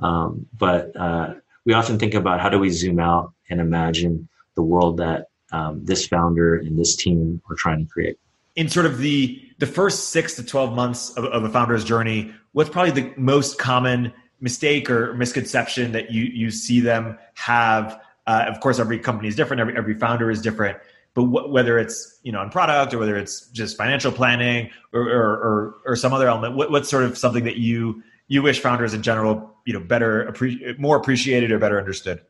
Um, 0.00 0.46
but 0.58 0.94
uh, 0.96 1.34
we 1.64 1.72
often 1.72 1.98
think 1.98 2.14
about 2.14 2.40
how 2.40 2.48
do 2.48 2.58
we 2.58 2.70
zoom 2.70 2.98
out 2.98 3.32
and 3.48 3.60
imagine 3.60 4.28
the 4.54 4.62
world 4.62 4.98
that 4.98 5.28
um, 5.52 5.84
this 5.84 6.06
founder 6.06 6.56
and 6.56 6.78
this 6.78 6.96
team 6.96 7.40
are 7.48 7.56
trying 7.56 7.86
to 7.86 7.90
create 7.90 8.18
in 8.56 8.68
sort 8.68 8.86
of 8.86 8.98
the 8.98 9.40
the 9.58 9.66
first 9.66 10.08
six 10.08 10.34
to 10.34 10.42
12 10.42 10.74
months 10.74 11.10
of, 11.10 11.24
of 11.26 11.44
a 11.44 11.48
founder's 11.48 11.84
journey 11.84 12.34
what's 12.52 12.70
probably 12.70 12.90
the 12.90 13.12
most 13.16 13.58
common 13.58 14.12
mistake 14.40 14.90
or 14.90 15.14
misconception 15.14 15.92
that 15.92 16.10
you 16.10 16.24
you 16.24 16.50
see 16.50 16.80
them 16.80 17.16
have 17.34 18.00
uh, 18.26 18.44
of 18.48 18.60
course 18.60 18.78
every 18.78 18.98
company 18.98 19.28
is 19.28 19.36
different 19.36 19.60
every, 19.60 19.76
every 19.76 19.94
founder 19.94 20.30
is 20.30 20.40
different 20.40 20.76
but 21.14 21.22
wh- 21.22 21.50
whether 21.50 21.78
it's 21.78 22.18
you 22.22 22.32
know 22.32 22.40
on 22.40 22.50
product 22.50 22.92
or 22.94 22.98
whether 22.98 23.16
it's 23.16 23.48
just 23.48 23.76
financial 23.76 24.12
planning 24.12 24.70
or 24.92 25.02
or, 25.02 25.32
or, 25.32 25.74
or 25.86 25.96
some 25.96 26.12
other 26.12 26.28
element 26.28 26.54
what, 26.54 26.70
what's 26.70 26.88
sort 26.88 27.04
of 27.04 27.16
something 27.16 27.44
that 27.44 27.56
you 27.56 28.02
you 28.28 28.42
wish 28.42 28.60
founders 28.60 28.94
in 28.94 29.02
general 29.02 29.54
you 29.64 29.72
know 29.72 29.80
better 29.80 30.30
appre- 30.30 30.78
more 30.78 30.96
appreciated 30.96 31.50
or 31.52 31.58
better 31.58 31.78
understood 31.78 32.20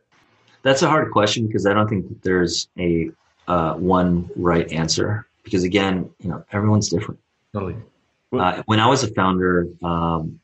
that's 0.63 0.83
a 0.83 0.89
hard 0.89 1.11
question 1.11 1.47
because 1.47 1.67
i 1.67 1.73
don't 1.73 1.89
think 1.89 2.09
that 2.09 2.23
there's 2.23 2.69
a 2.79 3.11
uh, 3.49 3.75
one 3.75 4.29
right 4.35 4.71
answer 4.73 5.27
because 5.47 5.63
again, 5.63 6.11
you 6.19 6.29
know, 6.29 6.45
everyone's 6.53 6.89
different. 6.89 7.21
Totally. 7.53 7.77
Uh, 8.33 8.63
when 8.67 8.81
I 8.81 8.89
was 8.89 9.05
a 9.05 9.15
founder, 9.15 9.69
um, 9.83 10.41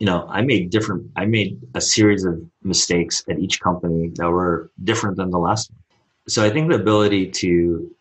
you 0.00 0.06
know, 0.06 0.26
I 0.30 0.40
made 0.40 0.70
different, 0.70 1.10
I 1.14 1.26
made 1.26 1.60
a 1.74 1.80
series 1.80 2.24
of 2.24 2.42
mistakes 2.62 3.22
at 3.28 3.38
each 3.38 3.60
company 3.60 4.10
that 4.14 4.28
were 4.28 4.70
different 4.82 5.18
than 5.18 5.30
the 5.30 5.38
last 5.38 5.70
one. 5.70 5.78
So 6.26 6.42
I 6.42 6.48
think 6.48 6.70
the 6.70 6.76
ability 6.76 7.30
to 7.42 7.94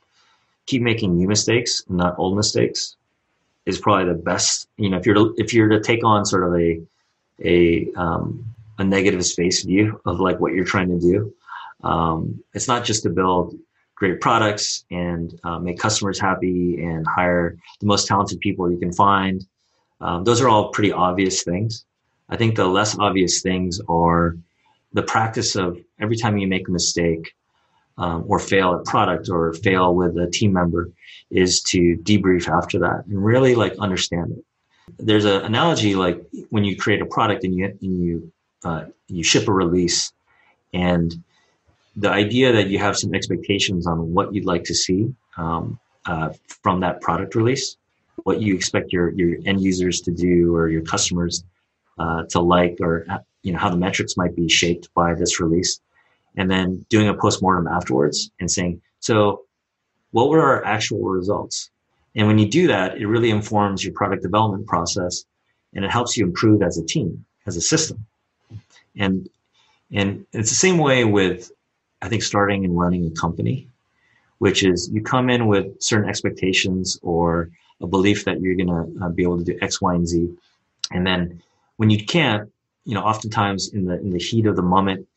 keep 0.66 0.82
making 0.82 1.18
new 1.18 1.28
mistakes, 1.28 1.84
not 1.90 2.18
old 2.18 2.38
mistakes, 2.38 2.96
is 3.66 3.78
probably 3.80 4.06
the 4.06 4.18
best. 4.18 4.70
You 4.78 4.90
know, 4.90 4.98
if 4.98 5.06
you're 5.06 5.16
to, 5.16 5.36
if 5.38 5.54
you're 5.54 5.68
to 5.68 5.82
take 5.82 6.04
on 6.06 6.26
sort 6.26 6.44
of 6.48 6.60
a 6.60 6.82
a 7.44 7.92
um, 7.96 8.46
a 8.78 8.84
negative 8.84 9.26
space 9.26 9.64
view 9.64 10.00
of 10.06 10.22
like 10.22 10.40
what 10.40 10.54
you're 10.54 10.66
trying 10.66 10.90
to 10.90 11.00
do, 11.00 11.34
um, 11.84 12.42
it's 12.54 12.68
not 12.68 12.86
just 12.86 13.04
to 13.04 13.10
build 13.10 13.56
great 13.96 14.22
products 14.22 14.86
and 14.90 15.38
uh, 15.44 15.60
make 15.60 15.78
customers 15.78 16.18
happy 16.20 16.82
and 16.82 17.06
hire 17.06 17.58
the 17.82 17.86
most 17.86 18.08
talented 18.08 18.40
people 18.40 18.72
you 18.72 18.78
can 18.78 18.94
find. 18.94 19.46
Um, 20.00 20.24
those 20.24 20.40
are 20.40 20.48
all 20.48 20.70
pretty 20.70 20.94
obvious 20.94 21.44
things. 21.44 21.84
I 22.30 22.38
think 22.38 22.56
the 22.56 22.66
less 22.66 22.98
obvious 22.98 23.42
things 23.42 23.82
are 23.90 24.38
the 24.94 25.04
practice 25.04 25.56
of 25.56 25.80
every 26.00 26.16
time 26.16 26.38
you 26.38 26.48
make 26.48 26.68
a 26.68 26.72
mistake 26.72 27.34
um, 27.98 28.24
or 28.28 28.40
fail 28.40 28.76
at 28.76 28.86
product 28.86 29.30
or 29.30 29.54
fail 29.54 29.94
with 29.94 30.18
a 30.18 30.30
team 30.30 30.54
member 30.54 30.90
is 31.30 31.62
to 31.62 31.98
debrief 32.04 32.48
after 32.48 32.80
that 32.80 33.06
and 33.08 33.24
really 33.24 33.56
like 33.56 33.76
understand 33.80 34.32
it. 34.32 34.44
There's 34.98 35.26
an 35.26 35.44
analogy 35.44 35.96
like 35.96 36.24
when 36.50 36.64
you 36.64 36.76
create 36.76 37.02
a 37.02 37.06
product 37.06 37.44
and 37.44 37.54
you 37.56 37.66
and 37.66 38.04
you 38.04 38.32
uh, 38.64 38.86
you 39.08 39.24
ship 39.24 39.48
a 39.48 39.54
release 39.54 40.12
and 40.74 41.24
the 41.96 42.10
idea 42.10 42.52
that 42.54 42.68
you 42.68 42.80
have 42.80 42.98
some 42.98 43.14
expectations 43.14 43.86
on 43.86 44.14
what 44.14 44.34
you'd 44.34 44.46
like 44.46 44.64
to 44.66 44.76
see 44.76 45.14
um, 45.38 45.80
uh, 46.06 46.30
from 46.64 46.80
that 46.80 47.02
product 47.02 47.36
release, 47.36 47.78
what 48.24 48.42
you 48.42 48.56
expect 48.56 48.92
your 48.92 49.12
your 49.12 49.38
end 49.46 49.62
users 49.62 50.02
to 50.02 50.12
do 50.12 50.56
or 50.56 50.70
your 50.70 50.82
customers 50.82 51.44
uh, 52.00 52.24
to 52.30 52.40
like, 52.40 52.78
or 52.82 53.06
you 53.44 53.52
know 53.52 53.60
how 53.60 53.70
the 53.70 53.78
metrics 53.78 54.18
might 54.18 54.36
be 54.36 54.50
shaped 54.50 54.94
by 54.94 55.14
this 55.14 55.40
release, 55.40 55.80
and 56.38 56.50
then 56.50 56.86
doing 56.90 57.08
a 57.10 57.14
postmortem 57.14 57.68
afterwards 57.68 58.32
and 58.40 58.50
saying, 58.50 58.82
so 59.00 59.44
what 60.12 60.30
were 60.30 60.42
our 60.42 60.66
actual 60.66 61.02
results? 61.02 61.70
And 62.16 62.28
when 62.28 62.40
you 62.40 62.50
do 62.50 62.68
that, 62.68 62.98
it 62.98 63.06
really 63.06 63.30
informs 63.30 63.84
your 63.84 63.94
product 63.94 64.24
development 64.24 64.66
process, 64.68 65.26
and 65.74 65.86
it 65.86 65.92
helps 65.92 66.18
you 66.18 66.26
improve 66.26 66.62
as 66.62 66.78
a 66.78 66.86
team, 66.86 67.26
as 67.46 67.56
a 67.58 67.62
system, 67.62 68.06
and 68.96 69.30
and 69.92 70.26
it's 70.34 70.50
the 70.50 70.56
same 70.56 70.78
way 70.78 71.06
with 71.06 71.52
I 72.02 72.10
think 72.10 72.24
starting 72.24 72.66
and 72.66 72.78
running 72.78 73.06
a 73.06 73.12
company, 73.12 73.68
which 74.40 74.64
is 74.64 74.90
you 74.92 75.02
come 75.02 75.30
in 75.30 75.48
with 75.48 75.82
certain 75.82 76.10
expectations 76.10 77.00
or 77.02 77.50
a 77.82 77.88
belief 77.88 78.26
that 78.26 78.42
you're 78.42 78.56
going 78.56 78.68
to 78.68 79.06
uh, 79.06 79.10
be 79.10 79.24
able 79.24 79.38
to 79.38 79.44
do 79.44 79.58
X, 79.62 79.82
Y, 79.82 79.94
and 79.94 80.08
Z. 80.08 80.30
And 80.92 81.06
then 81.06 81.42
when 81.80 81.90
you 81.90 82.04
can't, 82.04 82.52
you 82.84 82.94
know, 82.94 83.04
oftentimes 83.04 83.74
in 83.74 83.86
the, 83.86 83.98
in 84.02 84.10
the 84.10 84.20
heat 84.20 84.46
of 84.46 84.58
the 84.58 84.62
moment, 84.62 85.08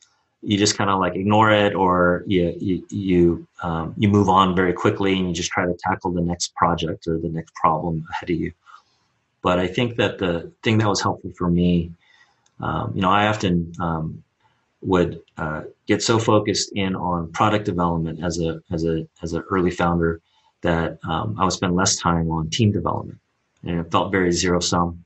you 0.43 0.57
just 0.57 0.79
kind 0.79 0.91
of 0.91 1.01
like 1.01 1.17
ignore 1.17 1.51
it 1.51 1.75
or 1.75 2.23
you, 2.29 2.55
you, 2.61 2.87
you, 2.89 3.49
um, 3.65 3.93
you 3.97 4.09
move 4.09 4.29
on 4.29 4.55
very 4.55 4.73
quickly 4.73 5.19
and 5.19 5.27
you 5.27 5.35
just 5.35 5.51
try 5.51 5.65
to 5.67 5.75
tackle 5.81 6.13
the 6.13 6.21
next 6.21 6.55
project 6.55 7.09
or 7.09 7.19
the 7.19 7.29
next 7.29 7.53
problem 7.57 8.07
ahead 8.13 8.31
of 8.31 8.37
you. 8.37 8.53
But 9.43 9.59
I 9.59 9.67
think 9.67 9.97
that 9.97 10.19
the 10.19 10.53
thing 10.63 10.79
that 10.79 10.89
was 10.89 11.03
helpful 11.03 11.33
for 11.37 11.51
me, 11.51 11.91
um, 12.61 12.93
you 12.95 13.03
know, 13.03 13.11
I 13.11 13.27
often, 13.27 13.73
um, 13.81 14.23
would 14.83 15.21
uh, 15.39 15.63
get 15.89 16.01
so 16.01 16.19
focused 16.19 16.71
in 16.75 16.95
on 16.95 17.33
product 17.33 17.65
development 17.65 18.23
as 18.23 18.41
a 18.41 18.61
as 18.73 18.85
a 18.85 19.07
as 19.23 19.33
an 19.33 19.45
early 19.49 19.71
founder 19.71 20.21
that 20.63 20.99
um, 21.09 21.37
I 21.39 21.45
would 21.45 21.53
spend 21.53 21.77
less 21.77 21.97
time 21.97 22.31
on 22.33 22.51
team 22.51 22.73
development, 22.73 23.19
and 23.65 23.79
it 23.79 23.91
felt 23.93 24.11
very 24.11 24.33
zero 24.33 24.59
sum. 24.59 25.05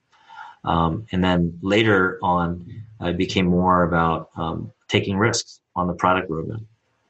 Um, 0.66 1.06
and 1.12 1.22
then 1.22 1.58
later 1.62 2.18
on, 2.22 2.82
it 3.00 3.16
became 3.16 3.46
more 3.46 3.84
about 3.84 4.30
um, 4.36 4.72
taking 4.88 5.16
risks 5.16 5.60
on 5.74 5.86
the 5.86 5.94
product 5.94 6.30
roadmap, 6.30 6.64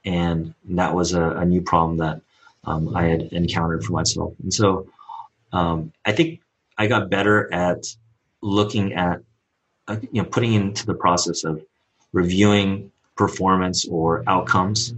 and 0.05 0.55
that 0.71 0.95
was 0.95 1.15
a, 1.15 1.31
a 1.31 1.45
new 1.45 1.63
problem 1.63 1.99
that 1.99 2.21
um, 2.65 2.95
I 2.95 3.05
had 3.05 3.23
encountered 3.33 3.85
for 3.85 3.93
myself. 3.93 4.35
And 4.43 4.53
so, 4.53 4.89
um, 5.53 5.93
I 6.05 6.13
think 6.13 6.41
I 6.77 6.87
got 6.87 7.09
better 7.09 7.53
at 7.53 7.87
looking 8.43 8.93
at, 8.93 9.23
uh, 9.89 9.97
you 10.13 10.23
know, 10.23 10.29
putting 10.29 10.53
into 10.53 10.85
the 10.85 10.95
process 10.95 11.45
of 11.45 11.65
reviewing 12.13 12.93
performance 13.17 13.87
or 13.89 14.23
outcomes 14.27 14.93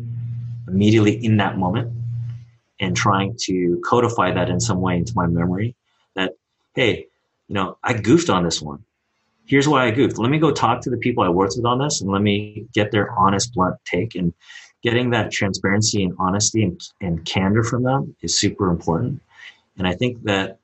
immediately 0.67 1.25
in 1.25 1.37
that 1.37 1.57
moment 1.57 1.93
and 2.81 2.97
trying 2.97 3.37
to 3.41 3.81
codify 3.85 4.33
that 4.33 4.49
in 4.49 4.61
some 4.61 4.81
way 4.81 4.97
into 4.97 5.13
my 5.15 5.27
memory 5.27 5.75
that, 6.15 6.35
hey, 6.75 7.07
you 7.49 7.55
know, 7.55 7.79
I 7.83 7.95
goofed 7.95 8.31
on 8.31 8.45
this 8.45 8.63
one. 8.63 8.85
Here's 9.47 9.67
why 9.67 9.87
I 9.87 9.91
goofed. 9.91 10.19
Let 10.19 10.31
me 10.31 10.39
go 10.39 10.53
talk 10.53 10.83
to 10.83 10.91
the 10.91 10.99
people 10.99 11.25
I 11.25 11.31
worked 11.31 11.55
with 11.57 11.65
on 11.65 11.79
this 11.79 12.01
and 12.01 12.11
let 12.11 12.21
me 12.21 12.67
get 12.75 12.91
their 12.93 13.11
honest, 13.13 13.55
blunt 13.55 13.77
take. 13.87 14.15
And 14.15 14.35
getting 14.83 15.11
that 15.11 15.33
transparency 15.33 16.05
and 16.05 16.15
honesty 16.19 16.63
and, 16.63 16.81
and 17.01 17.25
candor 17.25 17.65
from 17.65 17.83
them 17.83 18.15
is 18.21 18.39
super 18.39 18.71
important. 18.71 19.23
And 19.79 19.87
I 19.87 19.95
think 19.95 20.23
that 20.25 20.59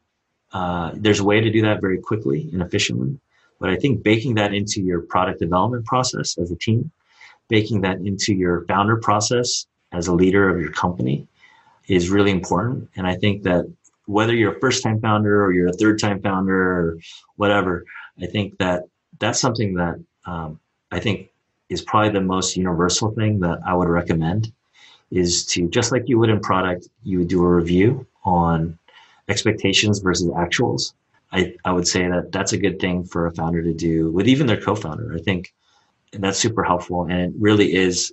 uh, 0.53 0.93
there's 0.95 1.21
a 1.21 1.25
way 1.25 1.41
to 1.41 1.51
do 1.51 1.63
that 1.63 1.81
very 1.81 1.99
quickly 1.99 2.49
and 2.53 2.63
efficiently. 2.63 3.19
But 3.59 3.71
I 3.71 3.77
think 3.77 4.03
baking 4.03 4.35
that 4.35 4.53
into 4.53 4.83
your 4.83 5.01
product 5.01 5.41
development 5.41 5.87
process 5.87 6.37
as 6.37 6.51
a 6.51 6.57
team, 6.57 6.91
baking 7.49 7.81
that 7.83 7.99
into 7.99 8.35
your 8.35 8.67
founder 8.67 8.97
process 8.97 9.67
as 9.93 10.07
a 10.07 10.15
leader 10.15 10.51
of 10.51 10.61
your 10.61 10.71
company 10.71 11.27
is 11.89 12.11
really 12.11 12.31
important. 12.31 12.91
And 12.97 13.07
I 13.07 13.15
think 13.15 13.45
that 13.45 13.71
whether 14.07 14.35
you're 14.35 14.57
a 14.57 14.61
first 14.61 14.83
time 14.83 15.01
founder 15.01 15.45
or 15.45 15.53
you're 15.53 15.69
a 15.69 15.73
third 15.73 15.99
time 15.99 16.21
founder 16.21 16.57
or 16.57 16.99
whatever, 17.37 17.85
I 18.21 18.27
think 18.27 18.59
that 18.59 18.85
that's 19.19 19.41
something 19.41 19.75
that 19.75 20.03
um, 20.27 20.61
I 20.91 21.01
think 21.01 21.31
is 21.69 21.83
probably 21.83 22.11
the 22.11 22.21
most 22.21 22.57
universal 22.57 23.11
thing 23.13 23.41
that 23.41 23.61
I 23.67 23.75
would 23.75 23.89
recommend 23.89 24.53
is 25.11 25.47
to 25.47 25.69
just 25.69 25.93
like 25.93 26.09
you 26.09 26.19
would 26.19 26.31
in 26.31 26.41
product, 26.41 26.89
you 27.03 27.19
would 27.19 27.29
do 27.29 27.43
a 27.43 27.49
review 27.49 28.07
on 28.25 28.79
expectations 29.29 30.01
versus 30.01 30.29
actuals 30.31 30.93
I, 31.35 31.57
I 31.65 31.73
would 31.73 31.89
say 31.89 32.07
that 32.07 32.31
that's 32.31 32.53
a 32.53 32.57
good 32.57 32.79
thing 32.79 33.05
for 33.05 33.27
a 33.27 33.35
founder 33.35 33.61
to 33.61 33.75
do 33.75 34.09
with 34.11 34.29
even 34.29 34.47
their 34.47 34.61
co-founder. 34.61 35.15
I 35.15 35.19
think 35.19 35.53
that's 36.13 36.39
super 36.39 36.63
helpful 36.63 37.03
and 37.03 37.21
it 37.21 37.33
really 37.37 37.75
is 37.75 38.13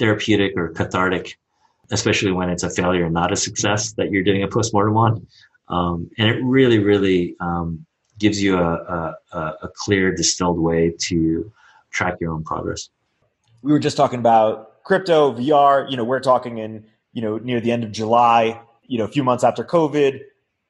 therapeutic 0.00 0.54
or 0.56 0.70
cathartic, 0.70 1.38
especially 1.90 2.32
when 2.32 2.48
it's 2.50 2.62
a 2.62 2.70
failure 2.70 3.04
and 3.04 3.14
not 3.14 3.32
a 3.32 3.36
success 3.36 3.92
that 3.92 4.10
you're 4.10 4.22
doing 4.22 4.42
a 4.42 4.48
postmortem 4.48 4.96
on. 4.96 5.26
Um, 5.68 6.10
and 6.18 6.28
it 6.28 6.42
really, 6.42 6.78
really 6.78 7.36
um, 7.40 7.86
gives 8.18 8.42
you 8.42 8.58
a, 8.58 9.14
a, 9.32 9.38
a 9.62 9.68
clear, 9.74 10.14
distilled 10.14 10.58
way 10.58 10.94
to 11.08 11.50
track 11.90 12.16
your 12.20 12.32
own 12.32 12.44
progress. 12.44 12.88
We 13.62 13.72
were 13.72 13.78
just 13.78 13.96
talking 13.96 14.20
about 14.20 14.82
crypto, 14.84 15.32
VR. 15.32 15.90
You 15.90 15.96
know, 15.96 16.04
we're 16.04 16.20
talking 16.20 16.58
in 16.58 16.86
you 17.12 17.22
know 17.22 17.38
near 17.38 17.60
the 17.60 17.72
end 17.72 17.82
of 17.82 17.92
July. 17.92 18.60
You 18.86 18.98
know, 18.98 19.04
a 19.04 19.08
few 19.08 19.24
months 19.24 19.42
after 19.42 19.64
COVID 19.64 20.20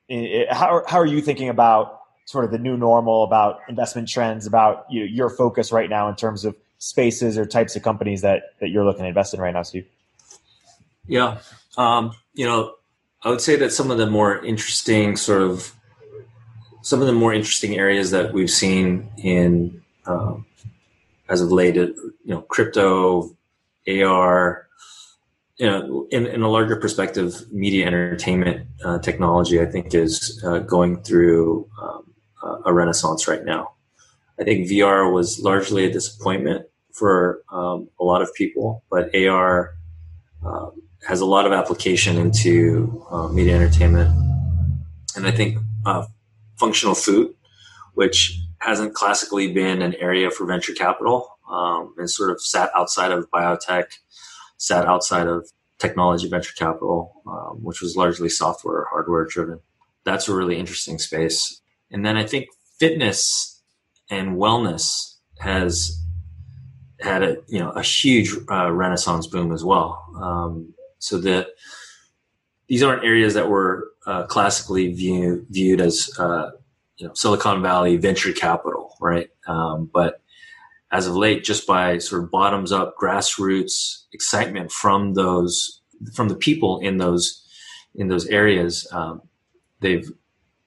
how, 0.09 0.83
how 0.87 0.99
are 0.99 1.07
you 1.07 1.21
thinking 1.21 1.49
about 1.49 2.01
sort 2.27 2.45
of 2.45 2.51
the 2.51 2.59
new 2.59 2.77
normal, 2.77 3.25
about 3.25 3.61
investment 3.69 4.09
trends, 4.09 4.47
about 4.47 4.87
you 4.91 5.01
know, 5.01 5.07
your 5.07 5.31
focus 5.31 5.73
right 5.73 5.89
now 5.89 6.09
in 6.09 6.17
terms 6.17 6.45
of 6.45 6.57
spaces 6.79 7.39
or 7.39 7.47
types 7.47 7.77
of 7.77 7.83
companies 7.83 8.23
that, 8.23 8.55
that 8.61 8.69
you're 8.69 8.85
looking 8.85 9.03
to 9.03 9.09
invest 9.09 9.35
in 9.35 9.41
right 9.41 9.55
now, 9.55 9.63
Steve? 9.63 9.87
Yeah. 11.07 11.39
Um, 11.77 12.13
you 12.35 12.47
know, 12.47 12.75
I 13.23 13.31
would 13.31 13.41
say 13.41 13.57
that 13.57 13.73
some 13.73 13.91
of 13.91 13.99
the 13.99 14.07
more 14.07 14.45
interesting 14.45 15.17
sort 15.17 15.43
of 15.43 15.73
some 16.83 17.01
of 17.01 17.09
the 17.09 17.13
more 17.13 17.35
interesting 17.35 17.77
areas 17.77 18.13
that 18.13 18.33
we've 18.33 18.51
seen 18.51 19.11
in 19.19 19.83
um, 20.07 20.47
as 21.29 21.41
of 21.41 21.51
late, 21.51 21.75
you 21.75 22.15
know, 22.25 22.43
crypto, 22.43 23.37
AR, 23.89 24.69
you 25.57 25.67
know, 25.67 26.07
in, 26.11 26.27
in 26.27 26.43
a 26.43 26.49
larger 26.49 26.77
perspective, 26.77 27.51
media 27.51 27.87
entertainment 27.87 28.69
uh, 28.85 29.01
technology, 29.01 29.61
I 29.61 29.67
think, 29.67 29.95
is 29.95 30.41
uh, 30.47 30.61
going 30.61 31.03
through 31.03 31.69
um, 31.83 32.15
a 32.65 32.73
renaissance 32.73 33.27
right 33.27 33.45
now. 33.45 33.73
I 34.39 34.45
think 34.45 34.69
VR 34.69 35.13
was 35.13 35.41
largely 35.41 35.87
a 35.87 35.93
disappointment 35.93 36.67
for 36.93 37.43
um, 37.51 37.89
a 37.99 38.05
lot 38.05 38.23
of 38.23 38.33
people, 38.35 38.85
but 38.91 39.15
AR 39.17 39.75
um, 40.45 40.83
has 41.07 41.21
a 41.21 41.27
lot 41.27 41.47
of 41.47 41.53
application 41.53 42.17
into 42.17 43.07
uh, 43.11 43.29
media 43.29 43.55
entertainment. 43.55 44.11
And 45.15 45.27
I 45.27 45.31
think 45.31 45.59
uh, 45.85 46.07
functional 46.59 46.95
food, 46.95 47.35
which 47.95 48.39
hasn't 48.59 48.95
classically 48.95 49.53
been 49.53 49.83
an 49.83 49.95
area 49.97 50.31
for 50.31 50.47
venture 50.47 50.73
capital 50.73 51.39
um, 51.51 51.95
and 51.97 52.11
sort 52.11 52.31
of 52.31 52.41
sat 52.41 52.71
outside 52.75 53.13
of 53.13 53.31
biotech 53.31 53.93
sat 54.59 54.87
outside 54.87 55.27
of 55.27 55.51
technology 55.79 56.29
venture 56.29 56.55
capital, 56.55 57.23
um, 57.27 57.63
which 57.63 57.81
was 57.81 57.97
largely 57.97 58.29
software 58.29 58.79
or 58.79 58.89
hardware 58.91 59.25
driven. 59.27 59.61
That's 60.05 60.29
a 60.29 60.35
really 60.35 60.59
interesting 60.59 60.99
space. 60.99 61.61
And 61.91 62.05
then 62.05 62.17
I 62.17 62.25
think 62.25 62.47
fitness 62.79 63.63
and 64.11 64.37
wellness 64.37 65.17
has 65.41 66.01
had 67.01 67.23
a 67.23 67.37
you 67.47 67.59
know 67.59 67.71
a 67.71 67.83
huge 67.83 68.35
uh, 68.51 68.73
renaissance 68.73 69.27
boom 69.27 69.53
as 69.53 69.63
well. 69.63 70.03
Um, 70.21 70.75
so 71.07 71.19
that 71.19 71.51
these 72.67 72.83
aren't 72.83 73.05
areas 73.05 73.35
that 73.35 73.49
were 73.49 73.93
uh, 74.07 74.25
classically 74.25 74.93
view, 74.93 75.47
viewed 75.51 75.81
as 75.81 76.11
uh, 76.19 76.51
you 76.97 77.07
know 77.07 77.15
Silicon 77.15 77.63
Valley 77.63 77.97
venture 77.97 78.33
capital, 78.33 78.97
right? 79.01 79.29
Um, 79.47 79.89
but 79.93 80.21
as 80.91 81.07
of 81.07 81.15
late, 81.15 81.45
just 81.45 81.67
by 81.67 81.99
sort 81.99 82.25
of 82.25 82.31
bottoms 82.31 82.73
up 82.73 82.97
grassroots 83.01 84.05
excitement 84.13 84.73
from 84.73 85.15
those 85.15 85.81
from 86.13 86.29
the 86.29 86.35
people 86.35 86.81
in 86.81 86.97
those 86.97 87.47
in 87.95 88.09
those 88.09 88.27
areas, 88.27 88.87
um, 88.91 89.23
they've 89.81 90.11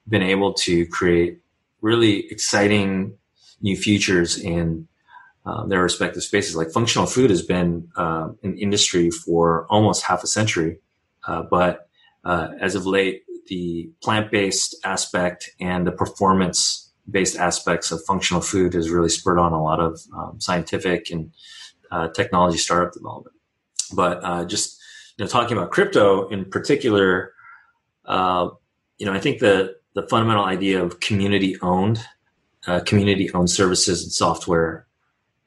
been 0.08 0.22
able 0.22 0.54
to 0.54 0.86
create 0.86 1.38
really 1.82 2.26
exciting 2.30 3.16
new 3.60 3.76
futures 3.76 4.38
in 4.38 4.88
uh, 5.50 5.66
their 5.66 5.82
respective 5.82 6.22
spaces. 6.22 6.54
Like 6.54 6.70
functional 6.70 7.06
food 7.06 7.30
has 7.30 7.42
been 7.42 7.88
uh, 7.96 8.28
an 8.44 8.56
industry 8.56 9.10
for 9.10 9.66
almost 9.68 10.04
half 10.04 10.22
a 10.22 10.26
century, 10.28 10.78
uh, 11.26 11.42
but 11.42 11.88
uh, 12.24 12.48
as 12.60 12.76
of 12.76 12.86
late, 12.86 13.24
the 13.48 13.90
plant-based 14.00 14.76
aspect 14.84 15.50
and 15.58 15.84
the 15.86 15.90
performance-based 15.90 17.36
aspects 17.36 17.90
of 17.90 18.00
functional 18.04 18.40
food 18.40 18.74
has 18.74 18.90
really 18.90 19.08
spurred 19.08 19.40
on 19.40 19.52
a 19.52 19.60
lot 19.60 19.80
of 19.80 20.00
um, 20.16 20.40
scientific 20.40 21.10
and 21.10 21.32
uh, 21.90 22.06
technology 22.08 22.58
startup 22.58 22.92
development. 22.92 23.34
But 23.92 24.22
uh, 24.22 24.44
just 24.44 24.80
you 25.16 25.24
know, 25.24 25.28
talking 25.28 25.56
about 25.56 25.72
crypto 25.72 26.28
in 26.28 26.44
particular, 26.44 27.32
you 28.06 29.06
know, 29.06 29.12
I 29.12 29.18
think 29.18 29.40
the 29.40 29.74
the 29.94 30.06
fundamental 30.06 30.44
idea 30.44 30.80
of 30.84 31.00
community-owned, 31.00 31.98
community-owned 32.86 33.50
services 33.50 34.04
and 34.04 34.12
software 34.12 34.86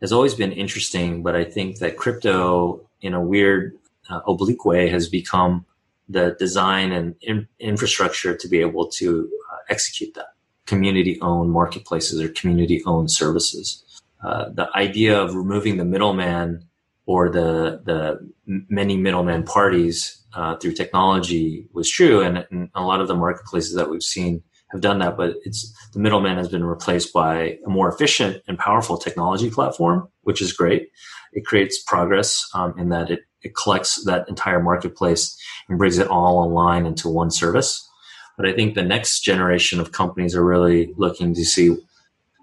has 0.04 0.12
always 0.12 0.34
been 0.34 0.51
interesting, 0.51 1.24
but 1.24 1.34
I 1.34 1.45
think 1.45 1.80
that 1.80 1.95
crypto, 1.95 2.86
in 3.01 3.14
a 3.14 3.22
weird, 3.22 3.78
uh, 4.10 4.20
oblique 4.28 4.66
way, 4.66 4.89
has 4.89 5.08
become 5.08 5.66
the 6.10 6.36
design 6.38 6.91
and 6.91 7.16
in- 7.22 7.47
infrastructure 7.58 8.36
to 8.36 8.47
be 8.49 8.60
able 8.60 8.88
to 8.99 9.32
uh, 9.49 9.58
execute 9.70 10.14
that. 10.16 10.34
Community 10.66 11.18
owned 11.22 11.51
marketplaces 11.51 12.22
or 12.22 12.28
community 12.28 12.84
owned 12.86 13.12
services. 13.12 13.84
Uh, 14.22 14.49
the 14.49 14.70
idea 14.76 15.18
of 15.18 15.36
removing 15.36 15.78
the 15.78 15.86
middleman 15.86 16.68
or 17.06 17.30
the 17.30 17.82
the 17.86 17.99
many 18.45 18.97
middleman 18.97 19.43
parties 19.43 20.22
uh, 20.34 20.56
through 20.58 20.74
technology 20.74 21.66
was 21.74 21.89
true, 21.89 22.22
and, 22.22 22.45
and 22.51 22.70
a 22.76 22.82
lot 22.82 22.99
of 22.99 23.08
the 23.08 23.16
marketplaces 23.16 23.76
that 23.76 23.89
we've 23.89 24.04
seen 24.04 24.43
have 24.74 24.82
done 24.82 24.99
that, 24.99 25.15
but 25.15 25.36
it's 25.45 25.71
the 25.93 25.99
middleman 25.99 26.38
has 26.38 26.49
been 26.49 26.65
replaced 26.65 27.13
by 27.13 27.59
a 27.65 27.69
more 27.69 27.88
efficient 27.88 28.41
and 28.47 28.57
powerful 28.57 28.97
technology 28.97 29.49
platform, 29.49 30.09
which 30.24 30.41
is 30.41 30.51
great. 30.51 30.89
It 31.32 31.45
creates 31.45 31.82
progress 31.82 32.49
um, 32.55 32.74
in 32.78 32.89
that 32.89 33.11
it, 33.11 33.19
it 33.43 33.55
collects 33.55 34.03
that 34.05 34.28
entire 34.28 34.61
marketplace 34.61 35.38
and 35.69 35.78
brings 35.78 35.99
it 35.99 36.07
all 36.07 36.39
online 36.39 36.88
into 36.88 37.07
one 37.07 37.30
service. 37.30 37.88
But 38.36 38.47
I 38.47 38.53
think 38.53 38.74
the 38.74 38.84
next 38.84 39.21
generation 39.21 39.80
of 39.80 39.91
companies 39.91 40.36
are 40.36 40.43
really 40.43 40.91
looking 40.97 41.36
to 41.36 41.45
see 41.45 41.78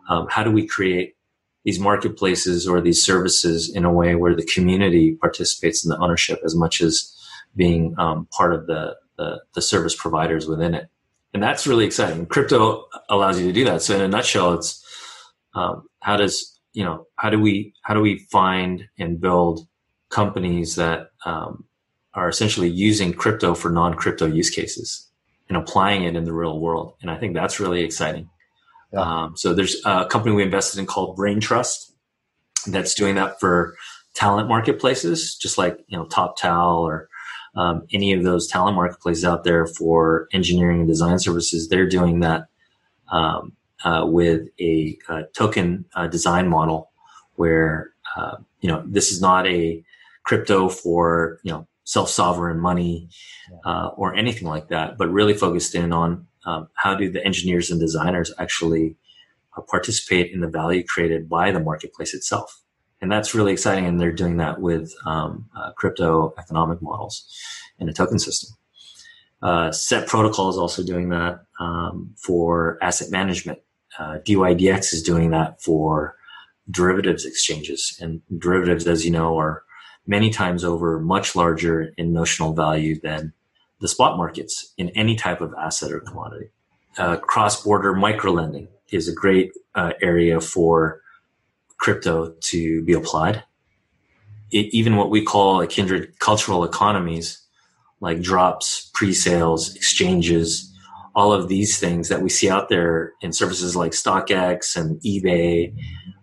um, 0.09 0.29
how 0.31 0.45
do 0.45 0.53
we 0.53 0.67
create 0.67 1.17
these 1.65 1.81
marketplaces 1.81 2.67
or 2.67 2.81
these 2.81 3.05
services 3.05 3.69
in 3.75 3.85
a 3.85 3.93
way 3.93 4.15
where 4.15 4.37
the 4.37 4.47
community 4.47 5.17
participates 5.17 5.85
in 5.85 5.91
the 5.91 5.99
ownership 5.99 6.39
as 6.45 6.55
much 6.55 6.81
as 6.81 7.13
being 7.57 7.95
um, 7.99 8.29
part 8.31 8.55
of 8.55 8.69
the, 8.69 8.97
the, 9.19 9.43
the 9.57 9.61
service 9.61 9.97
providers 9.97 10.47
within 10.47 10.75
it 10.75 10.89
and 11.33 11.43
that's 11.43 11.67
really 11.67 11.85
exciting. 11.85 12.27
Crypto 12.27 12.87
allows 13.09 13.41
you 13.41 13.47
to 13.47 13.53
do 13.53 13.65
that. 13.65 13.83
So 13.83 13.95
in 13.95 14.01
a 14.01 14.09
nutshell, 14.09 14.55
it's 14.55 14.85
um, 15.55 15.89
how 16.01 16.17
does 16.17 16.59
you 16.73 16.85
know 16.85 17.07
how 17.17 17.31
do 17.31 17.39
we 17.39 17.75
how 17.83 17.95
do 17.95 18.01
we 18.01 18.27
find 18.31 18.89
and 18.99 19.21
build 19.21 19.67
companies 20.11 20.77
that 20.77 21.11
um, 21.25 21.65
are 22.15 22.29
essentially 22.29 22.69
using 22.69 23.13
crypto 23.13 23.55
for 23.55 23.71
non-crypto 23.71 24.27
use 24.27 24.51
cases 24.51 25.09
and 25.49 25.57
applying 25.57 26.05
it 26.05 26.17
in 26.17 26.25
the 26.25 26.33
real 26.33 26.59
world? 26.59 26.95
And 27.03 27.11
I 27.11 27.17
think 27.17 27.35
that's 27.35 27.61
really 27.61 27.83
exciting. 27.83 28.29
Yeah. 28.93 29.01
Um, 29.01 29.37
so 29.37 29.55
there's 29.55 29.81
a 29.85 30.07
company 30.07 30.35
we 30.35 30.43
invested 30.43 30.81
in 30.81 30.87
called 30.87 31.17
Braintrust 31.17 31.93
that's 32.67 32.95
doing 32.95 33.15
that 33.15 33.39
for 33.39 33.77
talent 34.15 34.49
marketplaces, 34.49 35.37
just 35.37 35.59
like 35.59 35.79
you 35.87 35.97
know 35.97 36.07
Toptal 36.07 36.81
or 36.81 37.09
um, 37.57 37.87
any 37.93 38.13
of 38.13 38.23
those 38.23 38.47
talent 38.47 38.77
marketplaces 38.77 39.25
out 39.25 39.45
there 39.45 39.67
for 39.67 40.29
engineering 40.33 40.81
and 40.81 40.89
design 40.89 41.19
services, 41.19 41.69
they're 41.69 41.89
doing 41.89 42.21
that 42.21 42.47
um, 43.11 43.53
uh, 43.85 44.05
with 44.07 44.49
a, 44.61 44.99
a 45.09 45.25
token 45.35 45.85
uh, 45.95 46.07
design 46.07 46.49
model 46.49 46.91
where 47.37 47.93
uh, 48.17 48.37
you 48.61 48.69
know 48.71 48.83
this 48.87 49.11
is 49.11 49.21
not 49.21 49.47
a 49.47 49.83
crypto 50.25 50.69
for 50.69 51.41
you 51.43 51.51
know 51.51 51.67
self-sovereign 51.85 52.61
money 52.61 53.09
uh, 53.65 53.89
or 53.97 54.15
anything 54.15 54.47
like 54.47 54.69
that, 54.69 54.97
but 54.97 55.09
really 55.09 55.35
focused 55.35 55.75
in 55.75 55.93
on 55.93 56.27
um, 56.45 56.69
how 56.75 56.95
do 56.95 57.11
the 57.11 57.25
engineers 57.25 57.71
and 57.71 57.81
designers 57.81 58.33
actually 58.39 58.97
uh, 59.57 59.61
participate 59.63 60.33
in 60.33 60.41
the 60.41 60.49
value 60.49 60.85
created 60.85 61.29
by 61.29 61.51
the 61.51 61.59
marketplace 61.59 62.15
itself 62.15 62.63
and 63.01 63.11
that's 63.11 63.35
really 63.35 63.53
exciting. 63.53 63.87
And 63.87 64.01
they're 64.01 64.13
doing 64.13 64.37
that 64.39 64.61
with 64.61 64.95
um, 65.07 65.49
uh, 65.57 65.73
crypto 65.73 66.35
economic 66.39 66.83
models 66.83 67.25
and 67.79 67.89
a 67.89 67.93
token 67.93 68.19
system. 68.19 68.57
Uh, 69.43 69.73
Set 69.73 70.07
Protocol 70.07 70.51
is 70.51 70.59
also 70.59 70.83
doing 70.83 71.09
that 71.11 71.45
um, 71.59 72.15
for 72.17 72.79
asset 72.83 73.11
management. 73.11 73.59
Uh, 73.99 74.19
dYdX 74.19 74.93
is 74.93 75.03
doing 75.03 75.31
that 75.31 75.63
for 75.63 76.17
derivatives 76.71 77.25
exchanges, 77.25 77.99
and 78.01 78.21
derivatives, 78.39 78.87
as 78.87 79.05
you 79.05 79.11
know, 79.11 79.39
are 79.39 79.65
many 80.07 80.31
times 80.31 80.65
over 80.65 81.01
much 81.01 81.35
larger 81.35 81.93
in 81.97 82.13
notional 82.13 82.53
value 82.53 83.01
than 83.01 83.33
the 83.81 83.89
spot 83.89 84.17
markets 84.17 84.73
in 84.77 84.91
any 84.91 85.17
type 85.17 85.41
of 85.41 85.55
asset 85.59 85.91
or 85.91 86.01
commodity. 86.01 86.51
Uh, 86.99 87.17
cross-border 87.17 87.95
microlending 87.95 88.69
is 88.91 89.09
a 89.09 89.13
great 89.13 89.53
uh, 89.75 89.93
area 90.03 90.41
for 90.41 91.01
crypto 91.81 92.35
to 92.41 92.85
be 92.85 92.93
applied. 92.93 93.43
It, 94.53 94.73
even 94.73 94.97
what 94.97 95.11
we 95.11 95.25
call 95.25 95.61
a 95.61 95.67
kindred 95.67 96.19
cultural 96.19 96.65
economies, 96.65 97.41
like 98.01 98.21
drops, 98.21 98.91
pre-sales, 98.95 99.75
exchanges, 99.75 100.73
all 101.15 101.33
of 101.33 101.49
these 101.49 101.79
things 101.79 102.09
that 102.09 102.23
we 102.23 102.29
see 102.29 102.49
out 102.49 102.69
there 102.69 103.13
in 103.21 103.33
services 103.33 103.75
like 103.75 103.93
StockX 103.93 104.77
and 104.77 105.01
eBay. 105.03 105.75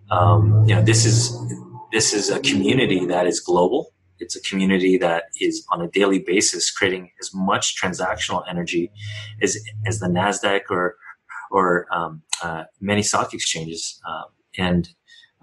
Um, 0.10 0.66
you 0.68 0.76
know, 0.76 0.82
this 0.82 1.06
is 1.06 1.38
this 1.92 2.14
is 2.14 2.30
a 2.30 2.40
community 2.40 3.06
that 3.06 3.28
is 3.28 3.40
global. 3.40 3.94
It's 4.20 4.36
a 4.36 4.42
community 4.42 4.98
that 4.98 5.26
is 5.40 5.66
on 5.72 5.82
a 5.82 5.88
daily 5.88 6.20
basis 6.20 6.72
creating 6.72 7.12
as 7.22 7.32
much 7.34 7.82
transactional 7.82 8.44
energy 8.50 8.92
as 9.42 9.58
as 9.86 10.00
the 10.00 10.08
Nasdaq 10.08 10.62
or 10.70 10.96
or 11.52 11.88
um, 11.92 12.24
uh, 12.42 12.64
many 12.82 13.04
stock 13.04 13.34
exchanges. 13.34 14.02
Um, 14.08 14.26
and 14.58 14.90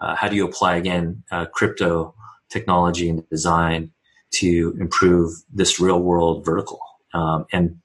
uh, 0.01 0.15
how 0.15 0.29
do 0.29 0.37
you 0.37 0.45
apply 0.47 0.77
again 0.77 1.23
uh, 1.31 1.47
crypto 1.47 2.15
technology 2.51 3.09
and 3.09 3.29
design 3.29 3.91
to 4.33 4.77
improve 4.81 5.33
this 5.53 5.81
real 5.81 6.01
world 6.01 6.45
vertical? 6.45 6.81
Um, 7.13 7.47
and 7.53 7.79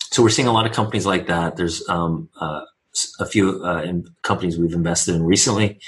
so 0.00 0.22
we're 0.22 0.30
seeing 0.30 0.48
a 0.48 0.52
lot 0.52 0.66
of 0.66 0.72
companies 0.72 1.06
like 1.06 1.26
that. 1.26 1.56
There's 1.56 1.86
um, 1.88 2.28
uh, 2.40 2.62
a 3.20 3.26
few 3.26 3.62
uh, 3.64 3.92
companies 4.22 4.58
we've 4.58 4.72
invested 4.72 5.14
in 5.14 5.22
recently 5.24 5.80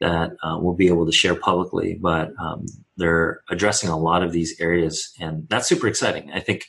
that 0.00 0.32
uh, 0.42 0.56
we'll 0.60 0.74
be 0.74 0.86
able 0.86 1.04
to 1.06 1.12
share 1.12 1.34
publicly 1.34 1.98
but 2.00 2.32
um, 2.38 2.66
they're 2.96 3.40
addressing 3.50 3.90
a 3.90 3.98
lot 3.98 4.22
of 4.22 4.32
these 4.32 4.58
areas 4.60 5.12
and 5.18 5.48
that's 5.48 5.68
super 5.68 5.86
exciting. 5.86 6.30
I 6.32 6.40
think 6.40 6.66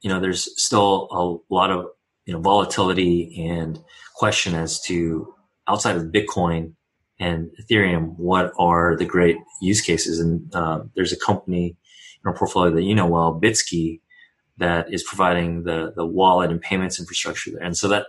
you 0.00 0.10
know 0.10 0.20
there's 0.20 0.48
still 0.62 1.08
a 1.50 1.54
lot 1.54 1.70
of 1.70 1.86
you 2.26 2.32
know 2.32 2.40
volatility 2.40 3.46
and 3.48 3.82
question 4.14 4.54
as 4.54 4.80
to 4.82 5.34
outside 5.66 5.96
of 5.96 6.04
bitcoin 6.04 6.74
and 7.20 7.50
Ethereum, 7.60 8.16
what 8.16 8.52
are 8.58 8.96
the 8.96 9.04
great 9.04 9.36
use 9.60 9.80
cases? 9.80 10.18
And 10.18 10.54
uh, 10.54 10.80
there's 10.94 11.12
a 11.12 11.18
company 11.18 11.76
in 12.24 12.28
our 12.28 12.34
portfolio 12.34 12.74
that 12.74 12.82
you 12.82 12.94
know 12.94 13.06
well, 13.06 13.38
Bitski, 13.40 14.00
that 14.58 14.92
is 14.92 15.02
providing 15.02 15.64
the 15.64 15.92
the 15.94 16.06
wallet 16.06 16.50
and 16.50 16.60
payments 16.60 16.98
infrastructure 16.98 17.50
there. 17.50 17.62
And 17.62 17.76
so 17.76 17.88
that 17.88 18.06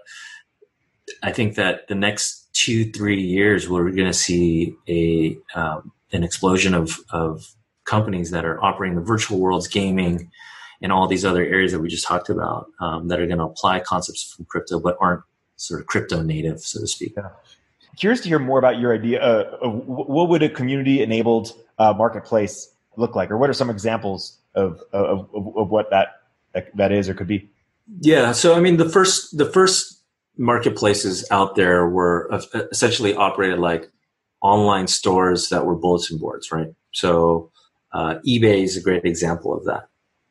I 1.21 1.31
think 1.31 1.55
that 1.55 1.87
the 1.87 1.95
next 1.95 2.49
two 2.53 2.91
three 2.91 3.21
years 3.21 3.69
we're 3.69 3.91
going 3.91 4.07
to 4.07 4.13
see 4.13 4.75
a 4.87 5.37
um, 5.53 5.91
an 6.11 6.23
explosion 6.23 6.73
of 6.73 6.99
of 7.11 7.55
companies 7.85 8.31
that 8.31 8.45
are 8.45 8.63
operating 8.63 8.95
the 8.95 9.03
virtual 9.03 9.39
worlds, 9.39 9.67
gaming, 9.67 10.31
and 10.81 10.91
all 10.91 11.07
these 11.07 11.25
other 11.25 11.43
areas 11.43 11.71
that 11.71 11.79
we 11.79 11.89
just 11.89 12.07
talked 12.07 12.29
about 12.29 12.67
um, 12.79 13.07
that 13.09 13.19
are 13.19 13.27
going 13.27 13.37
to 13.37 13.45
apply 13.45 13.79
concepts 13.79 14.33
from 14.35 14.45
crypto 14.45 14.79
but 14.79 14.97
aren't 14.99 15.21
sort 15.57 15.79
of 15.79 15.85
crypto 15.85 16.23
native, 16.23 16.59
so 16.59 16.79
to 16.79 16.87
speak. 16.87 17.13
Yeah 17.15 17.29
curious 17.97 18.21
to 18.21 18.29
hear 18.29 18.39
more 18.39 18.59
about 18.59 18.79
your 18.79 18.93
idea. 18.93 19.21
Uh, 19.21 19.57
of 19.61 19.85
what 19.87 20.29
would 20.29 20.43
a 20.43 20.49
community 20.49 21.01
enabled 21.01 21.53
uh, 21.77 21.93
marketplace 21.93 22.73
look 22.97 23.15
like, 23.15 23.31
or 23.31 23.37
what 23.37 23.49
are 23.49 23.53
some 23.53 23.69
examples 23.69 24.37
of, 24.53 24.81
of, 24.93 25.29
of 25.33 25.69
what 25.69 25.89
that 25.89 26.21
that 26.75 26.91
is 26.91 27.09
or 27.09 27.13
could 27.13 27.27
be? 27.27 27.49
Yeah, 27.99 28.31
so 28.31 28.55
I 28.55 28.59
mean, 28.59 28.77
the 28.77 28.89
first 28.89 29.37
the 29.37 29.45
first 29.45 30.01
marketplaces 30.37 31.25
out 31.31 31.55
there 31.55 31.87
were 31.87 32.29
essentially 32.71 33.13
operated 33.15 33.59
like 33.59 33.89
online 34.41 34.87
stores 34.87 35.49
that 35.49 35.65
were 35.65 35.75
bulletin 35.75 36.17
boards, 36.17 36.51
right? 36.51 36.73
So 36.91 37.51
uh, 37.93 38.15
eBay 38.27 38.63
is 38.63 38.77
a 38.77 38.81
great 38.81 39.05
example 39.05 39.55
of 39.55 39.65
that, 39.65 39.87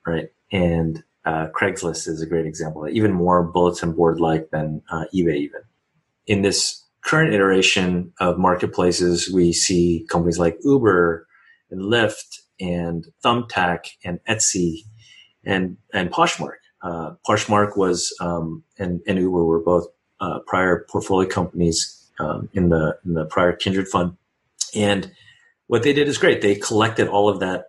right? 0.06 0.30
And 0.52 1.02
uh, 1.24 1.48
Craigslist 1.48 2.06
is 2.08 2.20
a 2.20 2.26
great 2.26 2.46
example, 2.46 2.86
even 2.88 3.12
more 3.12 3.42
bulletin 3.42 3.92
board 3.92 4.20
like 4.20 4.50
than 4.50 4.82
uh, 4.90 5.04
eBay 5.14 5.36
even. 5.36 5.62
in 6.26 6.42
this 6.42 6.83
current 7.04 7.32
iteration 7.32 8.12
of 8.18 8.38
marketplaces, 8.38 9.30
we 9.32 9.52
see 9.52 10.06
companies 10.10 10.38
like 10.38 10.58
Uber 10.62 11.26
and 11.70 11.80
Lyft 11.82 12.40
and 12.60 13.06
Thumbtack 13.24 13.90
and 14.04 14.18
Etsy 14.28 14.80
and 15.44 15.76
and 15.92 16.10
Poshmark. 16.10 16.56
Uh, 16.82 17.12
Poshmark 17.26 17.76
was 17.76 18.14
um, 18.20 18.62
and, 18.78 19.00
and 19.06 19.18
Uber 19.18 19.44
were 19.44 19.60
both 19.60 19.86
uh, 20.20 20.40
prior 20.46 20.86
portfolio 20.90 21.28
companies 21.28 22.10
um, 22.18 22.48
in 22.52 22.70
the 22.70 22.98
in 23.04 23.14
the 23.14 23.26
prior 23.26 23.52
Kindred 23.52 23.88
fund, 23.88 24.16
and 24.74 25.10
what 25.66 25.82
they 25.82 25.92
did 25.92 26.08
is 26.08 26.18
great. 26.18 26.40
They 26.40 26.54
collected 26.54 27.08
all 27.08 27.28
of 27.28 27.40
that 27.40 27.68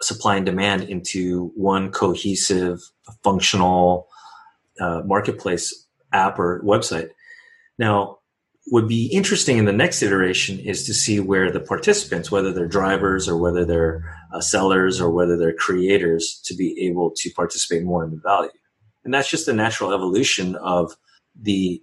supply 0.00 0.36
and 0.36 0.46
demand 0.46 0.82
into 0.82 1.52
one 1.54 1.90
cohesive, 1.90 2.80
functional 3.22 4.08
uh, 4.80 5.02
marketplace 5.04 5.86
app 6.12 6.38
or 6.38 6.60
website. 6.64 7.10
Now, 7.78 8.18
would 8.68 8.86
be 8.86 9.06
interesting 9.06 9.58
in 9.58 9.64
the 9.64 9.72
next 9.72 10.02
iteration 10.02 10.58
is 10.60 10.84
to 10.86 10.94
see 10.94 11.18
where 11.18 11.50
the 11.50 11.60
participants, 11.60 12.30
whether 12.30 12.52
they're 12.52 12.68
drivers 12.68 13.28
or 13.28 13.36
whether 13.36 13.64
they're 13.64 14.04
uh, 14.32 14.40
sellers 14.40 15.00
or 15.00 15.10
whether 15.10 15.36
they're 15.36 15.54
creators, 15.54 16.40
to 16.44 16.54
be 16.54 16.78
able 16.86 17.10
to 17.16 17.30
participate 17.30 17.82
more 17.82 18.04
in 18.04 18.10
the 18.10 18.20
value. 18.20 18.50
And 19.04 19.12
that's 19.12 19.30
just 19.30 19.48
a 19.48 19.52
natural 19.52 19.92
evolution 19.92 20.54
of 20.56 20.96
the 21.34 21.82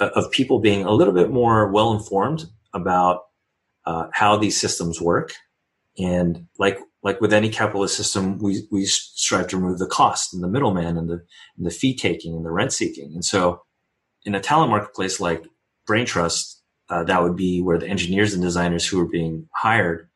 uh, 0.00 0.10
of 0.14 0.30
people 0.30 0.58
being 0.58 0.84
a 0.84 0.92
little 0.92 1.12
bit 1.12 1.30
more 1.30 1.70
well 1.70 1.92
informed 1.92 2.46
about 2.72 3.24
uh, 3.84 4.08
how 4.12 4.36
these 4.36 4.58
systems 4.58 5.00
work. 5.00 5.34
And 5.98 6.46
like 6.58 6.78
like 7.02 7.20
with 7.20 7.32
any 7.32 7.50
capitalist 7.50 7.96
system, 7.96 8.38
we 8.38 8.66
we 8.70 8.84
strive 8.86 9.48
to 9.48 9.56
remove 9.58 9.78
the 9.78 9.86
cost 9.86 10.32
and 10.32 10.42
the 10.42 10.48
middleman 10.48 10.96
and 10.96 11.08
the 11.08 11.22
and 11.56 11.66
the 11.66 11.70
fee 11.70 11.94
taking 11.94 12.34
and 12.34 12.44
the 12.44 12.50
rent 12.50 12.72
seeking. 12.72 13.12
And 13.14 13.24
so, 13.24 13.62
in 14.24 14.34
a 14.34 14.40
talent 14.40 14.70
marketplace 14.70 15.20
like 15.20 15.44
Braintrust, 15.86 16.56
uh, 16.88 17.04
that 17.04 17.22
would 17.22 17.36
be 17.36 17.60
where 17.60 17.78
the 17.78 17.88
engineers 17.88 18.34
and 18.34 18.42
designers 18.42 18.86
who 18.86 19.00
are 19.00 19.08
being 19.08 19.48
hired 19.52 20.08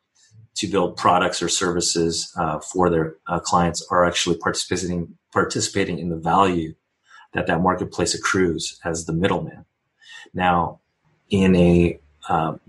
to 0.55 0.67
build 0.67 0.97
products 0.97 1.41
or 1.41 1.49
services 1.49 2.31
uh, 2.37 2.59
for 2.59 2.89
their 2.89 3.15
uh, 3.27 3.39
clients 3.39 3.85
are 3.89 4.05
actually 4.05 4.37
participating 4.37 5.17
participating 5.31 5.97
in 5.97 6.09
the 6.09 6.17
value 6.17 6.73
that 7.33 7.47
that 7.47 7.61
marketplace 7.61 8.13
accrues 8.13 8.79
as 8.83 9.05
the 9.05 9.13
middleman. 9.13 9.65
Now, 10.33 10.79
in 11.29 11.55
a 11.55 11.99
um, 12.29 12.59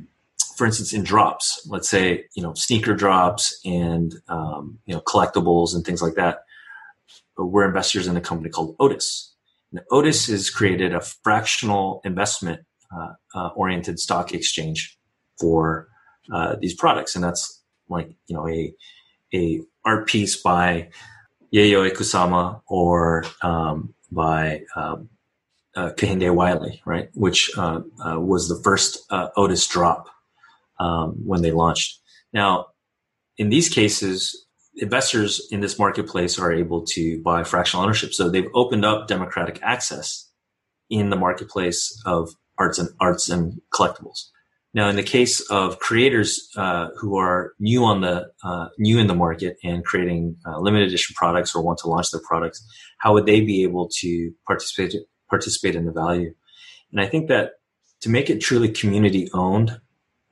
for 0.56 0.66
instance, 0.66 0.92
in 0.92 1.02
drops, 1.02 1.66
let's 1.68 1.88
say 1.88 2.26
you 2.34 2.42
know 2.42 2.54
sneaker 2.54 2.94
drops 2.94 3.58
and 3.64 4.14
um, 4.28 4.78
you 4.86 4.94
know 4.94 5.00
collectibles 5.00 5.74
and 5.74 5.84
things 5.84 6.02
like 6.02 6.14
that, 6.14 6.44
we're 7.36 7.66
investors 7.66 8.06
in 8.06 8.16
a 8.16 8.20
company 8.20 8.50
called 8.50 8.76
Otis. 8.78 9.32
And 9.72 9.80
Otis 9.90 10.26
has 10.26 10.50
created 10.50 10.94
a 10.94 11.00
fractional 11.00 12.00
investment 12.04 12.60
oriented 13.54 13.98
stock 13.98 14.32
exchange 14.32 14.98
for 15.38 15.88
uh, 16.32 16.56
these 16.60 16.74
products, 16.74 17.14
and 17.14 17.24
that's 17.24 17.62
like 17.88 18.08
you 18.26 18.36
know 18.36 18.48
a 18.48 18.72
a 19.34 19.60
art 19.84 20.06
piece 20.06 20.40
by 20.40 20.88
Yayoi 21.52 21.92
Kusama 21.92 22.60
or 22.68 23.24
um, 23.42 23.94
by 24.10 24.62
um, 24.76 25.08
uh, 25.74 25.90
Kehinde 25.90 26.34
Wiley, 26.34 26.82
right? 26.84 27.08
Which 27.14 27.50
uh, 27.56 27.80
uh, 28.04 28.20
was 28.20 28.48
the 28.48 28.60
first 28.62 29.04
uh, 29.10 29.28
Otis 29.36 29.66
drop 29.66 30.08
um, 30.78 31.14
when 31.24 31.42
they 31.42 31.50
launched. 31.50 31.98
Now, 32.32 32.66
in 33.38 33.48
these 33.48 33.68
cases, 33.68 34.46
investors 34.76 35.46
in 35.50 35.60
this 35.60 35.78
marketplace 35.78 36.38
are 36.38 36.52
able 36.52 36.84
to 36.86 37.20
buy 37.22 37.44
fractional 37.44 37.84
ownership. 37.84 38.14
So 38.14 38.28
they've 38.28 38.50
opened 38.54 38.84
up 38.84 39.08
democratic 39.08 39.58
access 39.62 40.28
in 40.90 41.10
the 41.10 41.16
marketplace 41.16 42.00
of 42.04 42.34
arts 42.58 42.78
and 42.78 42.88
arts 43.00 43.28
and 43.28 43.60
collectibles. 43.72 44.28
Now, 44.74 44.88
in 44.88 44.96
the 44.96 45.02
case 45.02 45.40
of 45.50 45.78
creators 45.80 46.48
uh, 46.56 46.88
who 46.98 47.18
are 47.18 47.52
new 47.60 47.84
on 47.84 48.00
the 48.00 48.30
uh, 48.42 48.68
new 48.78 48.98
in 48.98 49.06
the 49.06 49.14
market 49.14 49.58
and 49.62 49.84
creating 49.84 50.36
uh, 50.46 50.58
limited 50.60 50.88
edition 50.88 51.14
products 51.14 51.54
or 51.54 51.62
want 51.62 51.78
to 51.80 51.88
launch 51.88 52.10
their 52.10 52.22
products, 52.26 52.66
how 52.98 53.12
would 53.12 53.26
they 53.26 53.42
be 53.42 53.64
able 53.64 53.90
to 54.00 54.32
participate 54.46 54.94
participate 55.28 55.74
in 55.74 55.84
the 55.84 55.92
value? 55.92 56.32
And 56.90 57.00
I 57.00 57.06
think 57.06 57.28
that 57.28 57.52
to 58.00 58.08
make 58.08 58.30
it 58.30 58.40
truly 58.40 58.68
community 58.68 59.28
owned, 59.34 59.78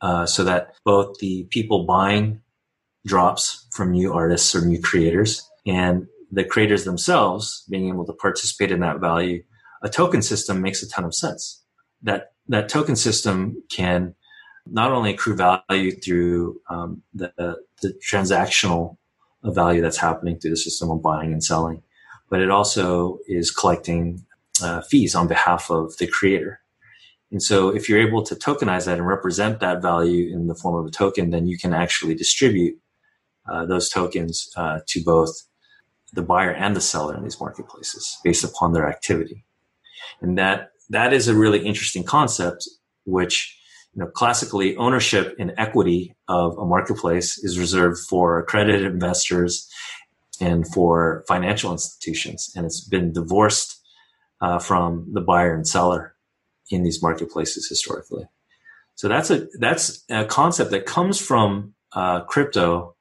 uh, 0.00 0.24
so 0.24 0.44
that 0.44 0.74
both 0.84 1.18
the 1.18 1.44
people 1.50 1.84
buying 1.84 2.40
drops 3.06 3.66
from 3.72 3.92
new 3.92 4.12
artists 4.12 4.54
or 4.54 4.64
new 4.64 4.80
creators 4.80 5.48
and 5.66 6.06
the 6.32 6.44
creators 6.44 6.84
themselves 6.84 7.64
being 7.68 7.88
able 7.88 8.06
to 8.06 8.12
participate 8.14 8.70
in 8.70 8.80
that 8.80 9.00
value, 9.00 9.42
a 9.82 9.88
token 9.88 10.22
system 10.22 10.62
makes 10.62 10.82
a 10.82 10.88
ton 10.88 11.04
of 11.04 11.14
sense 11.14 11.59
that 12.02 12.32
that 12.48 12.68
token 12.68 12.96
system 12.96 13.62
can 13.70 14.14
not 14.66 14.92
only 14.92 15.14
accrue 15.14 15.36
value 15.36 15.92
through 15.92 16.60
um, 16.68 17.02
the, 17.14 17.32
the 17.82 17.98
transactional 18.10 18.96
value 19.42 19.80
that's 19.80 19.96
happening 19.96 20.38
through 20.38 20.50
the 20.50 20.56
system 20.56 20.90
of 20.90 21.02
buying 21.02 21.32
and 21.32 21.42
selling, 21.42 21.82
but 22.28 22.40
it 22.40 22.50
also 22.50 23.18
is 23.26 23.50
collecting 23.50 24.24
uh, 24.62 24.82
fees 24.82 25.14
on 25.14 25.26
behalf 25.26 25.70
of 25.70 25.96
the 25.98 26.06
creator. 26.06 26.60
And 27.30 27.42
so 27.42 27.68
if 27.68 27.88
you're 27.88 28.06
able 28.06 28.22
to 28.24 28.34
tokenize 28.34 28.86
that 28.86 28.98
and 28.98 29.06
represent 29.06 29.60
that 29.60 29.80
value 29.80 30.32
in 30.32 30.48
the 30.48 30.54
form 30.54 30.74
of 30.74 30.86
a 30.86 30.90
token, 30.90 31.30
then 31.30 31.46
you 31.46 31.56
can 31.56 31.72
actually 31.72 32.14
distribute 32.14 32.78
uh, 33.48 33.64
those 33.66 33.88
tokens 33.88 34.50
uh, 34.56 34.80
to 34.88 35.02
both 35.02 35.46
the 36.12 36.22
buyer 36.22 36.50
and 36.50 36.74
the 36.74 36.80
seller 36.80 37.16
in 37.16 37.22
these 37.22 37.40
marketplaces 37.40 38.18
based 38.24 38.44
upon 38.44 38.72
their 38.72 38.88
activity. 38.88 39.44
And 40.20 40.36
that 40.38 40.72
that 40.90 41.12
is 41.12 41.28
a 41.28 41.34
really 41.34 41.64
interesting 41.64 42.04
concept, 42.04 42.68
which 43.04 43.56
you 43.94 44.00
know, 44.00 44.10
classically 44.10 44.76
ownership 44.76 45.34
and 45.38 45.52
equity 45.56 46.14
of 46.28 46.56
a 46.58 46.64
marketplace 46.64 47.38
is 47.38 47.58
reserved 47.58 47.98
for 48.08 48.38
accredited 48.38 48.84
investors 48.84 49.68
and 50.40 50.66
for 50.68 51.24
financial 51.26 51.72
institutions, 51.72 52.52
and 52.54 52.64
it's 52.64 52.80
been 52.80 53.12
divorced 53.12 53.80
uh, 54.40 54.58
from 54.58 55.06
the 55.12 55.20
buyer 55.20 55.54
and 55.54 55.66
seller 55.66 56.14
in 56.70 56.82
these 56.82 57.02
marketplaces 57.02 57.68
historically. 57.68 58.24
So 58.94 59.08
that's 59.08 59.30
a 59.30 59.48
that's 59.58 60.04
a 60.08 60.24
concept 60.24 60.70
that 60.70 60.86
comes 60.86 61.20
from 61.20 61.74
uh, 61.92 62.20
crypto 62.20 62.94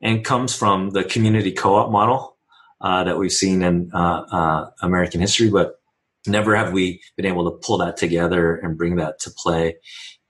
and 0.00 0.24
comes 0.24 0.54
from 0.54 0.90
the 0.90 1.04
community 1.04 1.52
co-op 1.52 1.90
model 1.90 2.36
uh, 2.80 3.04
that 3.04 3.18
we've 3.18 3.32
seen 3.32 3.62
in 3.62 3.90
uh, 3.94 4.22
uh, 4.32 4.70
American 4.82 5.20
history, 5.20 5.48
but 5.48 5.80
never 6.26 6.54
have 6.56 6.72
we 6.72 7.02
been 7.16 7.26
able 7.26 7.50
to 7.50 7.58
pull 7.66 7.78
that 7.78 7.96
together 7.96 8.56
and 8.56 8.78
bring 8.78 8.96
that 8.96 9.18
to 9.20 9.30
play 9.36 9.76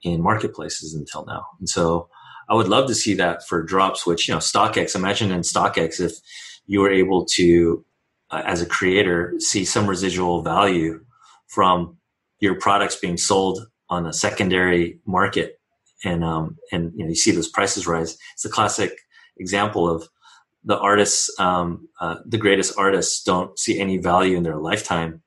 in 0.01 0.21
marketplaces 0.21 0.93
until 0.93 1.25
now. 1.25 1.45
And 1.59 1.69
so 1.69 2.09
I 2.49 2.55
would 2.55 2.67
love 2.67 2.87
to 2.87 2.95
see 2.95 3.13
that 3.15 3.47
for 3.47 3.63
drops, 3.63 4.05
which, 4.05 4.27
you 4.27 4.33
know, 4.33 4.39
StockX, 4.39 4.95
imagine 4.95 5.31
in 5.31 5.41
StockX, 5.41 5.99
if 5.99 6.13
you 6.65 6.81
were 6.81 6.91
able 6.91 7.25
to, 7.25 7.85
uh, 8.31 8.43
as 8.45 8.61
a 8.61 8.65
creator, 8.65 9.33
see 9.39 9.65
some 9.65 9.87
residual 9.87 10.41
value 10.41 11.03
from 11.47 11.97
your 12.39 12.59
products 12.59 12.95
being 12.95 13.17
sold 13.17 13.67
on 13.89 14.05
a 14.05 14.13
secondary 14.13 14.99
market 15.05 15.59
and, 16.03 16.23
um, 16.23 16.57
and, 16.71 16.91
you 16.95 17.05
know, 17.05 17.09
you 17.09 17.15
see 17.15 17.31
those 17.31 17.47
prices 17.47 17.87
rise. 17.87 18.17
It's 18.33 18.45
a 18.45 18.49
classic 18.49 18.91
example 19.37 19.89
of 19.89 20.07
the 20.65 20.77
artists, 20.77 21.29
um, 21.39 21.87
uh, 21.99 22.17
the 22.25 22.37
greatest 22.37 22.77
artists 22.77 23.23
don't 23.23 23.57
see 23.57 23.79
any 23.79 23.97
value 23.97 24.37
in 24.37 24.43
their 24.43 24.57
lifetime 24.57 25.22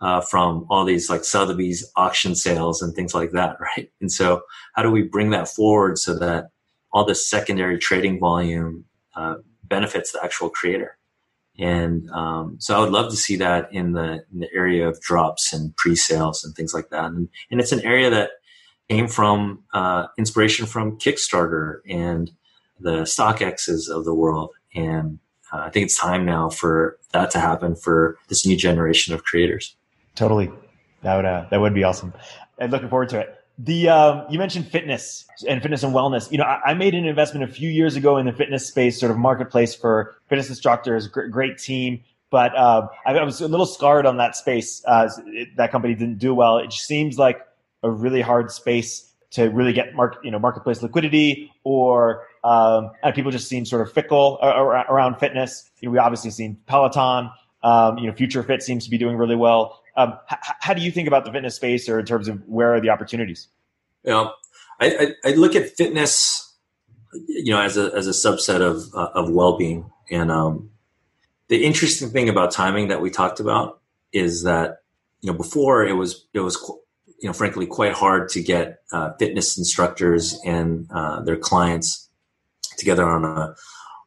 uh, 0.00 0.20
from 0.20 0.66
all 0.70 0.84
these 0.84 1.10
like 1.10 1.24
Sotheby's 1.24 1.90
auction 1.96 2.34
sales 2.34 2.82
and 2.82 2.94
things 2.94 3.14
like 3.14 3.32
that, 3.32 3.56
right? 3.76 3.90
And 4.00 4.10
so, 4.12 4.42
how 4.74 4.82
do 4.82 4.90
we 4.90 5.02
bring 5.02 5.30
that 5.30 5.48
forward 5.48 5.98
so 5.98 6.18
that 6.18 6.50
all 6.92 7.04
this 7.04 7.28
secondary 7.28 7.78
trading 7.78 8.18
volume 8.18 8.84
uh, 9.16 9.36
benefits 9.64 10.12
the 10.12 10.22
actual 10.22 10.50
creator? 10.50 10.96
And 11.58 12.08
um, 12.10 12.56
so, 12.60 12.76
I 12.76 12.80
would 12.80 12.92
love 12.92 13.10
to 13.10 13.16
see 13.16 13.36
that 13.36 13.72
in 13.72 13.92
the, 13.92 14.24
in 14.32 14.40
the 14.40 14.48
area 14.54 14.88
of 14.88 15.00
drops 15.00 15.52
and 15.52 15.76
pre-sales 15.76 16.44
and 16.44 16.54
things 16.54 16.72
like 16.72 16.90
that. 16.90 17.06
And, 17.06 17.28
and 17.50 17.60
it's 17.60 17.72
an 17.72 17.84
area 17.84 18.10
that 18.10 18.30
came 18.88 19.08
from 19.08 19.64
uh, 19.74 20.06
inspiration 20.16 20.66
from 20.66 20.98
Kickstarter 20.98 21.80
and 21.88 22.30
the 22.80 23.02
StockX's 23.02 23.88
of 23.88 24.04
the 24.04 24.14
world. 24.14 24.50
And 24.74 25.18
uh, 25.52 25.58
I 25.58 25.70
think 25.70 25.84
it's 25.84 25.98
time 25.98 26.24
now 26.24 26.48
for 26.48 26.98
that 27.12 27.30
to 27.32 27.40
happen 27.40 27.74
for 27.74 28.18
this 28.28 28.46
new 28.46 28.56
generation 28.56 29.14
of 29.14 29.24
creators. 29.24 29.76
Totally. 30.18 30.50
That 31.02 31.14
would 31.14 31.24
uh, 31.24 31.46
that 31.48 31.60
would 31.60 31.74
be 31.74 31.84
awesome. 31.84 32.12
And 32.58 32.72
looking 32.72 32.88
forward 32.88 33.08
to 33.10 33.20
it. 33.20 33.36
The 33.56 33.88
um, 33.88 34.26
you 34.28 34.36
mentioned 34.40 34.66
fitness 34.66 35.24
and 35.48 35.62
fitness 35.62 35.84
and 35.84 35.94
wellness. 35.94 36.30
You 36.32 36.38
know, 36.38 36.44
I, 36.44 36.70
I, 36.70 36.74
made 36.74 36.94
an 36.94 37.04
investment 37.04 37.48
a 37.48 37.52
few 37.52 37.68
years 37.68 37.94
ago 37.94 38.16
in 38.16 38.26
the 38.26 38.32
fitness 38.32 38.66
space, 38.66 38.98
sort 38.98 39.12
of 39.12 39.16
marketplace 39.18 39.76
for 39.76 40.16
fitness 40.28 40.48
instructors. 40.48 41.06
Great, 41.06 41.30
great 41.30 41.58
team, 41.58 42.02
but 42.30 42.56
uh, 42.56 42.88
I, 43.06 43.14
I, 43.14 43.22
was 43.22 43.40
a 43.40 43.46
little 43.46 43.64
scarred 43.64 44.06
on 44.06 44.16
that 44.16 44.34
space. 44.34 44.82
Uh, 44.84 45.08
it, 45.26 45.56
that 45.56 45.70
company 45.70 45.94
didn't 45.94 46.18
do 46.18 46.34
well. 46.34 46.58
It 46.58 46.72
seems 46.72 47.16
like 47.16 47.40
a 47.84 47.90
really 47.90 48.20
hard 48.20 48.50
space 48.50 49.12
to 49.30 49.50
really 49.50 49.72
get 49.72 49.94
market, 49.94 50.24
you 50.24 50.32
know, 50.32 50.40
marketplace 50.40 50.82
liquidity, 50.82 51.52
or 51.62 52.26
um, 52.42 52.90
people 53.14 53.30
just 53.30 53.48
seem 53.48 53.64
sort 53.64 53.82
of 53.82 53.92
fickle 53.92 54.40
around 54.42 55.20
fitness. 55.20 55.70
You 55.80 55.88
know, 55.88 55.92
we 55.92 55.98
obviously 55.98 56.32
seen 56.32 56.58
Peloton. 56.66 57.30
Um, 57.62 57.98
you 57.98 58.06
know, 58.06 58.12
Future 58.12 58.42
Fit 58.42 58.62
seems 58.62 58.84
to 58.84 58.90
be 58.90 58.98
doing 58.98 59.16
really 59.16 59.36
well. 59.36 59.80
Um, 59.98 60.16
h- 60.30 60.38
how 60.60 60.74
do 60.74 60.80
you 60.80 60.92
think 60.92 61.08
about 61.08 61.24
the 61.24 61.32
fitness 61.32 61.56
space, 61.56 61.88
or 61.88 61.98
in 61.98 62.06
terms 62.06 62.28
of 62.28 62.40
where 62.48 62.72
are 62.72 62.80
the 62.80 62.88
opportunities? 62.88 63.48
Yeah, 64.04 64.28
I, 64.80 65.14
I, 65.24 65.30
I 65.30 65.34
look 65.34 65.56
at 65.56 65.70
fitness, 65.70 66.56
you 67.26 67.52
know, 67.52 67.60
as 67.60 67.76
a 67.76 67.90
as 67.94 68.06
a 68.06 68.12
subset 68.12 68.60
of 68.60 68.94
uh, 68.94 69.10
of 69.14 69.30
well 69.30 69.58
being, 69.58 69.90
and 70.08 70.30
um, 70.30 70.70
the 71.48 71.64
interesting 71.64 72.10
thing 72.10 72.28
about 72.28 72.52
timing 72.52 72.88
that 72.88 73.00
we 73.00 73.10
talked 73.10 73.40
about 73.40 73.80
is 74.12 74.44
that 74.44 74.82
you 75.20 75.30
know 75.30 75.36
before 75.36 75.84
it 75.84 75.94
was 75.94 76.26
it 76.32 76.40
was 76.40 76.56
you 77.20 77.28
know 77.28 77.32
frankly 77.32 77.66
quite 77.66 77.92
hard 77.92 78.28
to 78.28 78.42
get 78.42 78.78
uh, 78.92 79.10
fitness 79.18 79.58
instructors 79.58 80.38
and 80.44 80.86
uh, 80.94 81.20
their 81.22 81.36
clients 81.36 82.08
together 82.76 83.04
on 83.04 83.24
a 83.24 83.54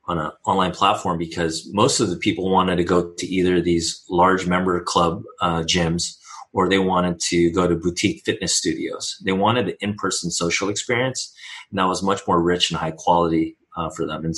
on 0.05 0.17
an 0.17 0.31
online 0.45 0.71
platform 0.71 1.17
because 1.17 1.69
most 1.73 1.99
of 1.99 2.09
the 2.09 2.17
people 2.17 2.51
wanted 2.51 2.77
to 2.77 2.83
go 2.83 3.13
to 3.13 3.27
either 3.27 3.61
these 3.61 4.03
large 4.09 4.47
member 4.47 4.79
club 4.81 5.23
uh, 5.41 5.61
gyms 5.61 6.17
or 6.53 6.67
they 6.67 6.79
wanted 6.79 7.19
to 7.19 7.51
go 7.51 7.67
to 7.67 7.75
boutique 7.75 8.23
fitness 8.25 8.55
studios. 8.55 9.17
They 9.23 9.31
wanted 9.31 9.67
the 9.67 9.77
in-person 9.81 10.31
social 10.31 10.69
experience, 10.69 11.33
and 11.69 11.79
that 11.79 11.85
was 11.85 12.03
much 12.03 12.21
more 12.27 12.41
rich 12.41 12.71
and 12.71 12.79
high 12.79 12.91
quality 12.91 13.55
uh, 13.77 13.89
for 13.89 14.05
them. 14.05 14.25
And, 14.25 14.35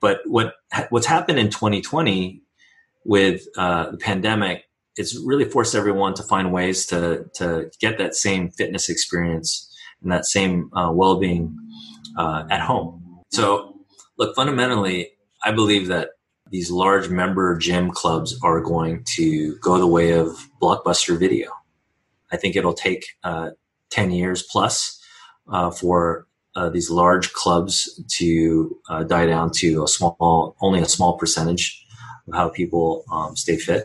but 0.00 0.20
what 0.26 0.54
what's 0.90 1.06
happened 1.06 1.38
in 1.38 1.50
2020 1.50 2.42
with 3.04 3.46
uh, 3.56 3.90
the 3.90 3.98
pandemic, 3.98 4.64
it's 4.96 5.18
really 5.24 5.44
forced 5.44 5.74
everyone 5.74 6.14
to 6.14 6.22
find 6.22 6.52
ways 6.52 6.86
to 6.86 7.26
to 7.34 7.70
get 7.80 7.98
that 7.98 8.14
same 8.14 8.50
fitness 8.50 8.88
experience 8.88 9.68
and 10.02 10.10
that 10.10 10.24
same 10.24 10.70
uh, 10.74 10.90
well-being 10.92 11.56
uh, 12.18 12.44
at 12.50 12.60
home. 12.60 13.22
So, 13.30 13.71
look, 14.18 14.34
fundamentally, 14.34 15.10
I 15.42 15.52
believe 15.52 15.88
that 15.88 16.10
these 16.50 16.70
large 16.70 17.08
member 17.08 17.56
gym 17.56 17.90
clubs 17.90 18.38
are 18.42 18.60
going 18.60 19.04
to 19.16 19.56
go 19.56 19.78
the 19.78 19.86
way 19.86 20.12
of 20.12 20.48
blockbuster 20.60 21.18
video. 21.18 21.50
I 22.30 22.36
think 22.36 22.56
it'll 22.56 22.74
take 22.74 23.06
uh, 23.24 23.50
10 23.90 24.10
years 24.10 24.42
plus 24.42 25.00
uh, 25.48 25.70
for 25.70 26.26
uh, 26.54 26.68
these 26.68 26.90
large 26.90 27.32
clubs 27.32 28.00
to 28.18 28.78
uh, 28.88 29.02
die 29.04 29.26
down 29.26 29.50
to 29.52 29.82
a 29.82 29.88
small, 29.88 30.56
only 30.60 30.80
a 30.80 30.88
small 30.88 31.16
percentage 31.16 31.84
of 32.28 32.34
how 32.34 32.48
people 32.50 33.04
um, 33.10 33.34
stay 33.36 33.56
fit. 33.56 33.84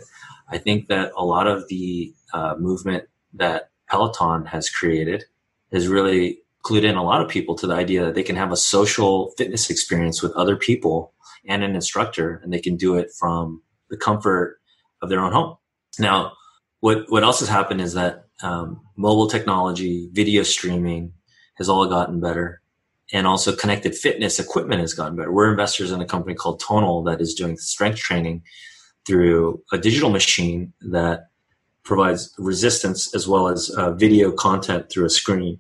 I 0.50 0.58
think 0.58 0.88
that 0.88 1.12
a 1.18 1.26
lot 1.26 1.48
of 1.48 1.68
the 1.70 2.14
uh, 2.34 2.56
movement 2.58 3.06
that 3.34 3.70
Peloton 3.90 4.46
has 4.46 4.70
created 4.70 5.24
is 5.72 5.88
really 5.88 6.40
clued 6.68 6.84
in 6.84 6.96
a 6.96 7.04
lot 7.04 7.22
of 7.22 7.30
people 7.30 7.56
to 7.56 7.68
the 7.68 7.74
idea 7.74 8.04
that 8.04 8.16
they 8.16 8.24
can 8.24 8.36
have 8.36 8.52
a 8.52 8.58
social 8.58 9.32
fitness 9.38 9.70
experience 9.70 10.22
with 10.22 10.34
other 10.34 10.58
people 10.58 11.14
and 11.48 11.64
an 11.64 11.76
instructor, 11.76 12.42
and 12.44 12.52
they 12.52 12.60
can 12.60 12.76
do 12.76 12.96
it 12.96 13.10
from 13.18 13.62
the 13.90 13.98
comfort 13.98 14.60
of 15.02 15.10
their 15.10 15.22
own 15.22 15.32
home. 15.32 15.56
Now, 15.98 16.34
what 16.82 17.06
what 17.10 17.24
else 17.24 17.40
has 17.40 17.50
happened 17.50 17.82
is 17.82 17.94
that 17.94 18.26
um, 18.44 18.82
mobile 18.98 19.28
technology, 19.28 20.10
video 20.12 20.44
streaming 20.44 21.14
has 21.56 21.70
all 21.70 21.88
gotten 21.88 22.20
better, 22.20 22.62
and 23.14 23.26
also 23.26 23.56
connected 23.56 23.96
fitness 23.96 24.40
equipment 24.40 24.82
has 24.82 24.94
gotten 24.94 25.16
better. 25.16 25.32
We're 25.32 25.50
investors 25.50 25.92
in 25.92 26.02
a 26.02 26.06
company 26.06 26.36
called 26.36 26.60
Tonal 26.60 27.04
that 27.04 27.22
is 27.22 27.34
doing 27.34 27.58
strength 27.58 28.00
training 28.00 28.44
through 29.06 29.64
a 29.72 29.78
digital 29.78 30.10
machine 30.10 30.74
that 30.82 31.30
provides 31.84 32.34
resistance 32.38 33.16
as 33.16 33.26
well 33.26 33.48
as 33.48 33.70
uh, 33.70 33.94
video 33.94 34.34
content 34.34 34.92
through 34.92 35.06
a 35.06 35.10
screen 35.10 35.58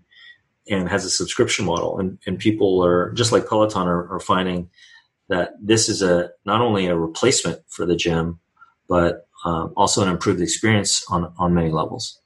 and 0.70 0.90
has 0.90 1.06
a 1.06 1.10
subscription 1.10 1.66
model. 1.66 2.00
And, 2.00 2.18
and 2.26 2.40
people 2.40 2.84
are 2.84 3.12
just 3.14 3.32
like 3.32 3.48
Peloton 3.48 3.88
are, 3.88 4.12
are 4.14 4.20
finding 4.20 4.70
that 5.30 5.52
this 5.62 5.90
is 5.90 6.02
a 6.02 6.32
not 6.46 6.62
only 6.62 6.88
a 6.88 6.96
replacement 6.96 7.62
for 7.68 7.86
the 7.86 7.96
gym, 7.96 8.40
but 8.88 9.28
um, 9.46 9.74
also 9.76 10.02
an 10.02 10.10
improved 10.10 10.42
experience 10.42 11.06
on 11.10 11.34
on 11.38 11.54
many 11.54 11.72
levels. 11.72 12.20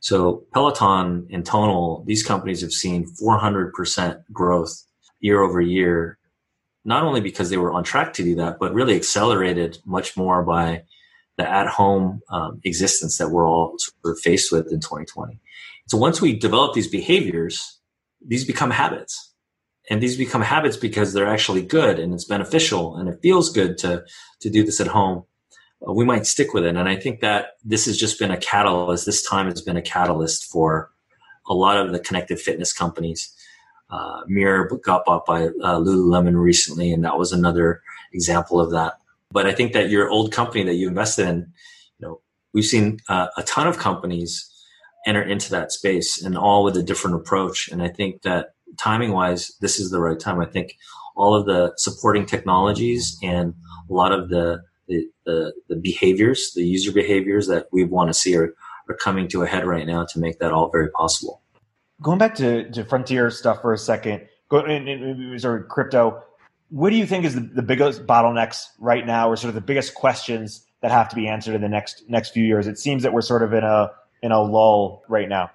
So 0.00 0.44
Peloton 0.52 1.28
and 1.30 1.46
Tonal, 1.46 2.02
these 2.06 2.24
companies 2.24 2.60
have 2.62 2.72
seen 2.72 3.06
400% 3.22 4.24
growth 4.32 4.84
year 5.20 5.40
over 5.40 5.60
year, 5.60 6.18
not 6.84 7.04
only 7.04 7.20
because 7.20 7.50
they 7.50 7.56
were 7.56 7.72
on 7.72 7.84
track 7.84 8.12
to 8.14 8.24
do 8.24 8.34
that, 8.34 8.58
but 8.58 8.74
really 8.74 8.96
accelerated 8.96 9.78
much 9.84 10.16
more 10.16 10.42
by 10.42 10.82
the 11.38 11.48
at-home 11.48 12.20
um, 12.30 12.60
existence 12.64 13.18
that 13.18 13.30
we're 13.30 13.48
all 13.48 13.76
sort 13.78 14.16
of 14.16 14.20
faced 14.20 14.50
with 14.50 14.72
in 14.72 14.80
2020. 14.80 15.38
So 15.86 15.98
once 15.98 16.20
we 16.20 16.36
develop 16.36 16.74
these 16.74 16.88
behaviors, 16.88 17.78
these 18.26 18.44
become 18.44 18.70
habits. 18.70 19.32
And 19.90 20.00
these 20.00 20.16
become 20.16 20.42
habits 20.42 20.76
because 20.76 21.12
they're 21.12 21.26
actually 21.26 21.62
good 21.62 21.98
and 21.98 22.14
it's 22.14 22.24
beneficial 22.24 22.96
and 22.96 23.08
it 23.08 23.20
feels 23.20 23.50
good 23.50 23.78
to 23.78 24.04
to 24.40 24.50
do 24.50 24.64
this 24.64 24.80
at 24.80 24.86
home. 24.86 25.24
Uh, 25.86 25.92
we 25.92 26.04
might 26.04 26.26
stick 26.26 26.54
with 26.54 26.64
it. 26.64 26.76
And 26.76 26.88
i 26.88 26.96
think 26.96 27.20
that 27.20 27.56
this 27.64 27.86
has 27.86 27.98
just 27.98 28.18
been 28.18 28.30
a 28.30 28.36
catalyst 28.36 29.06
this 29.06 29.22
time 29.28 29.46
has 29.46 29.60
been 29.60 29.76
a 29.76 29.82
catalyst 29.82 30.44
for 30.44 30.90
a 31.46 31.54
lot 31.54 31.76
of 31.76 31.90
the 31.90 31.98
connected 31.98 32.38
fitness 32.38 32.72
companies. 32.72 33.34
Uh, 33.90 34.22
mirror 34.26 34.70
got 34.82 35.04
bought 35.04 35.26
by 35.26 35.46
uh, 35.46 35.78
lululemon 35.78 36.40
recently 36.40 36.92
and 36.92 37.04
that 37.04 37.18
was 37.18 37.32
another 37.32 37.82
example 38.12 38.60
of 38.60 38.70
that. 38.70 38.94
But 39.32 39.46
i 39.46 39.52
think 39.52 39.72
that 39.72 39.90
your 39.90 40.08
old 40.08 40.32
company 40.32 40.62
that 40.64 40.74
you 40.74 40.86
invested 40.86 41.26
in 41.26 41.52
you 41.98 42.06
know 42.06 42.20
we've 42.52 42.64
seen 42.64 43.00
uh, 43.08 43.28
a 43.36 43.42
ton 43.42 43.66
of 43.66 43.78
companies 43.78 44.51
enter 45.06 45.22
into 45.22 45.50
that 45.50 45.72
space 45.72 46.22
and 46.22 46.36
all 46.36 46.64
with 46.64 46.76
a 46.76 46.82
different 46.82 47.16
approach 47.16 47.68
and 47.68 47.82
i 47.82 47.88
think 47.88 48.22
that 48.22 48.54
timing 48.78 49.12
wise, 49.12 49.56
this 49.60 49.78
is 49.78 49.90
the 49.90 50.00
right 50.00 50.18
time. 50.18 50.40
I 50.40 50.46
think 50.46 50.76
all 51.16 51.34
of 51.34 51.46
the 51.46 51.72
supporting 51.76 52.26
technologies 52.26 53.18
and 53.22 53.54
a 53.88 53.92
lot 53.92 54.12
of 54.12 54.28
the 54.28 54.62
the, 54.88 55.08
the, 55.24 55.52
the 55.68 55.76
behaviors, 55.76 56.52
the 56.54 56.64
user 56.64 56.90
behaviors 56.92 57.46
that 57.46 57.68
we 57.72 57.84
want 57.84 58.08
to 58.08 58.14
see 58.14 58.36
are, 58.36 58.52
are 58.88 58.96
coming 58.96 59.28
to 59.28 59.42
a 59.42 59.46
head 59.46 59.64
right 59.64 59.86
now 59.86 60.04
to 60.04 60.18
make 60.18 60.40
that 60.40 60.50
all 60.50 60.70
very 60.70 60.90
possible. 60.90 61.40
Going 62.02 62.18
back 62.18 62.34
to, 62.36 62.68
to 62.72 62.84
frontier 62.84 63.30
stuff 63.30 63.62
for 63.62 63.72
a 63.72 63.78
second, 63.78 64.26
go 64.48 64.58
in, 64.64 65.38
sort 65.38 65.62
of 65.62 65.68
crypto. 65.68 66.20
What 66.70 66.90
do 66.90 66.96
you 66.96 67.06
think 67.06 67.24
is 67.24 67.36
the, 67.36 67.42
the 67.42 67.62
biggest 67.62 68.06
bottlenecks 68.06 68.64
right 68.80 69.06
now, 69.06 69.30
or 69.30 69.36
sort 69.36 69.50
of 69.50 69.54
the 69.54 69.60
biggest 69.60 69.94
questions 69.94 70.66
that 70.80 70.90
have 70.90 71.08
to 71.10 71.16
be 71.16 71.28
answered 71.28 71.54
in 71.54 71.60
the 71.60 71.68
next 71.68 72.02
next 72.08 72.30
few 72.30 72.44
years? 72.44 72.66
It 72.66 72.76
seems 72.76 73.04
that 73.04 73.12
we're 73.12 73.22
sort 73.22 73.44
of 73.44 73.52
in 73.52 73.62
a 73.62 73.92
in 74.22 74.32
a 74.32 74.40
lull 74.40 75.02
right 75.08 75.28
now. 75.28 75.50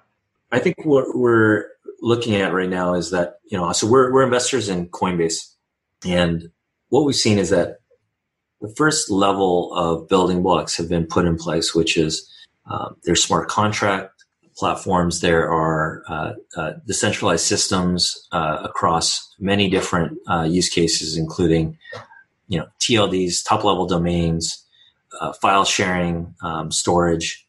I 0.52 0.58
think 0.58 0.84
what 0.84 1.14
we're 1.14 1.66
looking 2.00 2.36
at 2.36 2.52
right 2.52 2.68
now 2.68 2.94
is 2.94 3.10
that 3.10 3.40
you 3.50 3.58
know 3.58 3.72
so 3.72 3.86
we're 3.86 4.12
we're 4.12 4.22
investors 4.22 4.68
in 4.68 4.88
Coinbase, 4.88 5.52
and 6.06 6.50
what 6.88 7.04
we've 7.04 7.16
seen 7.16 7.38
is 7.38 7.50
that 7.50 7.80
the 8.60 8.72
first 8.76 9.10
level 9.10 9.72
of 9.74 10.08
building 10.08 10.42
blocks 10.42 10.76
have 10.76 10.88
been 10.88 11.06
put 11.06 11.26
in 11.26 11.36
place, 11.36 11.74
which 11.74 11.96
is 11.96 12.28
uh, 12.66 12.90
there's 13.04 13.22
smart 13.22 13.48
contract 13.48 14.24
platforms. 14.56 15.20
There 15.20 15.50
are 15.50 16.02
uh, 16.08 16.32
uh, 16.56 16.72
decentralized 16.86 17.46
systems 17.46 18.26
uh, 18.32 18.58
across 18.64 19.34
many 19.38 19.70
different 19.70 20.18
uh, 20.28 20.42
use 20.42 20.68
cases, 20.68 21.16
including 21.16 21.78
you 22.48 22.58
know 22.58 22.66
TLDs, 22.80 23.44
top 23.46 23.64
level 23.64 23.86
domains, 23.86 24.64
uh, 25.20 25.32
file 25.34 25.64
sharing, 25.64 26.34
um, 26.42 26.70
storage. 26.70 27.46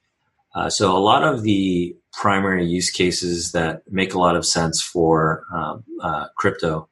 So 0.68 0.96
a 0.96 1.00
lot 1.00 1.24
of 1.24 1.44
the 1.44 1.96
primary 2.14 2.66
use 2.66 2.90
cases 2.90 3.52
that 3.52 3.84
make 3.90 4.14
a 4.14 4.20
lot 4.20 4.36
of 4.36 4.46
sense 4.46 4.82
for 4.82 5.46
um, 5.54 5.84
uh, 6.02 6.28
crypto 6.36 6.90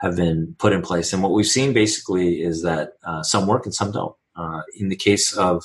have 0.00 0.16
been 0.16 0.54
put 0.58 0.72
in 0.72 0.82
place. 0.82 1.12
And 1.12 1.22
what 1.22 1.32
we've 1.32 1.46
seen 1.46 1.72
basically 1.72 2.42
is 2.42 2.62
that 2.62 2.92
uh, 3.04 3.22
some 3.22 3.46
work 3.46 3.64
and 3.64 3.74
some 3.74 3.92
don't. 3.92 4.14
Uh, 4.36 4.62
in 4.78 4.88
the 4.88 4.96
case 4.96 5.36
of 5.36 5.64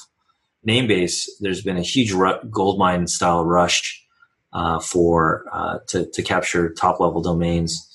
Namebase, 0.68 1.28
there's 1.39 1.62
been 1.62 1.78
a 1.78 1.82
huge 1.82 2.12
ru- 2.12 2.41
gold 2.50 2.80
mine 2.80 3.08
style 3.08 3.46
rush 3.46 4.04
uh, 4.54 4.80
for 4.80 5.46
uh, 5.52 5.80
to, 5.88 6.06
to 6.12 6.24
capture 6.24 6.74
top 6.74 7.00
level 7.00 7.22
domains. 7.22 7.89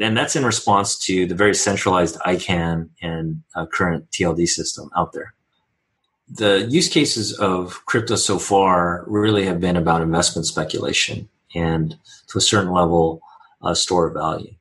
And 0.00 0.16
that's 0.16 0.36
in 0.36 0.44
response 0.44 0.98
to 1.06 1.26
the 1.26 1.34
very 1.34 1.54
centralized 1.54 2.18
ICANN 2.20 2.90
and 3.02 3.42
uh, 3.54 3.66
current 3.66 4.10
TLD 4.10 4.46
system 4.46 4.90
out 4.96 5.12
there 5.12 5.34
the 6.30 6.66
use 6.68 6.88
cases 6.88 7.32
of 7.38 7.84
crypto 7.86 8.16
so 8.16 8.38
far 8.38 9.04
really 9.06 9.44
have 9.46 9.60
been 9.60 9.76
about 9.76 10.00
investment 10.00 10.46
speculation 10.46 11.28
and 11.54 11.98
to 12.28 12.38
a 12.38 12.40
certain 12.40 12.72
level, 12.72 13.20
uh, 13.62 13.74
store 13.74 14.06
of 14.06 14.14
value. 14.14 14.54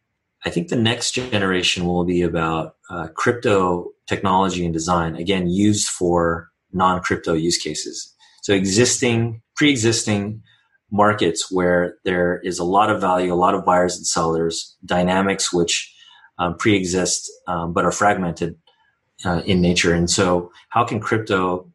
I 0.45 0.49
think 0.49 0.69
the 0.69 0.75
next 0.75 1.11
generation 1.11 1.85
will 1.85 2.05
be 2.05 2.21
about 2.21 2.75
uh, 2.89 3.09
crypto 3.09 3.91
technology 4.07 4.65
and 4.65 4.73
design, 4.73 5.15
again, 5.15 5.47
used 5.47 5.89
for 5.89 6.49
non 6.71 7.01
crypto 7.01 7.33
use 7.33 7.57
cases. 7.57 8.13
So 8.41 8.53
existing, 8.53 9.41
pre 9.55 9.69
existing 9.69 10.41
markets 10.91 11.51
where 11.51 11.97
there 12.03 12.39
is 12.39 12.57
a 12.57 12.63
lot 12.63 12.89
of 12.89 12.99
value, 12.99 13.31
a 13.31 13.35
lot 13.35 13.53
of 13.53 13.65
buyers 13.65 13.95
and 13.95 14.07
sellers, 14.07 14.75
dynamics 14.85 15.53
which 15.53 15.93
um, 16.39 16.55
pre 16.57 16.75
exist 16.75 17.29
um, 17.47 17.73
but 17.73 17.85
are 17.85 17.91
fragmented 17.91 18.57
uh, 19.25 19.41
in 19.45 19.61
nature. 19.61 19.93
And 19.93 20.09
so, 20.09 20.51
how 20.69 20.85
can 20.85 20.99
crypto 20.99 21.71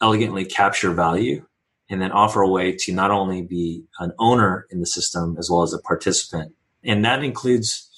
elegantly 0.00 0.44
capture 0.44 0.90
value 0.92 1.44
and 1.88 2.00
then 2.00 2.12
offer 2.12 2.40
a 2.42 2.48
way 2.48 2.72
to 2.72 2.92
not 2.92 3.10
only 3.10 3.42
be 3.42 3.84
an 3.98 4.12
owner 4.18 4.66
in 4.70 4.80
the 4.80 4.86
system 4.86 5.36
as 5.38 5.50
well 5.50 5.62
as 5.62 5.72
a 5.72 5.78
participant? 5.78 6.54
And 6.84 7.04
that 7.04 7.22
includes 7.22 7.88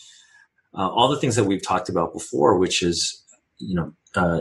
uh, 0.74 0.88
all 0.88 1.08
the 1.08 1.18
things 1.18 1.36
that 1.36 1.44
we've 1.44 1.62
talked 1.62 1.88
about 1.88 2.12
before, 2.12 2.58
which 2.58 2.82
is, 2.82 3.22
you 3.58 3.74
know, 3.74 3.92
uh, 4.14 4.40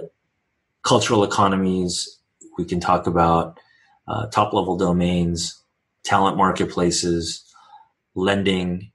cultural 0.83 1.23
economies. 1.23 2.17
We 2.57 2.65
can 2.65 2.79
talk 2.79 3.07
about 3.07 3.59
uh, 4.07 4.27
top 4.27 4.53
level 4.53 4.77
domains, 4.77 5.61
talent 6.03 6.37
marketplaces, 6.37 7.43
lending. 8.15 8.91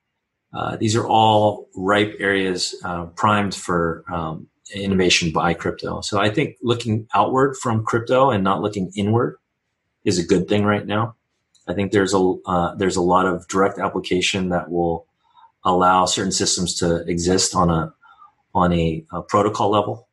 Uh, 0.53 0.77
these 0.77 0.97
are 0.97 1.07
all 1.07 1.68
ripe 1.77 2.14
areas 2.18 2.74
uh, 2.85 3.07
primed 3.07 3.55
for 3.55 4.05
um, 4.11 4.49
innovation 4.75 5.33
by 5.33 5.55
crypto. 5.55 6.01
So 6.01 6.19
I 6.21 6.31
think 6.31 6.57
looking 6.62 7.07
outward 7.14 7.57
from 7.57 7.85
crypto 7.85 8.31
and 8.31 8.43
not 8.43 8.62
looking 8.62 8.91
inward 8.97 9.37
is 10.05 10.19
a 10.19 10.27
good 10.27 10.49
thing 10.49 10.64
right 10.64 10.87
now. 10.87 11.14
I 11.69 11.75
think 11.75 11.93
there's 11.93 12.14
a 12.14 12.35
uh, 12.47 12.75
there's 12.77 12.97
a 12.97 13.03
lot 13.03 13.27
of 13.27 13.47
direct 13.49 13.79
application 13.79 14.51
that 14.51 14.71
will 14.71 15.07
allow 15.64 16.05
certain 16.05 16.33
systems 16.33 16.75
to 16.77 17.05
exist 17.09 17.55
on 17.55 17.71
a 17.71 17.93
on 18.55 18.73
a, 18.73 19.05
a 19.12 19.23
protocol 19.23 19.71
level 19.71 20.09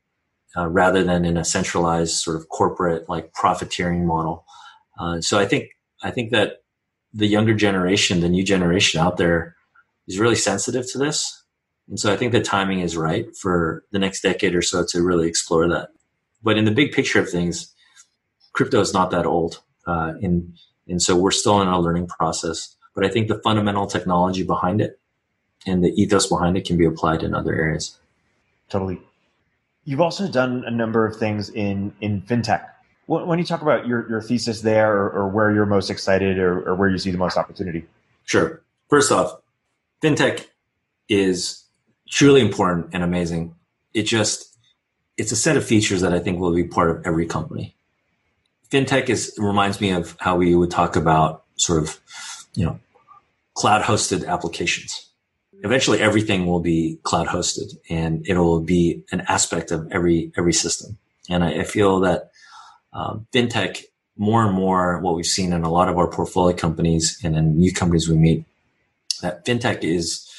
uh, 0.57 0.67
rather 0.67 1.03
than 1.03 1.25
in 1.25 1.37
a 1.37 1.45
centralized 1.45 2.15
sort 2.15 2.35
of 2.35 2.49
corporate 2.49 3.07
like 3.07 3.33
profiteering 3.33 4.05
model. 4.05 4.45
Uh, 4.99 5.21
so 5.21 5.39
I 5.39 5.45
think 5.45 5.69
I 6.03 6.11
think 6.11 6.31
that 6.31 6.63
the 7.13 7.27
younger 7.27 7.53
generation, 7.53 8.21
the 8.21 8.29
new 8.29 8.43
generation 8.43 8.99
out 8.99 9.17
there, 9.17 9.55
is 10.07 10.19
really 10.19 10.35
sensitive 10.35 10.91
to 10.91 10.97
this, 10.97 11.42
and 11.89 11.99
so 11.99 12.11
I 12.11 12.17
think 12.17 12.31
the 12.31 12.41
timing 12.41 12.79
is 12.79 12.95
right 12.95 13.35
for 13.35 13.83
the 13.91 13.99
next 13.99 14.21
decade 14.21 14.55
or 14.55 14.61
so 14.61 14.85
to 14.89 15.01
really 15.01 15.27
explore 15.27 15.67
that. 15.69 15.89
But 16.41 16.57
in 16.57 16.65
the 16.65 16.71
big 16.71 16.91
picture 16.91 17.19
of 17.19 17.29
things, 17.29 17.73
crypto 18.53 18.79
is 18.79 18.93
not 18.93 19.11
that 19.11 19.25
old, 19.25 19.61
uh, 19.85 20.13
and 20.21 20.53
and 20.87 21.01
so 21.01 21.15
we're 21.15 21.31
still 21.31 21.61
in 21.61 21.67
a 21.67 21.79
learning 21.79 22.07
process. 22.07 22.75
But 22.95 23.05
I 23.05 23.09
think 23.09 23.27
the 23.27 23.39
fundamental 23.39 23.87
technology 23.87 24.43
behind 24.43 24.81
it 24.81 24.99
and 25.65 25.83
the 25.83 25.89
ethos 25.99 26.27
behind 26.27 26.57
it 26.57 26.65
can 26.65 26.77
be 26.77 26.85
applied 26.85 27.23
in 27.23 27.33
other 27.33 27.53
areas. 27.53 27.97
Totally. 28.69 29.01
You've 29.85 30.01
also 30.01 30.27
done 30.29 30.63
a 30.65 30.71
number 30.71 31.05
of 31.05 31.17
things 31.17 31.49
in 31.49 31.93
in 32.01 32.21
fintech. 32.21 32.65
When 33.05 33.37
you 33.37 33.43
talk 33.43 33.61
about 33.61 33.85
your, 33.85 34.09
your 34.09 34.21
thesis 34.21 34.61
there, 34.61 34.93
or, 34.93 35.09
or 35.09 35.27
where 35.27 35.53
you're 35.53 35.65
most 35.65 35.89
excited, 35.89 36.37
or, 36.37 36.61
or 36.61 36.75
where 36.75 36.89
you 36.89 36.97
see 36.97 37.11
the 37.11 37.17
most 37.17 37.37
opportunity. 37.37 37.85
Sure. 38.23 38.61
First 38.89 39.11
off, 39.11 39.41
fintech 40.01 40.45
is 41.09 41.62
truly 42.09 42.41
important 42.41 42.89
and 42.93 43.03
amazing. 43.03 43.55
It 43.93 44.03
just 44.03 44.57
it's 45.17 45.31
a 45.31 45.35
set 45.35 45.57
of 45.57 45.65
features 45.65 46.01
that 46.01 46.13
I 46.13 46.19
think 46.19 46.39
will 46.39 46.53
be 46.53 46.63
part 46.63 46.89
of 46.89 47.05
every 47.05 47.25
company. 47.25 47.75
Fintech 48.69 49.09
is 49.09 49.33
reminds 49.37 49.79
me 49.79 49.91
of 49.91 50.15
how 50.19 50.35
we 50.35 50.55
would 50.55 50.71
talk 50.71 50.95
about 50.95 51.43
sort 51.55 51.83
of, 51.83 51.99
you 52.55 52.65
know, 52.65 52.79
cloud 53.53 53.83
hosted 53.83 54.25
applications 54.27 55.09
eventually 55.63 56.01
everything 56.01 56.45
will 56.45 56.59
be 56.59 56.99
cloud 57.03 57.27
hosted 57.27 57.77
and 57.89 58.27
it'll 58.27 58.59
be 58.59 59.03
an 59.11 59.21
aspect 59.21 59.71
of 59.71 59.89
every 59.91 60.31
every 60.37 60.53
system. 60.53 60.97
And 61.29 61.43
I, 61.43 61.61
I 61.61 61.63
feel 61.63 62.01
that 62.01 62.31
um, 62.91 63.25
fintech 63.33 63.83
more 64.17 64.45
and 64.45 64.53
more 64.53 64.99
what 64.99 65.15
we've 65.15 65.25
seen 65.25 65.53
in 65.53 65.63
a 65.63 65.71
lot 65.71 65.89
of 65.89 65.97
our 65.97 66.07
portfolio 66.07 66.55
companies 66.55 67.19
and 67.23 67.35
in 67.35 67.57
new 67.57 67.73
companies 67.73 68.07
we 68.07 68.15
meet 68.15 68.45
that 69.21 69.45
fintech 69.45 69.83
is 69.83 70.29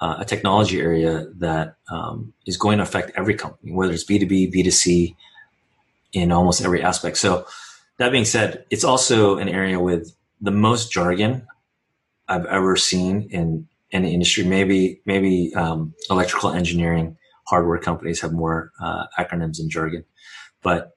uh, 0.00 0.16
a 0.18 0.24
technology 0.24 0.80
area 0.80 1.26
that 1.36 1.76
um, 1.90 2.32
is 2.46 2.56
going 2.56 2.78
to 2.78 2.84
affect 2.84 3.12
every 3.16 3.34
company, 3.34 3.72
whether 3.72 3.92
it's 3.92 4.04
B2B, 4.04 4.52
B2C, 4.54 5.14
in 6.12 6.32
almost 6.32 6.62
every 6.62 6.82
aspect. 6.82 7.18
So 7.18 7.46
that 7.98 8.12
being 8.12 8.24
said, 8.24 8.64
it's 8.70 8.84
also 8.84 9.38
an 9.38 9.48
area 9.48 9.78
with 9.78 10.14
the 10.40 10.50
most 10.50 10.90
jargon 10.90 11.46
I've 12.28 12.46
ever 12.46 12.76
seen 12.76 13.28
in 13.30 13.68
the 13.90 14.12
industry. 14.12 14.44
Maybe 14.44 15.00
maybe 15.04 15.54
um, 15.54 15.94
electrical 16.10 16.50
engineering 16.50 17.16
hardware 17.46 17.78
companies 17.78 18.20
have 18.20 18.32
more 18.32 18.72
uh, 18.80 19.06
acronyms 19.18 19.58
and 19.58 19.70
jargon. 19.70 20.04
But 20.62 20.92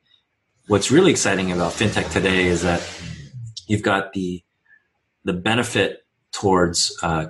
what's 0.67 0.91
really 0.91 1.11
exciting 1.11 1.51
about 1.51 1.73
fintech 1.73 2.11
today 2.11 2.45
is 2.45 2.61
that 2.63 2.87
you've 3.67 3.83
got 3.83 4.13
the 4.13 4.43
the 5.23 5.33
benefit 5.33 6.05
towards 6.31 6.97
uh, 7.03 7.27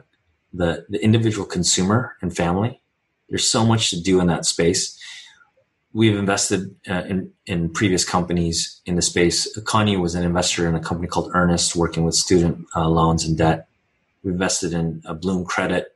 the 0.53 0.85
the 0.89 1.03
individual 1.03 1.45
consumer 1.45 2.15
and 2.21 2.35
family. 2.35 2.81
There's 3.29 3.49
so 3.49 3.65
much 3.65 3.89
to 3.91 4.01
do 4.01 4.19
in 4.19 4.27
that 4.27 4.45
space. 4.45 4.97
We've 5.93 6.17
invested 6.17 6.75
uh, 6.89 7.03
in 7.07 7.31
in 7.45 7.69
previous 7.69 8.03
companies 8.03 8.81
in 8.85 8.95
the 8.95 9.01
space. 9.01 9.57
Kanyi 9.61 9.99
was 9.99 10.15
an 10.15 10.23
investor 10.23 10.67
in 10.67 10.75
a 10.75 10.79
company 10.79 11.07
called 11.07 11.31
Earnest, 11.33 11.75
working 11.75 12.03
with 12.05 12.15
student 12.15 12.65
uh, 12.75 12.87
loans 12.87 13.25
and 13.25 13.37
debt 13.37 13.67
we 14.23 14.31
invested 14.31 14.73
in 14.73 15.01
a 15.05 15.13
Bloom 15.13 15.45
Credit, 15.45 15.87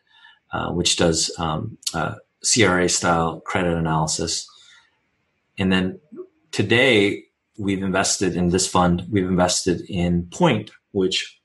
uh, 0.51 0.71
which 0.71 0.97
does 0.97 1.31
um, 1.37 1.77
uh, 1.93 2.15
CRA 2.43 2.89
style 2.89 3.41
credit 3.41 3.77
analysis. 3.77 4.47
And 5.57 5.71
then 5.71 5.99
today, 6.51 7.23
we've 7.57 7.83
invested 7.83 8.35
in 8.35 8.49
this 8.49 8.67
fund, 8.67 9.03
we've 9.09 9.27
invested 9.27 9.81
in 9.89 10.27
Point, 10.31 10.71
which 10.91 11.39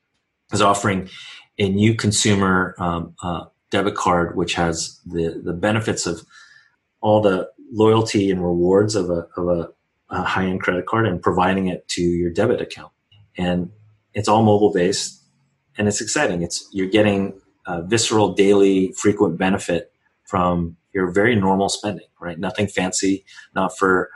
is 0.51 0.61
offering 0.61 1.09
a 1.61 1.69
new 1.69 1.93
consumer 1.95 2.75
um, 2.79 3.15
uh, 3.21 3.45
debit 3.69 3.95
card, 3.95 4.35
which 4.35 4.53
has 4.55 4.99
the, 5.05 5.41
the 5.43 5.53
benefits 5.53 6.05
of 6.05 6.25
all 7.01 7.21
the 7.21 7.49
loyalty 7.71 8.31
and 8.31 8.43
rewards 8.43 8.95
of 8.95 9.09
a, 9.09 9.27
of 9.37 9.47
a, 9.47 9.69
a 10.09 10.23
high 10.23 10.45
end 10.45 10.61
credit 10.61 10.85
card 10.85 11.07
and 11.07 11.21
providing 11.21 11.67
it 11.67 11.87
to 11.87 12.01
your 12.01 12.31
debit 12.31 12.61
account. 12.61 12.91
And 13.37 13.71
it's 14.13 14.27
all 14.27 14.43
mobile 14.43 14.73
based 14.73 15.23
and 15.77 15.87
it's 15.87 16.01
exciting. 16.01 16.41
It's 16.41 16.67
you're 16.73 16.89
getting 16.89 17.39
visceral, 17.85 18.33
daily, 18.33 18.91
frequent 18.93 19.37
benefit 19.37 19.93
from 20.25 20.75
your 20.93 21.11
very 21.11 21.35
normal 21.35 21.69
spending, 21.69 22.07
right? 22.19 22.37
Nothing 22.37 22.67
fancy, 22.67 23.23
not 23.55 23.77
for 23.77 24.09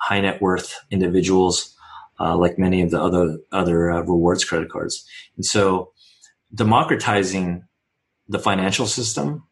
high 0.00 0.20
net 0.20 0.42
worth 0.42 0.74
individuals 0.90 1.74
uh, 2.20 2.36
like 2.36 2.58
many 2.58 2.82
of 2.82 2.90
the 2.90 3.00
other 3.00 3.38
other 3.52 3.90
uh, 3.90 4.00
rewards 4.00 4.44
credit 4.44 4.70
cards. 4.70 5.06
And 5.36 5.44
so, 5.44 5.92
democratizing 6.54 7.64
the 8.28 8.38
financial 8.38 8.86
system 8.86 9.44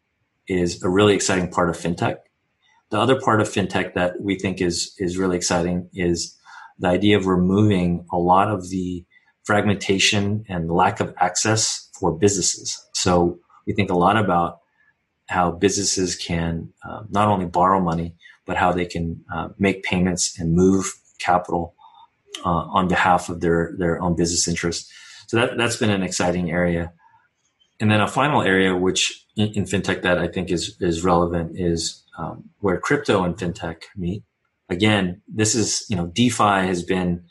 is 0.49 0.83
a 0.83 0.89
really 0.89 1.15
exciting 1.15 1.51
part 1.51 1.71
of 1.71 1.77
fintech. 1.77 2.17
The 2.91 2.99
other 2.99 3.21
part 3.21 3.41
of 3.41 3.49
fintech 3.49 3.95
that 3.95 4.21
we 4.21 4.39
think 4.39 4.61
is 4.61 4.95
is 4.99 5.19
really 5.19 5.37
exciting 5.37 5.89
is 5.93 6.37
the 6.79 6.89
idea 6.89 7.17
of 7.17 7.27
removing 7.27 8.07
a 8.13 8.19
lot 8.19 8.49
of 8.49 8.71
the 8.71 9.05
fragmentation 9.45 10.45
and 10.49 10.71
lack 10.71 11.01
of 11.01 11.15
access 11.19 11.89
for 11.99 12.13
businesses. 12.13 12.85
So 12.93 13.39
we 13.67 13.73
think 13.73 13.91
a 13.91 13.95
lot 13.95 14.17
about 14.17 14.61
how 15.29 15.51
businesses 15.51 16.15
can 16.15 16.73
uh, 16.85 17.03
not 17.11 17.29
only 17.29 17.47
borrow 17.47 17.81
money, 17.81 18.15
but 18.45 18.57
how 18.57 18.73
they 18.73 18.87
can 18.87 19.25
uh, 19.33 19.49
make 19.59 19.83
payments 19.83 20.39
and 20.39 20.55
move 20.55 20.93
capital 21.19 21.75
uh, 22.45 22.49
on 22.49 22.87
behalf 22.89 23.29
of 23.29 23.41
their, 23.41 23.75
their 23.79 24.01
own 24.01 24.15
business 24.15 24.47
interests. 24.47 24.93
So 25.27 25.37
that, 25.39 25.57
that's 25.57 25.77
been 25.77 25.91
an 25.91 26.03
exciting 26.03 26.51
area. 26.51 26.93
And 27.81 27.91
then 27.91 28.01
a 28.01 28.09
final 28.09 28.43
area, 28.43 28.75
which 28.75 29.27
in, 29.37 29.49
in 29.49 29.65
fintech 29.65 30.03
that 30.03 30.19
I 30.19 30.29
think 30.29 30.51
is, 30.51 30.77
is 30.81 31.05
relevant 31.05 31.59
is 31.59 32.05
um, 32.19 32.51
where 32.61 32.79
crypto 32.79 33.23
and 33.25 33.37
fintech 33.37 33.83
meet. 33.97 34.23
Again, 34.69 35.23
this 35.29 35.55
is, 35.55 35.85
you 35.89 35.97
know, 35.97 36.07
DeFi 36.07 36.67
has 36.67 36.83
been 36.83 37.25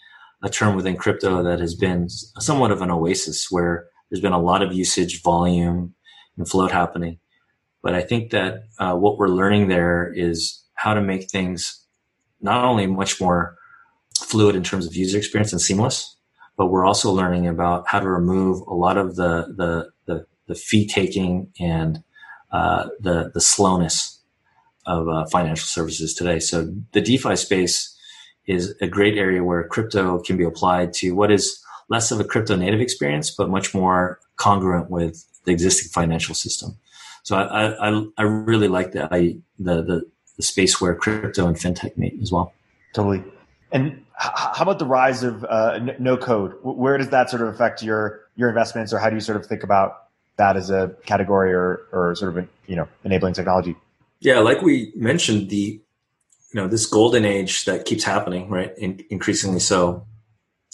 a 0.44 0.50
term 0.50 0.76
within 0.76 0.96
crypto 0.96 1.44
that 1.44 1.60
has 1.60 1.74
been 1.74 2.08
somewhat 2.10 2.72
of 2.72 2.82
an 2.82 2.92
oasis 2.92 3.48
where 3.50 3.88
there's 4.10 4.22
been 4.22 4.32
a 4.32 4.42
lot 4.42 4.62
of 4.62 4.74
usage, 4.74 5.22
volume, 5.24 5.96
and 6.38 6.48
float 6.48 6.72
happening. 6.72 7.20
But 7.82 7.96
I 7.96 8.02
think 8.02 8.32
that 8.32 8.66
uh, 8.80 8.96
what 8.96 9.18
we're 9.18 9.28
learning 9.28 9.68
there 9.68 10.12
is 10.16 10.64
how 10.76 10.94
to 10.94 11.02
make 11.02 11.30
things 11.30 11.86
not 12.42 12.64
only 12.64 12.88
much 12.88 13.20
more 13.20 13.58
fluid 14.20 14.56
in 14.56 14.64
terms 14.64 14.86
of 14.86 14.96
user 14.96 15.18
experience 15.18 15.52
and 15.52 15.62
seamless, 15.62 16.15
but 16.58 16.68
we're 16.68 16.86
also 16.86 17.12
learning 17.12 17.48
about 17.48 17.88
how 17.88 18.00
to 18.00 18.10
remove 18.10 18.62
a 18.68 18.74
lot 18.74 18.98
of 18.98 19.16
the 19.16 19.54
the 19.56 19.92
the, 20.06 20.26
the 20.48 20.56
fee 20.56 20.88
taking 20.88 21.52
and 21.60 22.04
uh, 22.52 22.88
the 23.00 23.32
the 23.34 23.42
slowness 23.42 24.22
of 24.86 25.08
uh, 25.08 25.26
financial 25.26 25.66
services 25.66 26.14
today. 26.14 26.40
So 26.40 26.72
the 26.92 27.02
DeFi 27.02 27.36
space 27.36 27.96
is 28.48 28.76
a 28.82 28.88
great 28.88 29.18
area 29.18 29.44
where 29.44 29.68
crypto 29.68 30.20
can 30.20 30.38
be 30.38 30.44
applied 30.44 30.94
to 30.94 31.12
what 31.16 31.32
is 31.32 31.60
less 31.90 32.12
of 32.12 32.20
a 32.20 32.24
crypto 32.24 32.56
native 32.56 32.82
experience, 32.82 33.32
but 33.32 33.50
much 33.50 33.74
more 33.74 34.20
congruent 34.36 34.90
with 34.90 35.26
the 35.46 35.52
existing 35.52 35.90
financial 35.90 36.36
system. 36.36 36.78
So 37.24 37.36
I, 37.36 37.90
I, 37.90 38.06
I 38.18 38.24
really 38.24 38.68
like 38.68 38.92
the, 38.92 39.12
I, 39.12 39.38
the, 39.58 39.82
the, 39.84 40.02
the 40.38 40.44
space 40.44 40.80
where 40.80 40.94
crypto 40.94 41.48
and 41.48 41.56
fintech 41.56 41.98
meet 41.98 42.20
as 42.22 42.32
well. 42.32 42.54
Totally. 42.94 43.24
And 43.76 44.06
how 44.14 44.64
about 44.64 44.80
the 44.80 44.86
rise 44.86 45.22
of 45.22 45.44
uh, 45.44 45.80
no 46.00 46.16
code? 46.16 46.54
Where 46.64 46.98
does 46.98 47.10
that 47.10 47.30
sort 47.30 47.42
of 47.42 47.50
affect 47.50 47.84
your 47.84 48.22
your 48.38 48.48
investments, 48.48 48.94
or 48.94 49.00
how 49.00 49.10
do 49.10 49.16
you 49.16 49.20
sort 49.20 49.36
of 49.36 49.46
think 49.46 49.64
about 49.64 50.04
that 50.38 50.56
as 50.56 50.70
a 50.70 50.96
category 51.06 51.54
or 51.54 51.82
or 51.92 52.16
sort 52.16 52.38
of 52.38 52.48
you 52.68 52.78
know 52.78 52.88
enabling 53.04 53.34
technology? 53.34 53.76
Yeah, 54.22 54.40
like 54.40 54.62
we 54.62 54.94
mentioned, 54.96 55.50
the 55.50 55.82
you 56.54 56.62
know 56.62 56.70
this 56.70 56.86
golden 56.86 57.26
age 57.26 57.66
that 57.66 57.84
keeps 57.84 58.06
happening 58.06 58.50
right 58.50 58.72
In, 58.78 59.04
increasingly 59.10 59.60
so 59.60 60.08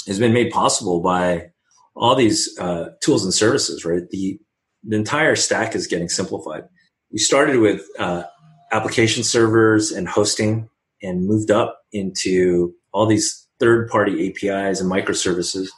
has 0.06 0.20
been 0.20 0.32
made 0.32 0.52
possible 0.52 1.02
by 1.02 1.49
all 1.95 2.14
these 2.14 2.56
uh, 2.60 2.89
tools 3.02 3.24
and 3.24 3.34
services 3.34 3.84
right 3.84 4.08
the 4.12 4.39
the 4.84 4.95
entire 4.95 5.36
stack 5.36 5.74
is 5.74 5.88
getting 5.88 6.08
simplified 6.08 6.66
we 7.12 7.18
started 7.18 7.58
with 7.58 7.82
uh, 7.97 8.24
application 8.72 9.24
servers 9.24 9.91
and 9.91 10.08
hosting 10.08 10.70
and 11.02 11.26
moved 11.26 11.49
up 11.49 11.80
into 11.91 12.76
all 12.92 13.06
these 13.06 13.48
third 13.60 13.89
party 13.89 14.28
apis 14.28 14.82
and 14.82 14.92
microservices 14.92 15.70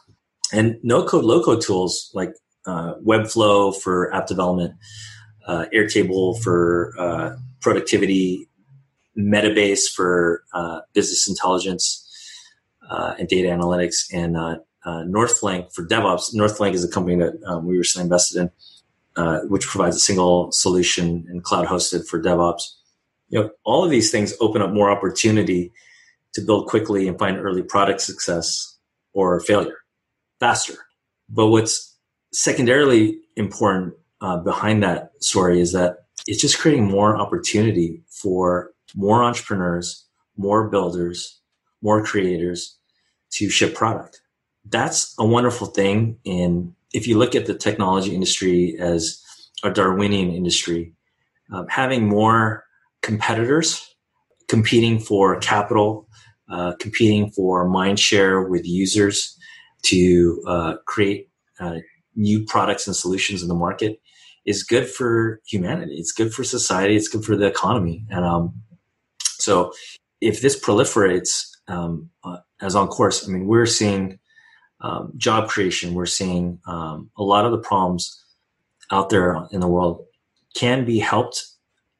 And 0.54 0.78
no 0.84 1.04
code, 1.04 1.26
low 1.26 1.44
code 1.44 1.62
tools 1.62 2.12
like 2.14 2.34
uh, 2.66 2.94
Webflow 3.06 3.76
for 3.76 4.14
app 4.14 4.28
development, 4.28 4.76
uh, 5.48 5.66
Airtable 5.74 6.42
for 6.42 6.94
uh, 6.98 7.36
productivity, 7.60 8.48
Metabase 9.18 9.90
for 9.94 10.44
uh, 10.54 10.80
business 10.94 11.28
intelligence 11.28 12.00
uh, 12.90 13.16
and 13.20 13.28
data 13.28 13.50
analytics, 13.50 14.06
and 14.14 14.38
uh, 14.38 14.56
Northflank 14.86 15.74
for 15.74 15.86
DevOps. 15.86 16.34
Northflank 16.34 16.74
is 16.74 16.84
a 16.84 16.90
company 16.90 17.18
that 17.18 17.34
um, 17.46 17.66
we 17.66 17.78
recently 17.78 18.04
invested 18.04 18.50
in, 19.16 19.50
which 19.50 19.68
provides 19.68 19.96
a 19.96 20.00
single 20.00 20.52
solution 20.52 21.26
and 21.30 21.44
cloud 21.44 21.68
hosted 21.68 22.08
for 22.08 22.22
DevOps. 22.22 22.64
You 23.30 23.42
know, 23.42 23.50
all 23.64 23.84
of 23.84 23.92
these 23.92 24.12
things 24.12 24.34
open 24.40 24.62
up 24.62 24.72
more 24.72 24.92
opportunity 24.92 25.72
to 26.34 26.42
build 26.42 26.68
quickly 26.68 27.08
and 27.08 27.18
find 27.18 27.38
early 27.38 27.64
product 27.64 28.02
success 28.02 28.78
or 29.14 29.40
failure 29.40 29.78
faster. 30.40 30.76
But 31.30 31.48
what's 31.48 31.96
secondarily 32.34 33.20
important 33.36 33.94
uh, 34.22 34.38
behind 34.38 34.84
that 34.84 35.12
story 35.20 35.60
is 35.60 35.72
that 35.74 36.06
it's 36.28 36.42
just 36.42 36.60
creating 36.60 36.86
more 36.86 37.18
opportunity 37.18 38.04
for 38.10 38.72
more 38.96 39.24
entrepreneurs, 39.24 40.06
more 40.38 40.70
builders, 40.70 41.40
more 41.82 42.04
creators 42.04 42.78
to 43.32 43.50
ship 43.50 43.76
product. 43.76 44.22
That's 44.66 45.14
a 45.20 45.26
wonderful 45.26 45.68
thing. 45.68 46.18
And 46.26 46.74
if 46.94 47.08
you 47.08 47.18
look 47.18 47.36
at 47.36 47.46
the 47.46 47.56
technology 47.56 48.14
industry 48.14 48.76
as 48.80 49.22
a 49.64 49.72
Darwinian 49.72 50.32
industry, 50.32 50.94
um, 51.52 51.68
having 51.68 52.08
more 52.08 52.66
competitors 53.02 53.93
competing 54.54 55.00
for 55.00 55.40
capital, 55.40 56.08
uh, 56.48 56.74
competing 56.80 57.32
for 57.32 57.68
mind 57.68 58.00
share 58.00 58.44
with 58.44 58.64
users 58.68 59.36
to 59.82 60.44
uh, 60.46 60.76
create 60.86 61.28
uh, 61.60 61.78
new 62.16 62.46
products 62.46 62.86
and 62.86 62.96
solutions 62.96 63.42
in 63.42 63.48
the 63.48 63.56
market 63.56 64.00
is 64.46 64.62
good 64.62 64.88
for 64.88 65.42
humanity. 65.48 65.96
It's 65.96 66.12
good 66.12 66.32
for 66.32 66.44
society. 66.44 66.96
It's 66.96 67.08
good 67.08 67.26
for 67.26 67.36
the 67.36 67.48
economy. 67.48 68.06
And 68.12 68.24
um, 68.24 68.54
so, 69.40 69.74
if 70.22 70.42
this 70.44 70.56
proliferates 70.60 71.48
um, 71.68 72.12
uh, 72.24 72.38
as 72.62 72.76
on 72.76 72.90
course, 72.90 73.28
I 73.28 73.32
mean, 73.32 73.48
we're 73.48 73.66
seeing 73.66 74.20
um, 74.82 75.14
job 75.18 75.50
creation. 75.50 75.96
We're 75.96 76.06
seeing 76.06 76.60
um, 76.68 77.10
a 77.18 77.24
lot 77.24 77.46
of 77.46 77.52
the 77.52 77.58
problems 77.70 78.24
out 78.92 79.10
there 79.10 79.48
in 79.52 79.62
the 79.62 79.68
world 79.68 80.06
can 80.56 80.86
be 80.86 81.00
helped 81.00 81.53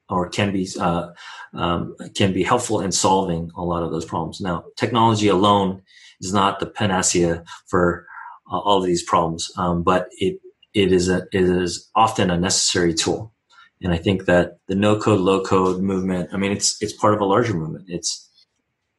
or 0.10 0.30
can 0.30 0.52
be 0.52 0.68
uh, 0.80 1.10
um, 1.54 1.96
can 2.16 2.34
be 2.34 2.44
helpful 2.44 2.82
in 2.82 2.92
solving 2.92 3.52
a 3.56 3.64
lot 3.64 3.84
of 3.84 3.92
those 3.92 4.06
problems. 4.06 4.42
Now, 4.42 4.66
technology 4.78 5.28
alone 5.28 5.82
is 6.22 6.34
not 6.34 6.60
the 6.60 6.66
panacea 6.66 7.44
for 7.68 8.06
uh, 8.52 8.60
all 8.60 8.80
of 8.80 8.86
these 8.86 9.04
problems, 9.04 9.52
um, 9.58 9.84
but 9.84 10.08
it 10.20 10.40
it 10.74 10.92
is 10.92 11.10
a 11.10 11.24
it 11.32 11.44
is 11.44 11.90
often 11.96 12.30
a 12.30 12.38
necessary 12.38 12.94
tool. 12.94 13.34
And 13.82 13.94
I 13.94 13.98
think 13.98 14.26
that 14.26 14.60
the 14.68 14.76
no 14.76 14.98
code 14.98 15.20
low 15.20 15.44
code 15.44 15.82
movement, 15.82 16.30
I 16.34 16.38
mean, 16.38 16.52
it's 16.52 16.82
it's 16.82 16.94
part 16.94 17.14
of 17.14 17.22
a 17.22 17.26
larger 17.26 17.54
movement. 17.54 17.86
It's 17.88 18.30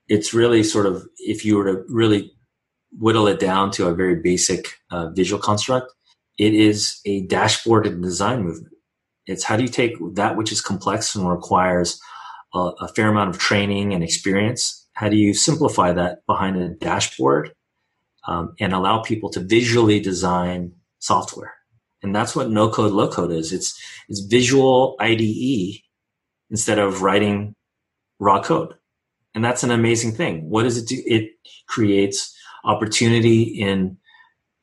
it's 0.08 0.34
really 0.34 0.62
sort 0.62 0.86
of 0.86 1.06
if 1.18 1.44
you 1.44 1.56
were 1.56 1.64
to 1.64 1.84
really 1.88 2.32
whittle 2.98 3.26
it 3.26 3.40
down 3.40 3.70
to 3.72 3.88
a 3.88 3.94
very 3.94 4.16
basic 4.16 4.78
uh, 4.90 5.08
visual 5.10 5.40
construct, 5.40 5.92
it 6.38 6.54
is 6.54 7.00
a 7.06 7.26
dashboard 7.26 7.86
and 7.86 8.02
design 8.02 8.42
movement. 8.42 8.73
It's 9.26 9.44
how 9.44 9.56
do 9.56 9.62
you 9.62 9.68
take 9.68 9.94
that 10.14 10.36
which 10.36 10.52
is 10.52 10.60
complex 10.60 11.14
and 11.14 11.28
requires 11.28 12.00
a, 12.54 12.70
a 12.80 12.88
fair 12.88 13.08
amount 13.08 13.30
of 13.30 13.38
training 13.38 13.94
and 13.94 14.04
experience? 14.04 14.86
How 14.92 15.08
do 15.08 15.16
you 15.16 15.34
simplify 15.34 15.92
that 15.92 16.24
behind 16.26 16.56
a 16.56 16.68
dashboard 16.68 17.52
um, 18.26 18.54
and 18.60 18.72
allow 18.72 19.02
people 19.02 19.30
to 19.30 19.40
visually 19.40 20.00
design 20.00 20.72
software? 20.98 21.54
And 22.02 22.14
that's 22.14 22.36
what 22.36 22.50
no 22.50 22.68
code, 22.68 22.92
low 22.92 23.08
code 23.08 23.32
is. 23.32 23.52
It's, 23.52 23.80
it's 24.08 24.20
visual 24.20 24.96
IDE 25.00 25.80
instead 26.50 26.78
of 26.78 27.02
writing 27.02 27.54
raw 28.20 28.42
code. 28.42 28.74
And 29.34 29.44
that's 29.44 29.64
an 29.64 29.70
amazing 29.70 30.12
thing. 30.12 30.48
What 30.48 30.62
does 30.64 30.76
it 30.76 30.86
do? 30.86 31.02
It 31.06 31.30
creates 31.66 32.36
opportunity 32.64 33.42
in, 33.42 33.96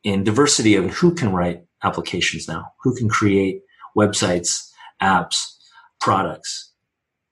in 0.04 0.24
diversity 0.24 0.76
of 0.76 0.90
who 0.90 1.14
can 1.14 1.32
write 1.32 1.64
applications 1.82 2.48
now, 2.48 2.72
who 2.82 2.94
can 2.94 3.08
create 3.08 3.60
websites, 3.96 4.70
apps, 5.00 5.56
products. 6.00 6.70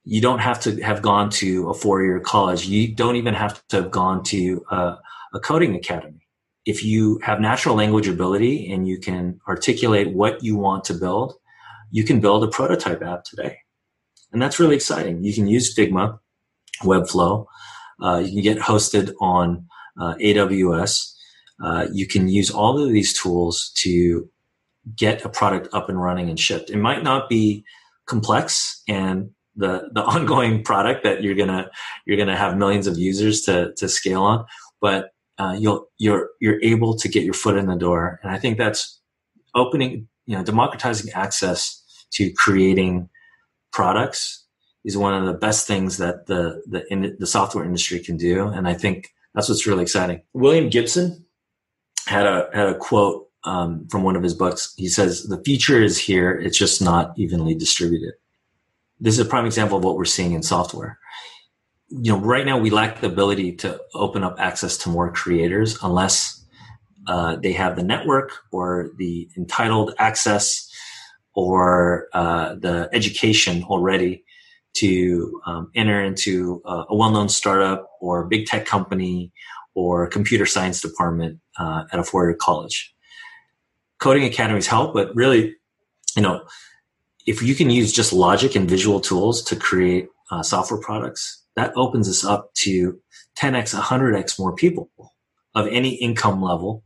You 0.05 0.21
don't 0.21 0.39
have 0.39 0.61
to 0.61 0.81
have 0.83 1.03
gone 1.03 1.31
to 1.31 1.69
a 1.71 1.75
four 1.75 2.03
year 2.03 2.21
college. 2.21 2.67
You 2.67 2.95
don't 2.95 3.17
even 3.17 3.35
have 3.35 3.67
to 3.69 3.83
have 3.83 3.91
gone 3.91 4.23
to 4.25 4.65
a, 4.71 4.97
a 5.35 5.41
coding 5.41 5.75
academy. 5.75 6.27
If 6.67 6.85
you 6.85 7.19
have 7.23 7.41
natural 7.41 7.75
language 7.75 8.09
ability 8.09 8.73
and 8.73 8.87
you 8.87 8.99
can 8.99 9.41
articulate 9.49 10.15
what 10.15 10.43
you 10.43 10.57
want 10.57 10.85
to 10.85 10.95
build, 10.95 11.35
you 11.91 12.05
can 12.05 12.21
build 12.21 12.45
a 12.45 12.49
prototype 12.49 13.03
app 13.03 13.25
today. 13.25 13.59
And 14.33 14.41
that's 14.41 14.61
really 14.61 14.77
exciting. 14.77 15.25
You 15.25 15.35
can 15.35 15.47
use 15.47 15.75
Figma, 15.75 16.19
Webflow. 16.83 17.47
Uh, 18.03 18.23
you 18.25 18.31
can 18.31 18.43
get 18.43 18.59
hosted 18.59 19.13
on 19.21 19.67
uh, 19.99 20.15
AWS. 20.15 21.13
Uh, 21.63 21.87
you 21.93 22.07
can 22.07 22.29
use 22.29 22.51
all 22.51 22.83
of 22.83 22.91
these 22.91 23.13
tools 23.19 23.73
to 23.77 24.29
get 24.97 25.24
a 25.24 25.28
product 25.28 25.68
up 25.72 25.89
and 25.89 26.01
running 26.01 26.28
and 26.28 26.39
shipped. 26.39 26.70
It 26.70 26.78
might 26.78 27.03
not 27.03 27.28
be 27.28 27.64
complex 28.07 28.83
and 28.89 29.31
the 29.57 29.89
the 29.93 30.03
ongoing 30.14 30.62
product 30.64 31.05
that 31.05 31.22
you're 31.22 31.35
gonna 31.35 31.70
you're 32.07 32.16
gonna 32.16 32.37
have 32.37 32.57
millions 32.57 32.87
of 32.87 32.99
users 32.99 33.43
to 33.43 33.72
to 33.76 33.89
scale 33.89 34.22
on, 34.22 34.45
but 34.81 35.11
uh, 35.39 35.57
you'll 35.59 35.87
you're 35.99 36.31
you're 36.41 36.62
able 36.62 36.97
to 36.97 37.09
get 37.09 37.24
your 37.24 37.35
foot 37.35 37.57
in 37.57 37.66
the 37.66 37.76
door, 37.76 38.20
and 38.22 38.33
I 38.33 38.39
think 38.39 38.59
that's 38.59 39.01
opening 39.55 40.09
you 40.26 40.37
know 40.37 40.45
democratizing 40.45 41.12
access 41.12 41.83
to 42.12 42.33
creating 42.33 43.09
products 43.72 44.45
is 44.85 44.97
one 44.97 45.14
of 45.14 45.26
the 45.26 45.35
best 45.35 45.66
things 45.66 45.99
that 45.99 46.26
the 46.26 46.62
the 46.66 46.85
in, 46.93 47.16
the 47.18 47.26
software 47.26 47.64
industry 47.64 48.01
can 48.01 48.16
do, 48.16 48.47
and 48.49 48.66
I 48.68 48.74
think 48.74 49.09
that's 49.35 49.49
what's 49.49 49.66
really 49.66 49.83
exciting. 49.83 50.22
William 50.35 50.68
Gibson 50.68 51.24
had 52.07 52.26
a 52.26 52.49
had 52.53 52.68
a 52.68 52.74
quote 52.74 53.30
um, 53.45 53.86
from 53.88 54.03
one 54.03 54.16
of 54.16 54.22
his 54.22 54.34
books. 54.34 54.74
He 54.76 54.88
says, 54.88 55.24
The 55.24 55.43
feature 55.45 55.82
is 55.82 55.99
here, 55.99 56.32
it's 56.32 56.59
just 56.59 56.82
not 56.82 57.12
evenly 57.16 57.55
distributed. 57.55 58.14
This 58.99 59.14
is 59.14 59.26
a 59.26 59.28
prime 59.28 59.47
example 59.47 59.78
of 59.78 59.84
what 59.84 59.97
we're 59.97 60.05
seeing 60.05 60.32
in 60.32 60.43
software. 60.43 60.99
You 61.88 62.12
know, 62.12 62.18
right 62.18 62.47
now 62.47 62.59
we 62.59 62.70
lack 62.70 63.01
the 63.01 63.09
ability 63.09 63.57
to 63.57 63.80
open 63.95 64.22
up 64.22 64.36
access 64.38 64.76
to 64.78 64.88
more 64.88 65.11
creators 65.11 65.78
unless 65.82 66.45
uh, 67.07 67.36
they 67.36 67.53
have 67.53 67.76
the 67.76 67.82
network 67.82 68.30
or 68.53 68.91
the 68.99 69.28
entitled 69.36 69.95
access 69.99 70.68
or 71.34 72.09
uh, 72.12 72.55
the 72.57 72.88
education 72.93 73.64
already 73.64 74.24
to 74.74 75.41
um, 75.47 75.70
enter 75.74 76.03
into 76.03 76.62
a, 76.64 76.84
a 76.91 76.95
well-known 76.95 77.28
startup 77.28 77.91
or 78.01 78.26
big 78.26 78.47
tech 78.47 78.66
company 78.66 79.32
or 79.74 80.07
computer 80.07 80.47
science 80.47 80.80
department 80.80 81.41
uh, 81.59 81.84
at 81.93 81.99
a 81.99 82.05
four-year 82.05 82.36
college 82.41 82.95
coding 84.01 84.24
academies 84.24 84.66
help, 84.66 84.92
but 84.94 85.14
really, 85.14 85.55
you 86.16 86.22
know, 86.22 86.42
if 87.26 87.42
you 87.42 87.55
can 87.55 87.70
use 87.70 87.92
just 87.92 88.12
logic 88.12 88.57
and 88.57 88.68
visual 88.68 89.01
tools 89.01 89.42
to 89.44 89.57
create 89.57 90.09
uh, 90.30 90.42
software 90.42 90.80
products, 90.80 91.44
that 91.55 91.72
opens 91.76 92.09
us 92.09 92.24
up 92.24 92.53
to 92.55 92.98
10x, 93.38 93.78
100x 93.78 94.38
more 94.38 94.55
people 94.55 94.90
of 95.55 95.66
any 95.68 95.94
income 95.94 96.42
level, 96.42 96.82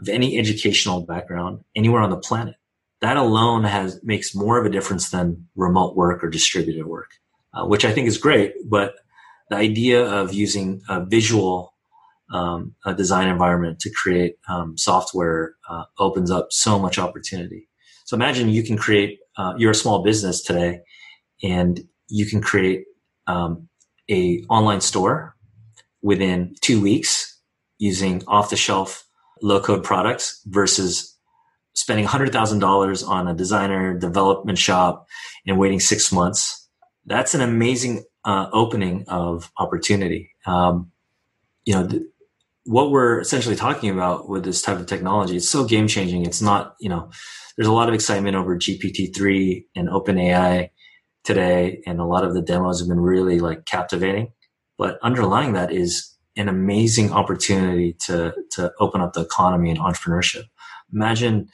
of 0.00 0.08
any 0.08 0.38
educational 0.38 1.02
background, 1.06 1.60
anywhere 1.74 2.02
on 2.02 2.10
the 2.10 2.16
planet. 2.16 2.56
That 3.00 3.16
alone 3.16 3.64
has 3.64 4.00
makes 4.02 4.34
more 4.34 4.58
of 4.58 4.66
a 4.66 4.70
difference 4.70 5.10
than 5.10 5.46
remote 5.54 5.96
work 5.96 6.24
or 6.24 6.30
distributed 6.30 6.86
work, 6.86 7.10
uh, 7.54 7.66
which 7.66 7.84
I 7.84 7.92
think 7.92 8.08
is 8.08 8.18
great. 8.18 8.54
But 8.68 8.94
the 9.50 9.56
idea 9.56 10.04
of 10.04 10.32
using 10.32 10.82
visual 11.08 11.75
um, 12.32 12.74
a 12.84 12.94
design 12.94 13.28
environment 13.28 13.80
to 13.80 13.90
create 13.90 14.36
um, 14.48 14.76
software 14.76 15.54
uh, 15.68 15.84
opens 15.98 16.30
up 16.30 16.48
so 16.50 16.78
much 16.78 16.98
opportunity. 16.98 17.68
So 18.04 18.16
imagine 18.16 18.48
you 18.48 18.62
can 18.62 18.76
create, 18.76 19.18
uh, 19.36 19.54
you're 19.56 19.72
a 19.72 19.74
small 19.74 20.02
business 20.02 20.42
today 20.42 20.80
and 21.42 21.80
you 22.08 22.26
can 22.26 22.40
create 22.40 22.84
um, 23.26 23.68
a 24.10 24.42
online 24.48 24.80
store 24.80 25.34
within 26.02 26.54
two 26.60 26.80
weeks 26.80 27.40
using 27.78 28.22
off 28.26 28.50
the 28.50 28.56
shelf 28.56 29.06
low 29.42 29.60
code 29.60 29.84
products 29.84 30.40
versus 30.46 31.16
spending 31.74 32.06
$100,000 32.06 33.08
on 33.08 33.28
a 33.28 33.34
designer 33.34 33.98
development 33.98 34.58
shop 34.58 35.06
and 35.46 35.58
waiting 35.58 35.78
six 35.78 36.10
months. 36.10 36.68
That's 37.04 37.34
an 37.34 37.42
amazing 37.42 38.04
uh, 38.24 38.48
opening 38.52 39.04
of 39.08 39.52
opportunity. 39.58 40.30
Um, 40.46 40.90
you 41.64 41.74
know, 41.74 41.86
th- 41.86 42.02
what 42.66 42.90
we're 42.90 43.20
essentially 43.20 43.56
talking 43.56 43.90
about 43.90 44.28
with 44.28 44.44
this 44.44 44.60
type 44.60 44.78
of 44.78 44.86
technology, 44.86 45.36
it's 45.36 45.48
so 45.48 45.64
game 45.64 45.86
changing. 45.86 46.26
It's 46.26 46.42
not, 46.42 46.74
you 46.80 46.88
know, 46.88 47.10
there's 47.56 47.68
a 47.68 47.72
lot 47.72 47.88
of 47.88 47.94
excitement 47.94 48.36
over 48.36 48.56
GPT-3 48.56 49.64
and 49.76 49.88
OpenAI 49.88 50.70
today, 51.24 51.80
and 51.86 52.00
a 52.00 52.04
lot 52.04 52.24
of 52.24 52.34
the 52.34 52.42
demos 52.42 52.80
have 52.80 52.88
been 52.88 53.00
really 53.00 53.40
like 53.40 53.64
captivating. 53.66 54.32
But 54.78 54.98
underlying 55.02 55.52
that 55.54 55.72
is 55.72 56.12
an 56.36 56.48
amazing 56.48 57.12
opportunity 57.12 57.94
to 58.06 58.34
to 58.52 58.72
open 58.78 59.00
up 59.00 59.14
the 59.14 59.22
economy 59.22 59.70
and 59.70 59.78
entrepreneurship. 59.78 60.44
Imagine 60.92 61.48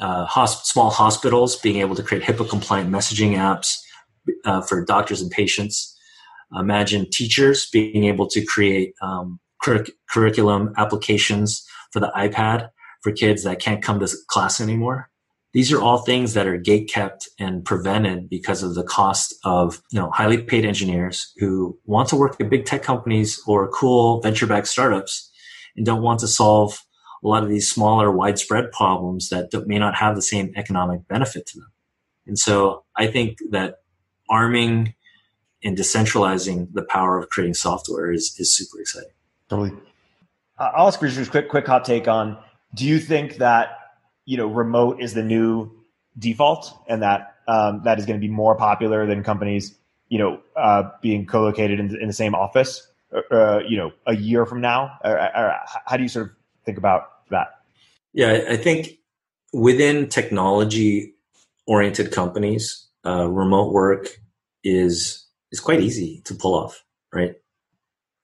uh, 0.00 0.26
hosp- 0.26 0.64
small 0.64 0.90
hospitals 0.90 1.56
being 1.56 1.80
able 1.80 1.94
to 1.94 2.02
create 2.02 2.24
HIPAA 2.24 2.48
compliant 2.48 2.90
messaging 2.90 3.36
apps 3.36 3.76
uh, 4.44 4.62
for 4.62 4.84
doctors 4.84 5.20
and 5.20 5.30
patients. 5.30 5.94
Imagine 6.58 7.06
teachers 7.10 7.68
being 7.70 8.04
able 8.04 8.26
to 8.28 8.44
create 8.44 8.94
um, 9.02 9.38
cur- 9.62 9.86
curriculum 10.10 10.72
applications 10.76 11.66
for 11.92 12.00
the 12.00 12.12
iPad 12.16 12.70
for 13.02 13.12
kids 13.12 13.44
that 13.44 13.60
can't 13.60 13.82
come 13.82 14.00
to 14.00 14.08
class 14.28 14.60
anymore. 14.60 15.10
These 15.52 15.70
are 15.70 15.80
all 15.82 15.98
things 15.98 16.32
that 16.32 16.46
are 16.46 16.56
gate 16.56 16.88
kept 16.88 17.28
and 17.38 17.64
prevented 17.64 18.30
because 18.30 18.62
of 18.62 18.74
the 18.74 18.84
cost 18.84 19.34
of, 19.44 19.82
you 19.90 20.00
know, 20.00 20.10
highly 20.10 20.42
paid 20.42 20.64
engineers 20.64 21.32
who 21.36 21.78
want 21.84 22.08
to 22.08 22.16
work 22.16 22.40
at 22.40 22.48
big 22.48 22.64
tech 22.64 22.82
companies 22.82 23.40
or 23.46 23.68
cool 23.68 24.20
venture 24.22 24.46
backed 24.46 24.68
startups 24.68 25.30
and 25.76 25.84
don't 25.84 26.02
want 26.02 26.20
to 26.20 26.28
solve 26.28 26.82
a 27.22 27.28
lot 27.28 27.42
of 27.42 27.50
these 27.50 27.70
smaller 27.70 28.10
widespread 28.10 28.72
problems 28.72 29.28
that 29.28 29.50
may 29.66 29.78
not 29.78 29.94
have 29.94 30.16
the 30.16 30.22
same 30.22 30.52
economic 30.56 31.06
benefit 31.06 31.46
to 31.46 31.58
them. 31.58 31.70
And 32.26 32.38
so 32.38 32.84
I 32.96 33.06
think 33.06 33.38
that 33.50 33.76
arming 34.30 34.94
and 35.62 35.76
decentralizing 35.76 36.72
the 36.72 36.82
power 36.82 37.18
of 37.18 37.28
creating 37.28 37.54
software 37.54 38.10
is, 38.10 38.34
is 38.38 38.56
super 38.56 38.80
exciting. 38.80 39.10
Totally. 39.52 39.72
I'll 40.58 40.86
ask 40.86 41.02
Richard's 41.02 41.28
quick, 41.28 41.50
quick 41.50 41.66
hot 41.66 41.84
take 41.84 42.08
on, 42.08 42.38
do 42.74 42.86
you 42.86 42.98
think 42.98 43.36
that 43.36 43.76
you 44.24 44.38
know 44.38 44.46
remote 44.46 45.02
is 45.02 45.12
the 45.12 45.22
new 45.22 45.70
default 46.18 46.74
and 46.88 47.02
that 47.02 47.34
um, 47.48 47.82
that 47.84 47.98
is 47.98 48.06
going 48.06 48.18
to 48.18 48.26
be 48.26 48.32
more 48.32 48.54
popular 48.54 49.04
than 49.04 49.22
companies 49.22 49.76
you 50.08 50.18
know 50.18 50.40
uh, 50.56 50.84
being 51.02 51.26
co-located 51.26 51.78
in, 51.78 51.94
in, 52.00 52.06
the 52.06 52.14
same 52.14 52.34
office 52.34 52.88
uh, 53.14 53.20
uh, 53.30 53.60
you 53.68 53.76
know 53.76 53.92
a 54.06 54.16
year 54.16 54.46
from 54.46 54.62
now? 54.62 54.96
Or, 55.04 55.18
or 55.18 55.54
how 55.84 55.98
do 55.98 56.02
you 56.02 56.08
sort 56.08 56.28
of 56.28 56.32
think 56.64 56.78
about 56.78 57.28
that? 57.28 57.48
Yeah 58.14 58.46
i 58.48 58.56
think 58.56 59.00
within 59.52 60.08
technology 60.08 61.12
oriented 61.66 62.10
companies 62.10 62.88
uh, 63.04 63.28
remote 63.28 63.70
work 63.70 64.18
is 64.64 65.26
is 65.50 65.60
quite 65.60 65.80
easy 65.80 66.22
to 66.24 66.34
pull 66.34 66.54
off 66.54 66.82
right 67.12 67.34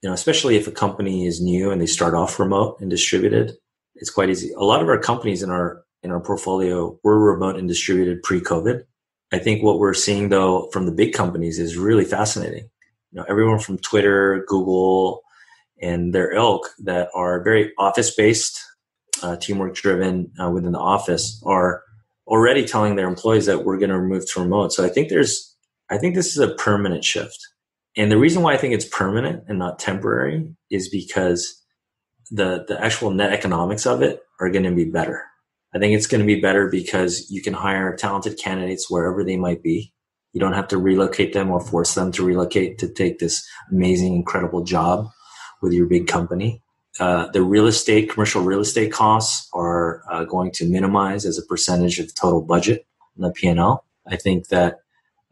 you 0.02 0.08
know 0.08 0.14
especially 0.14 0.56
if 0.56 0.66
a 0.66 0.72
company 0.72 1.26
is 1.26 1.40
new 1.40 1.70
and 1.70 1.80
they 1.80 1.86
start 1.86 2.14
off 2.14 2.38
remote 2.38 2.78
and 2.80 2.90
distributed 2.90 3.52
it's 3.94 4.10
quite 4.10 4.30
easy 4.30 4.52
a 4.56 4.64
lot 4.64 4.82
of 4.82 4.88
our 4.88 4.98
companies 4.98 5.42
in 5.42 5.50
our 5.50 5.82
in 6.02 6.10
our 6.10 6.20
portfolio 6.20 6.98
were 7.02 7.18
remote 7.18 7.56
and 7.56 7.68
distributed 7.68 8.22
pre-COVID. 8.22 8.84
I 9.32 9.38
think 9.38 9.62
what 9.62 9.78
we're 9.78 9.94
seeing 9.94 10.28
though 10.28 10.68
from 10.72 10.86
the 10.86 10.92
big 10.92 11.12
companies 11.12 11.58
is 11.58 11.76
really 11.76 12.04
fascinating. 12.04 12.70
You 13.12 13.20
know, 13.20 13.24
everyone 13.28 13.58
from 13.58 13.78
Twitter, 13.78 14.44
Google, 14.46 15.22
and 15.80 16.14
their 16.14 16.32
ilk 16.32 16.68
that 16.80 17.08
are 17.14 17.42
very 17.42 17.72
office-based, 17.78 18.60
uh, 19.22 19.36
teamwork 19.36 19.74
driven 19.74 20.30
uh, 20.42 20.50
within 20.50 20.72
the 20.72 20.78
office 20.78 21.42
are 21.44 21.82
already 22.26 22.64
telling 22.64 22.96
their 22.96 23.08
employees 23.08 23.46
that 23.46 23.64
we're 23.64 23.78
going 23.78 23.90
to 23.90 23.98
move 23.98 24.30
to 24.30 24.40
remote. 24.40 24.72
So 24.72 24.84
I 24.84 24.88
think 24.88 25.08
there's, 25.08 25.54
I 25.90 25.98
think 25.98 26.14
this 26.14 26.28
is 26.28 26.38
a 26.38 26.54
permanent 26.54 27.04
shift. 27.04 27.38
And 27.98 28.12
the 28.12 28.16
reason 28.16 28.42
why 28.42 28.54
I 28.54 28.56
think 28.56 28.74
it's 28.74 28.84
permanent 28.84 29.44
and 29.48 29.58
not 29.58 29.80
temporary 29.80 30.48
is 30.70 30.88
because 30.88 31.60
the 32.30 32.64
the 32.68 32.82
actual 32.82 33.10
net 33.10 33.32
economics 33.32 33.86
of 33.86 34.02
it 34.02 34.22
are 34.40 34.50
going 34.50 34.64
to 34.64 34.70
be 34.70 34.84
better. 34.84 35.24
I 35.74 35.78
think 35.78 35.94
it's 35.94 36.06
going 36.06 36.20
to 36.20 36.26
be 36.26 36.40
better 36.40 36.68
because 36.68 37.28
you 37.30 37.42
can 37.42 37.52
hire 37.52 37.94
talented 37.96 38.38
candidates 38.38 38.88
wherever 38.88 39.24
they 39.24 39.36
might 39.36 39.62
be. 39.62 39.92
You 40.32 40.40
don't 40.40 40.52
have 40.52 40.68
to 40.68 40.78
relocate 40.78 41.32
them 41.32 41.50
or 41.50 41.60
force 41.60 41.94
them 41.94 42.12
to 42.12 42.24
relocate 42.24 42.78
to 42.78 42.88
take 42.88 43.18
this 43.18 43.46
amazing, 43.70 44.14
incredible 44.14 44.62
job 44.62 45.08
with 45.60 45.72
your 45.72 45.86
big 45.86 46.06
company. 46.06 46.62
Uh, 47.00 47.26
the 47.32 47.42
real 47.42 47.66
estate, 47.66 48.10
commercial 48.10 48.42
real 48.42 48.60
estate 48.60 48.92
costs 48.92 49.48
are 49.52 50.02
uh, 50.10 50.24
going 50.24 50.52
to 50.52 50.68
minimize 50.68 51.24
as 51.24 51.38
a 51.38 51.46
percentage 51.46 51.98
of 51.98 52.14
total 52.14 52.42
budget 52.42 52.86
in 53.16 53.22
the 53.22 53.32
P&L. 53.32 53.84
I 54.06 54.16
think 54.16 54.48
that 54.48 54.80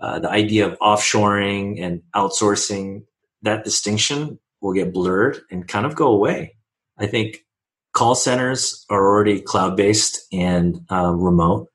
uh, 0.00 0.18
the 0.18 0.30
idea 0.30 0.66
of 0.66 0.78
offshoring 0.78 1.80
and 1.82 2.02
outsourcing, 2.14 3.04
that 3.42 3.64
distinction 3.64 4.38
will 4.60 4.72
get 4.72 4.92
blurred 4.92 5.40
and 5.50 5.68
kind 5.68 5.86
of 5.86 5.94
go 5.94 6.08
away. 6.08 6.56
I 6.98 7.06
think 7.06 7.44
call 7.92 8.14
centers 8.14 8.84
are 8.90 9.04
already 9.04 9.40
cloud 9.40 9.76
based 9.76 10.26
and 10.32 10.80
uh, 10.90 11.12
remote. 11.12 11.68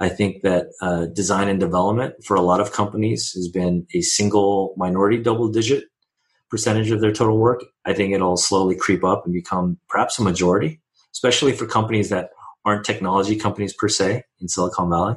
I 0.00 0.08
think 0.08 0.42
that 0.42 0.66
uh, 0.80 1.06
design 1.06 1.48
and 1.48 1.60
development 1.60 2.14
for 2.24 2.34
a 2.36 2.40
lot 2.40 2.60
of 2.60 2.72
companies 2.72 3.32
has 3.32 3.48
been 3.48 3.86
a 3.94 4.00
single 4.00 4.74
minority 4.76 5.18
double 5.18 5.48
digit 5.48 5.84
percentage 6.50 6.90
of 6.90 7.00
their 7.00 7.12
total 7.12 7.38
work. 7.38 7.64
I 7.86 7.94
think 7.94 8.12
it'll 8.12 8.36
slowly 8.36 8.76
creep 8.76 9.04
up 9.04 9.24
and 9.24 9.32
become 9.32 9.78
perhaps 9.88 10.18
a 10.18 10.22
majority, 10.22 10.80
especially 11.12 11.52
for 11.52 11.66
companies 11.66 12.10
that 12.10 12.30
aren't 12.66 12.84
technology 12.84 13.36
companies 13.36 13.72
per 13.72 13.88
se 13.88 14.24
in 14.40 14.48
Silicon 14.48 14.90
Valley. 14.90 15.14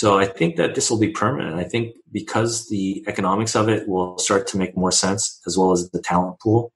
So 0.00 0.18
I 0.18 0.24
think 0.24 0.56
that 0.56 0.74
this 0.74 0.90
will 0.90 0.98
be 0.98 1.10
permanent. 1.10 1.56
I 1.56 1.64
think 1.64 1.94
because 2.10 2.70
the 2.70 3.04
economics 3.06 3.54
of 3.54 3.68
it 3.68 3.86
will 3.86 4.16
start 4.16 4.46
to 4.46 4.56
make 4.56 4.74
more 4.74 4.90
sense 4.90 5.38
as 5.46 5.58
well 5.58 5.72
as 5.72 5.90
the 5.90 6.00
talent 6.00 6.40
pool 6.40 6.72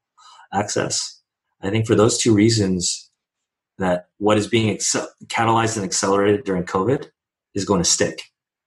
access. 0.53 1.23
I 1.63 1.71
think 1.71 1.87
for 1.87 1.95
those 1.95 2.19
two 2.19 2.35
reasons, 2.35 3.11
that 3.79 4.09
what 4.19 4.37
is 4.37 4.47
being 4.47 4.69
excel- 4.69 5.09
catalyzed 5.29 5.77
and 5.77 5.87
accelerated 5.87 6.45
during 6.45 6.65
COVID 6.65 7.07
is 7.55 7.65
going 7.65 7.83
to 7.83 7.89
stick 7.89 8.25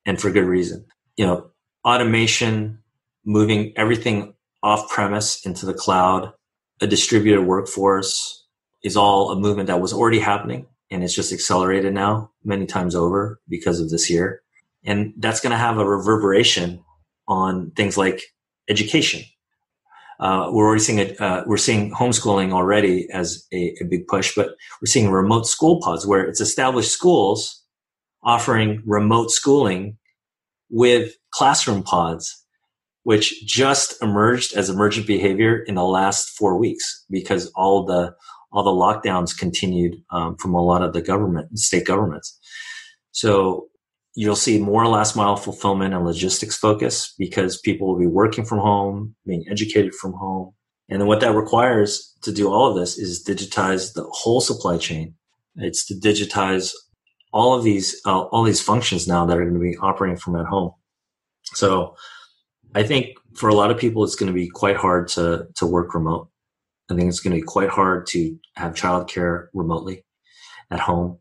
and 0.08 0.20
for 0.20 0.32
good 0.32 0.46
reason. 0.46 0.84
You 1.18 1.28
know, 1.28 1.52
automation, 1.86 2.80
moving 3.26 3.74
everything 3.76 4.34
off 4.64 4.90
premise 4.90 5.46
into 5.46 5.68
the 5.68 5.76
cloud, 5.76 6.34
a 6.82 6.88
distributed 6.88 7.44
workforce 7.44 8.44
is 8.82 8.98
all 8.98 9.30
a 9.30 9.40
movement 9.40 9.68
that 9.68 9.82
was 9.82 9.94
already 9.94 10.18
happening 10.18 10.66
and 10.90 11.04
it's 11.04 11.14
just 11.14 11.32
accelerated 11.32 11.94
now 11.94 12.32
many 12.44 12.66
times 12.66 12.96
over 12.96 13.40
because 13.48 13.80
of 13.80 13.92
this 13.92 14.10
year. 14.10 14.42
And 14.88 15.14
that's 15.18 15.42
going 15.42 15.52
to 15.52 15.58
have 15.58 15.78
a 15.78 15.86
reverberation 15.86 16.84
on 17.28 17.72
things 17.76 17.96
like 17.96 18.24
education 18.68 19.24
uh, 20.20 20.50
we're 20.52 20.66
already 20.66 20.82
seeing 20.82 21.00
it. 21.00 21.20
Uh, 21.22 21.44
we're 21.46 21.58
seeing 21.58 21.92
homeschooling 21.92 22.52
already 22.52 23.08
as 23.12 23.46
a, 23.54 23.76
a, 23.82 23.86
big 23.86 24.08
push, 24.08 24.34
but 24.36 24.56
we're 24.82 24.88
seeing 24.88 25.12
remote 25.12 25.46
school 25.46 25.80
pods 25.82 26.08
where 26.08 26.26
it's 26.26 26.42
established 26.42 26.92
schools 26.92 27.64
offering 28.24 28.82
remote 28.86 29.30
schooling 29.30 29.98
with 30.70 31.14
classroom 31.30 31.84
pods, 31.84 32.44
which 33.04 33.46
just 33.46 34.02
emerged 34.02 34.56
as 34.56 34.70
emergent 34.70 35.06
behavior 35.06 35.60
in 35.60 35.76
the 35.76 35.84
last 35.84 36.30
four 36.30 36.58
weeks 36.58 37.06
because 37.10 37.52
all 37.56 37.86
the 37.86 38.16
all 38.52 38.64
the 38.64 38.72
lockdowns 38.72 39.38
continued 39.38 40.02
um, 40.10 40.36
from 40.38 40.56
a 40.56 40.64
lot 40.64 40.82
of 40.82 40.94
the 40.94 41.02
government 41.02 41.60
state 41.60 41.86
governments. 41.86 42.40
So 43.12 43.68
you'll 44.18 44.36
see 44.36 44.58
more 44.58 44.88
last 44.88 45.16
mile 45.16 45.36
fulfillment 45.36 45.94
and 45.94 46.04
logistics 46.04 46.58
focus 46.58 47.14
because 47.20 47.62
people 47.62 47.88
will 47.88 48.00
be 48.00 48.08
working 48.08 48.44
from 48.44 48.58
home, 48.58 49.16
being 49.28 49.46
educated 49.48 49.94
from 49.94 50.12
home. 50.12 50.52
And 50.90 51.00
then 51.00 51.08
what 51.08 51.20
that 51.20 51.36
requires 51.36 52.18
to 52.24 52.32
do 52.32 52.52
all 52.52 52.68
of 52.68 52.76
this 52.76 52.98
is 52.98 53.24
digitize 53.24 53.94
the 53.94 54.06
whole 54.10 54.42
supply 54.42 54.80
chain. 54.80 55.14
It's 55.58 55.86
to 55.86 55.94
digitize 55.94 56.74
all 57.32 57.54
of 57.54 57.64
these, 57.64 58.02
uh, 58.08 58.22
all 58.22 58.42
these 58.42 58.60
functions 58.60 59.08
now 59.08 59.24
that 59.28 59.38
are 59.38 59.44
going 59.44 59.54
to 59.54 59.60
be 59.60 59.78
operating 59.78 60.18
from 60.18 60.36
at 60.36 60.48
home. 60.48 60.72
So 61.54 61.96
I 62.74 62.82
think 62.82 63.18
for 63.36 63.50
a 63.50 63.56
lot 63.56 63.70
of 63.70 63.78
people, 63.78 64.04
it's 64.04 64.16
going 64.16 64.34
to 64.34 64.34
be 64.34 64.50
quite 64.50 64.78
hard 64.78 65.10
to, 65.10 65.46
to 65.58 65.68
work 65.68 65.94
remote. 65.94 66.28
I 66.90 66.96
think 66.96 67.08
it's 67.08 67.20
going 67.20 67.36
to 67.36 67.42
be 67.42 67.46
quite 67.46 67.70
hard 67.70 68.08
to 68.08 68.36
have 68.56 68.74
childcare 68.74 69.50
remotely 69.54 70.06
at 70.72 70.80
home. 70.80 71.20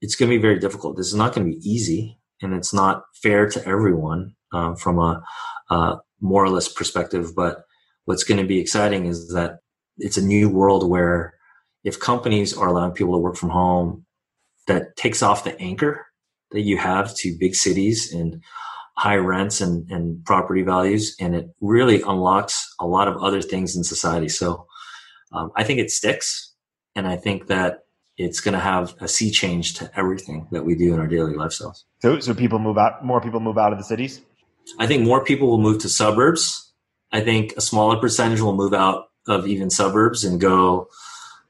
It's 0.00 0.14
going 0.14 0.30
to 0.30 0.36
be 0.36 0.40
very 0.40 0.58
difficult. 0.58 0.96
This 0.96 1.08
is 1.08 1.14
not 1.14 1.34
going 1.34 1.46
to 1.46 1.58
be 1.58 1.70
easy 1.70 2.17
and 2.42 2.54
it's 2.54 2.72
not 2.72 3.02
fair 3.22 3.48
to 3.50 3.66
everyone 3.66 4.34
uh, 4.52 4.74
from 4.74 4.98
a, 4.98 5.22
a 5.70 5.98
moralist 6.20 6.76
perspective. 6.76 7.34
But 7.34 7.62
what's 8.04 8.24
going 8.24 8.40
to 8.40 8.46
be 8.46 8.60
exciting 8.60 9.06
is 9.06 9.32
that 9.32 9.58
it's 9.98 10.16
a 10.16 10.24
new 10.24 10.48
world 10.48 10.88
where 10.88 11.34
if 11.84 11.98
companies 11.98 12.56
are 12.56 12.68
allowing 12.68 12.92
people 12.92 13.14
to 13.14 13.18
work 13.18 13.36
from 13.36 13.50
home, 13.50 14.04
that 14.66 14.96
takes 14.96 15.22
off 15.22 15.44
the 15.44 15.58
anchor 15.60 16.06
that 16.52 16.60
you 16.60 16.76
have 16.76 17.14
to 17.16 17.36
big 17.38 17.54
cities 17.54 18.12
and 18.12 18.42
high 18.96 19.16
rents 19.16 19.60
and, 19.60 19.88
and 19.90 20.24
property 20.24 20.62
values, 20.62 21.14
and 21.20 21.34
it 21.34 21.48
really 21.60 22.02
unlocks 22.02 22.68
a 22.80 22.86
lot 22.86 23.08
of 23.08 23.16
other 23.22 23.40
things 23.40 23.76
in 23.76 23.84
society. 23.84 24.28
So 24.28 24.66
um, 25.32 25.50
I 25.56 25.64
think 25.64 25.78
it 25.78 25.90
sticks, 25.90 26.54
and 26.96 27.06
I 27.06 27.16
think 27.16 27.46
that 27.46 27.80
it's 28.18 28.40
going 28.40 28.54
to 28.54 28.60
have 28.60 28.94
a 29.00 29.06
sea 29.06 29.30
change 29.30 29.74
to 29.74 29.90
everything 29.96 30.48
that 30.50 30.64
we 30.64 30.74
do 30.74 30.92
in 30.92 30.98
our 30.98 31.06
daily 31.06 31.34
lifestyles. 31.34 31.84
So, 32.00 32.18
so 32.18 32.34
people 32.34 32.58
move 32.58 32.76
out. 32.76 33.04
More 33.04 33.20
people 33.20 33.38
move 33.38 33.56
out 33.56 33.72
of 33.72 33.78
the 33.78 33.84
cities. 33.84 34.20
I 34.78 34.86
think 34.86 35.04
more 35.04 35.24
people 35.24 35.48
will 35.48 35.60
move 35.60 35.80
to 35.82 35.88
suburbs. 35.88 36.72
I 37.12 37.20
think 37.20 37.54
a 37.56 37.60
smaller 37.60 37.96
percentage 37.96 38.40
will 38.40 38.56
move 38.56 38.74
out 38.74 39.10
of 39.28 39.46
even 39.46 39.70
suburbs 39.70 40.24
and 40.24 40.40
go, 40.40 40.88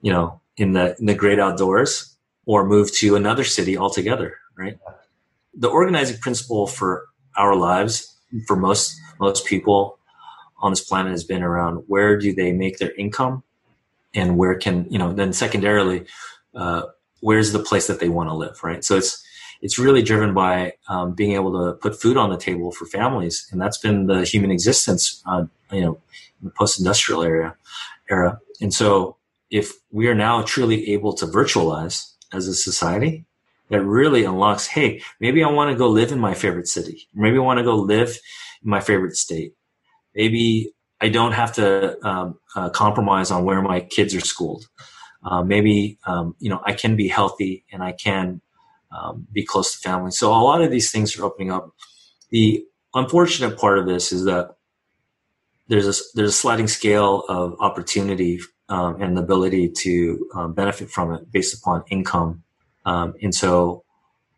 you 0.03 0.13
know, 0.13 0.41
in 0.57 0.73
the 0.73 0.95
in 1.01 1.07
the 1.07 1.15
great 1.15 1.41
outdoors, 1.41 2.17
or 2.45 2.65
move 2.65 2.93
to 2.97 3.17
another 3.17 3.45
city 3.45 3.77
altogether. 3.77 4.37
Right. 4.57 4.79
The 5.55 5.69
organizing 5.69 6.19
principle 6.19 6.67
for 6.67 7.07
our 7.37 7.57
lives, 7.57 8.15
for 8.47 8.57
most 8.57 9.01
most 9.19 9.47
people 9.47 9.99
on 10.61 10.73
this 10.73 10.85
planet, 10.85 11.13
has 11.13 11.25
been 11.25 11.43
around 11.43 11.85
where 11.87 12.19
do 12.19 12.35
they 12.35 12.53
make 12.53 12.79
their 12.79 12.93
income 12.93 13.43
and 14.15 14.37
where 14.37 14.55
can 14.55 14.87
you 14.91 14.99
know 14.99 15.13
then 15.13 15.33
secondarily 15.33 16.07
uh, 16.55 16.83
where's 17.21 17.53
the 17.53 17.59
place 17.59 17.87
that 17.87 18.01
they 18.01 18.09
want 18.09 18.29
to 18.29 18.35
live 18.35 18.63
right? 18.63 18.85
So 18.85 18.97
it's 18.97 19.25
it's 19.61 19.79
really 19.79 20.03
driven 20.03 20.35
by 20.35 20.75
um, 20.89 21.15
being 21.15 21.33
able 21.33 21.53
to 21.53 21.77
put 21.79 22.01
food 22.01 22.17
on 22.17 22.31
the 22.31 22.37
table 22.37 22.71
for 22.71 22.87
families 22.87 23.49
and 23.51 23.61
that's 23.61 23.79
been 23.79 24.07
the 24.07 24.25
human 24.25 24.51
existence 24.51 25.23
uh, 25.27 25.45
you 25.73 25.81
know 25.81 26.01
in 26.41 26.47
the 26.49 26.51
post-industrial 26.51 27.23
era 27.23 27.57
era. 28.11 28.41
And 28.61 28.73
so 28.73 29.17
if 29.51 29.73
we 29.91 30.09
are 30.09 30.15
now 30.15 30.43
truly 30.43 30.91
able 30.91 31.13
to 31.15 31.27
virtualize 31.27 32.13
as 32.33 32.47
a 32.47 32.55
society 32.55 33.25
that 33.71 33.83
really 33.83 34.25
unlocks 34.25 34.67
hey 34.67 35.03
maybe 35.21 35.43
i 35.43 35.51
want 35.51 35.71
to 35.71 35.77
go 35.77 35.89
live 35.89 36.13
in 36.13 36.19
my 36.19 36.35
favorite 36.35 36.69
city. 36.69 37.09
Maybe 37.15 37.37
i 37.37 37.41
want 37.41 37.59
to 37.59 37.65
go 37.65 37.77
live 37.77 38.19
in 38.63 38.71
my 38.71 38.81
favorite 38.81 39.17
state. 39.17 39.55
Maybe 40.15 40.73
I 41.01 41.09
don't 41.09 41.33
have 41.33 41.53
to 41.55 42.07
um, 42.07 42.39
uh, 42.57 42.71
compromise 42.71 43.31
on 43.31 43.45
where 43.45 43.63
my 43.63 43.81
kids 43.81 44.15
are 44.15 44.21
schooled. 44.21 44.69
Uh, 45.25 45.43
maybe 45.43 45.99
um, 46.07 46.37
you 46.39 46.49
know 46.49 46.61
I 46.65 46.73
can 46.73 46.97
be 46.97 47.09
healthy 47.09 47.65
and 47.73 47.83
I 47.83 47.93
can 47.93 48.41
um, 48.97 49.27
be 49.33 49.45
close 49.45 49.73
to 49.73 49.79
family. 49.79 50.11
So 50.11 50.31
a 50.31 50.39
lot 50.39 50.63
of 50.63 50.71
these 50.71 50.91
things 50.91 51.19
are 51.19 51.25
opening 51.25 51.51
up. 51.51 51.71
The 52.31 52.65
unfortunate 52.95 53.59
part 53.59 53.79
of 53.79 53.87
this 53.87 54.13
is 54.13 54.25
that 54.25 54.57
there's 55.69 55.87
a 55.87 56.03
there's 56.15 56.31
a 56.31 56.33
sliding 56.33 56.69
scale 56.69 57.25
of 57.29 57.57
opportunity 57.61 58.41
um, 58.69 59.01
and 59.01 59.17
the 59.17 59.23
ability 59.23 59.71
to 59.71 60.29
um, 60.35 60.55
benefit 60.55 60.91
from 60.91 61.13
it 61.13 61.31
based 61.31 61.57
upon 61.57 61.85
income. 61.91 62.43
Um, 62.85 63.15
and 63.23 63.35
so 63.35 63.85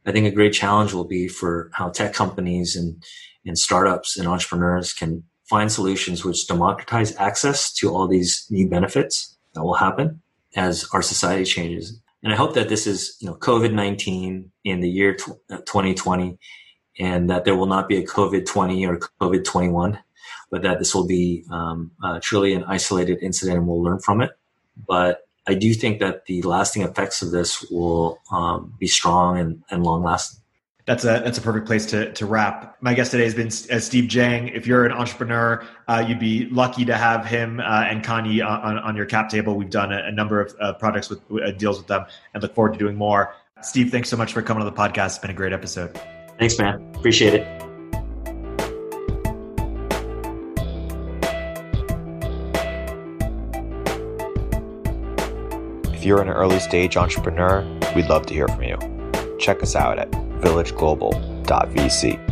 I 0.06 0.12
think 0.12 0.26
a 0.26 0.30
great 0.30 0.52
challenge 0.52 0.92
will 0.92 1.04
be 1.04 1.28
for 1.28 1.70
how 1.72 1.90
tech 1.90 2.14
companies 2.14 2.74
and 2.76 3.02
and 3.46 3.58
startups 3.58 4.16
and 4.16 4.28
entrepreneurs 4.28 4.92
can 4.92 5.24
find 5.48 5.70
solutions 5.70 6.24
which 6.24 6.46
democratize 6.46 7.14
access 7.16 7.72
to 7.72 7.92
all 7.94 8.06
these 8.06 8.46
new 8.50 8.68
benefits 8.68 9.36
that 9.54 9.64
will 9.64 9.74
happen 9.74 10.22
as 10.56 10.88
our 10.92 11.02
society 11.02 11.44
changes. 11.44 12.00
And 12.22 12.32
I 12.32 12.36
hope 12.36 12.54
that 12.54 12.68
this 12.68 12.86
is, 12.86 13.16
you 13.20 13.28
know, 13.28 13.34
COVID 13.34 13.72
19 13.72 14.50
in 14.64 14.80
the 14.80 14.90
year 14.90 15.14
2020 15.14 16.30
uh, 16.30 16.34
and 16.98 17.30
that 17.30 17.44
there 17.44 17.56
will 17.56 17.66
not 17.66 17.88
be 17.88 17.96
a 17.96 18.06
COVID 18.06 18.46
20 18.46 18.86
or 18.86 18.98
COVID 19.20 19.44
21, 19.44 19.98
but 20.50 20.62
that 20.62 20.78
this 20.78 20.94
will 20.94 21.06
be 21.06 21.44
um, 21.50 21.92
uh, 22.02 22.20
truly 22.22 22.52
an 22.52 22.64
isolated 22.64 23.18
incident 23.22 23.58
and 23.58 23.66
we'll 23.66 23.82
learn 23.82 24.00
from 24.00 24.20
it. 24.20 24.32
But 24.86 25.26
I 25.46 25.54
do 25.54 25.72
think 25.72 26.00
that 26.00 26.26
the 26.26 26.42
lasting 26.42 26.82
effects 26.82 27.22
of 27.22 27.30
this 27.30 27.62
will 27.70 28.18
um, 28.30 28.74
be 28.78 28.86
strong 28.86 29.38
and, 29.38 29.62
and 29.70 29.82
long 29.82 30.02
lasting 30.02 30.39
that's 30.90 31.04
a 31.04 31.22
that's 31.24 31.38
a 31.38 31.40
perfect 31.40 31.68
place 31.68 31.86
to 31.86 32.12
to 32.14 32.26
wrap. 32.26 32.76
My 32.80 32.94
guest 32.94 33.12
today 33.12 33.22
has 33.22 33.34
been 33.34 33.46
uh, 33.46 33.78
Steve 33.78 34.08
Jang. 34.08 34.48
If 34.48 34.66
you're 34.66 34.84
an 34.84 34.90
entrepreneur, 34.90 35.64
uh, 35.86 36.04
you'd 36.06 36.18
be 36.18 36.46
lucky 36.46 36.84
to 36.84 36.96
have 36.96 37.24
him 37.24 37.60
uh, 37.60 37.84
and 37.88 38.04
Kanyi 38.04 38.44
on, 38.44 38.76
on 38.76 38.96
your 38.96 39.06
cap 39.06 39.28
table. 39.28 39.54
We've 39.54 39.70
done 39.70 39.92
a, 39.92 40.06
a 40.06 40.10
number 40.10 40.40
of 40.40 40.52
uh, 40.60 40.72
projects 40.72 41.08
with 41.08 41.20
uh, 41.30 41.52
deals 41.52 41.78
with 41.78 41.86
them, 41.86 42.06
and 42.34 42.42
look 42.42 42.56
forward 42.56 42.72
to 42.72 42.78
doing 42.80 42.96
more. 42.96 43.32
Steve, 43.62 43.92
thanks 43.92 44.08
so 44.08 44.16
much 44.16 44.32
for 44.32 44.42
coming 44.42 44.64
on 44.64 44.66
the 44.66 44.76
podcast. 44.76 45.06
It's 45.06 45.18
been 45.18 45.30
a 45.30 45.34
great 45.34 45.52
episode. 45.52 45.96
Thanks, 46.40 46.58
man. 46.58 46.92
Appreciate 46.96 47.34
it. 47.34 47.46
If 55.94 56.04
you're 56.04 56.20
an 56.20 56.30
early 56.30 56.58
stage 56.58 56.96
entrepreneur, 56.96 57.62
we'd 57.94 58.06
love 58.06 58.26
to 58.26 58.34
hear 58.34 58.48
from 58.48 58.64
you. 58.64 58.76
Check 59.38 59.62
us 59.62 59.76
out 59.76 60.00
at 60.00 60.29
villageglobal.vc. 60.40 62.29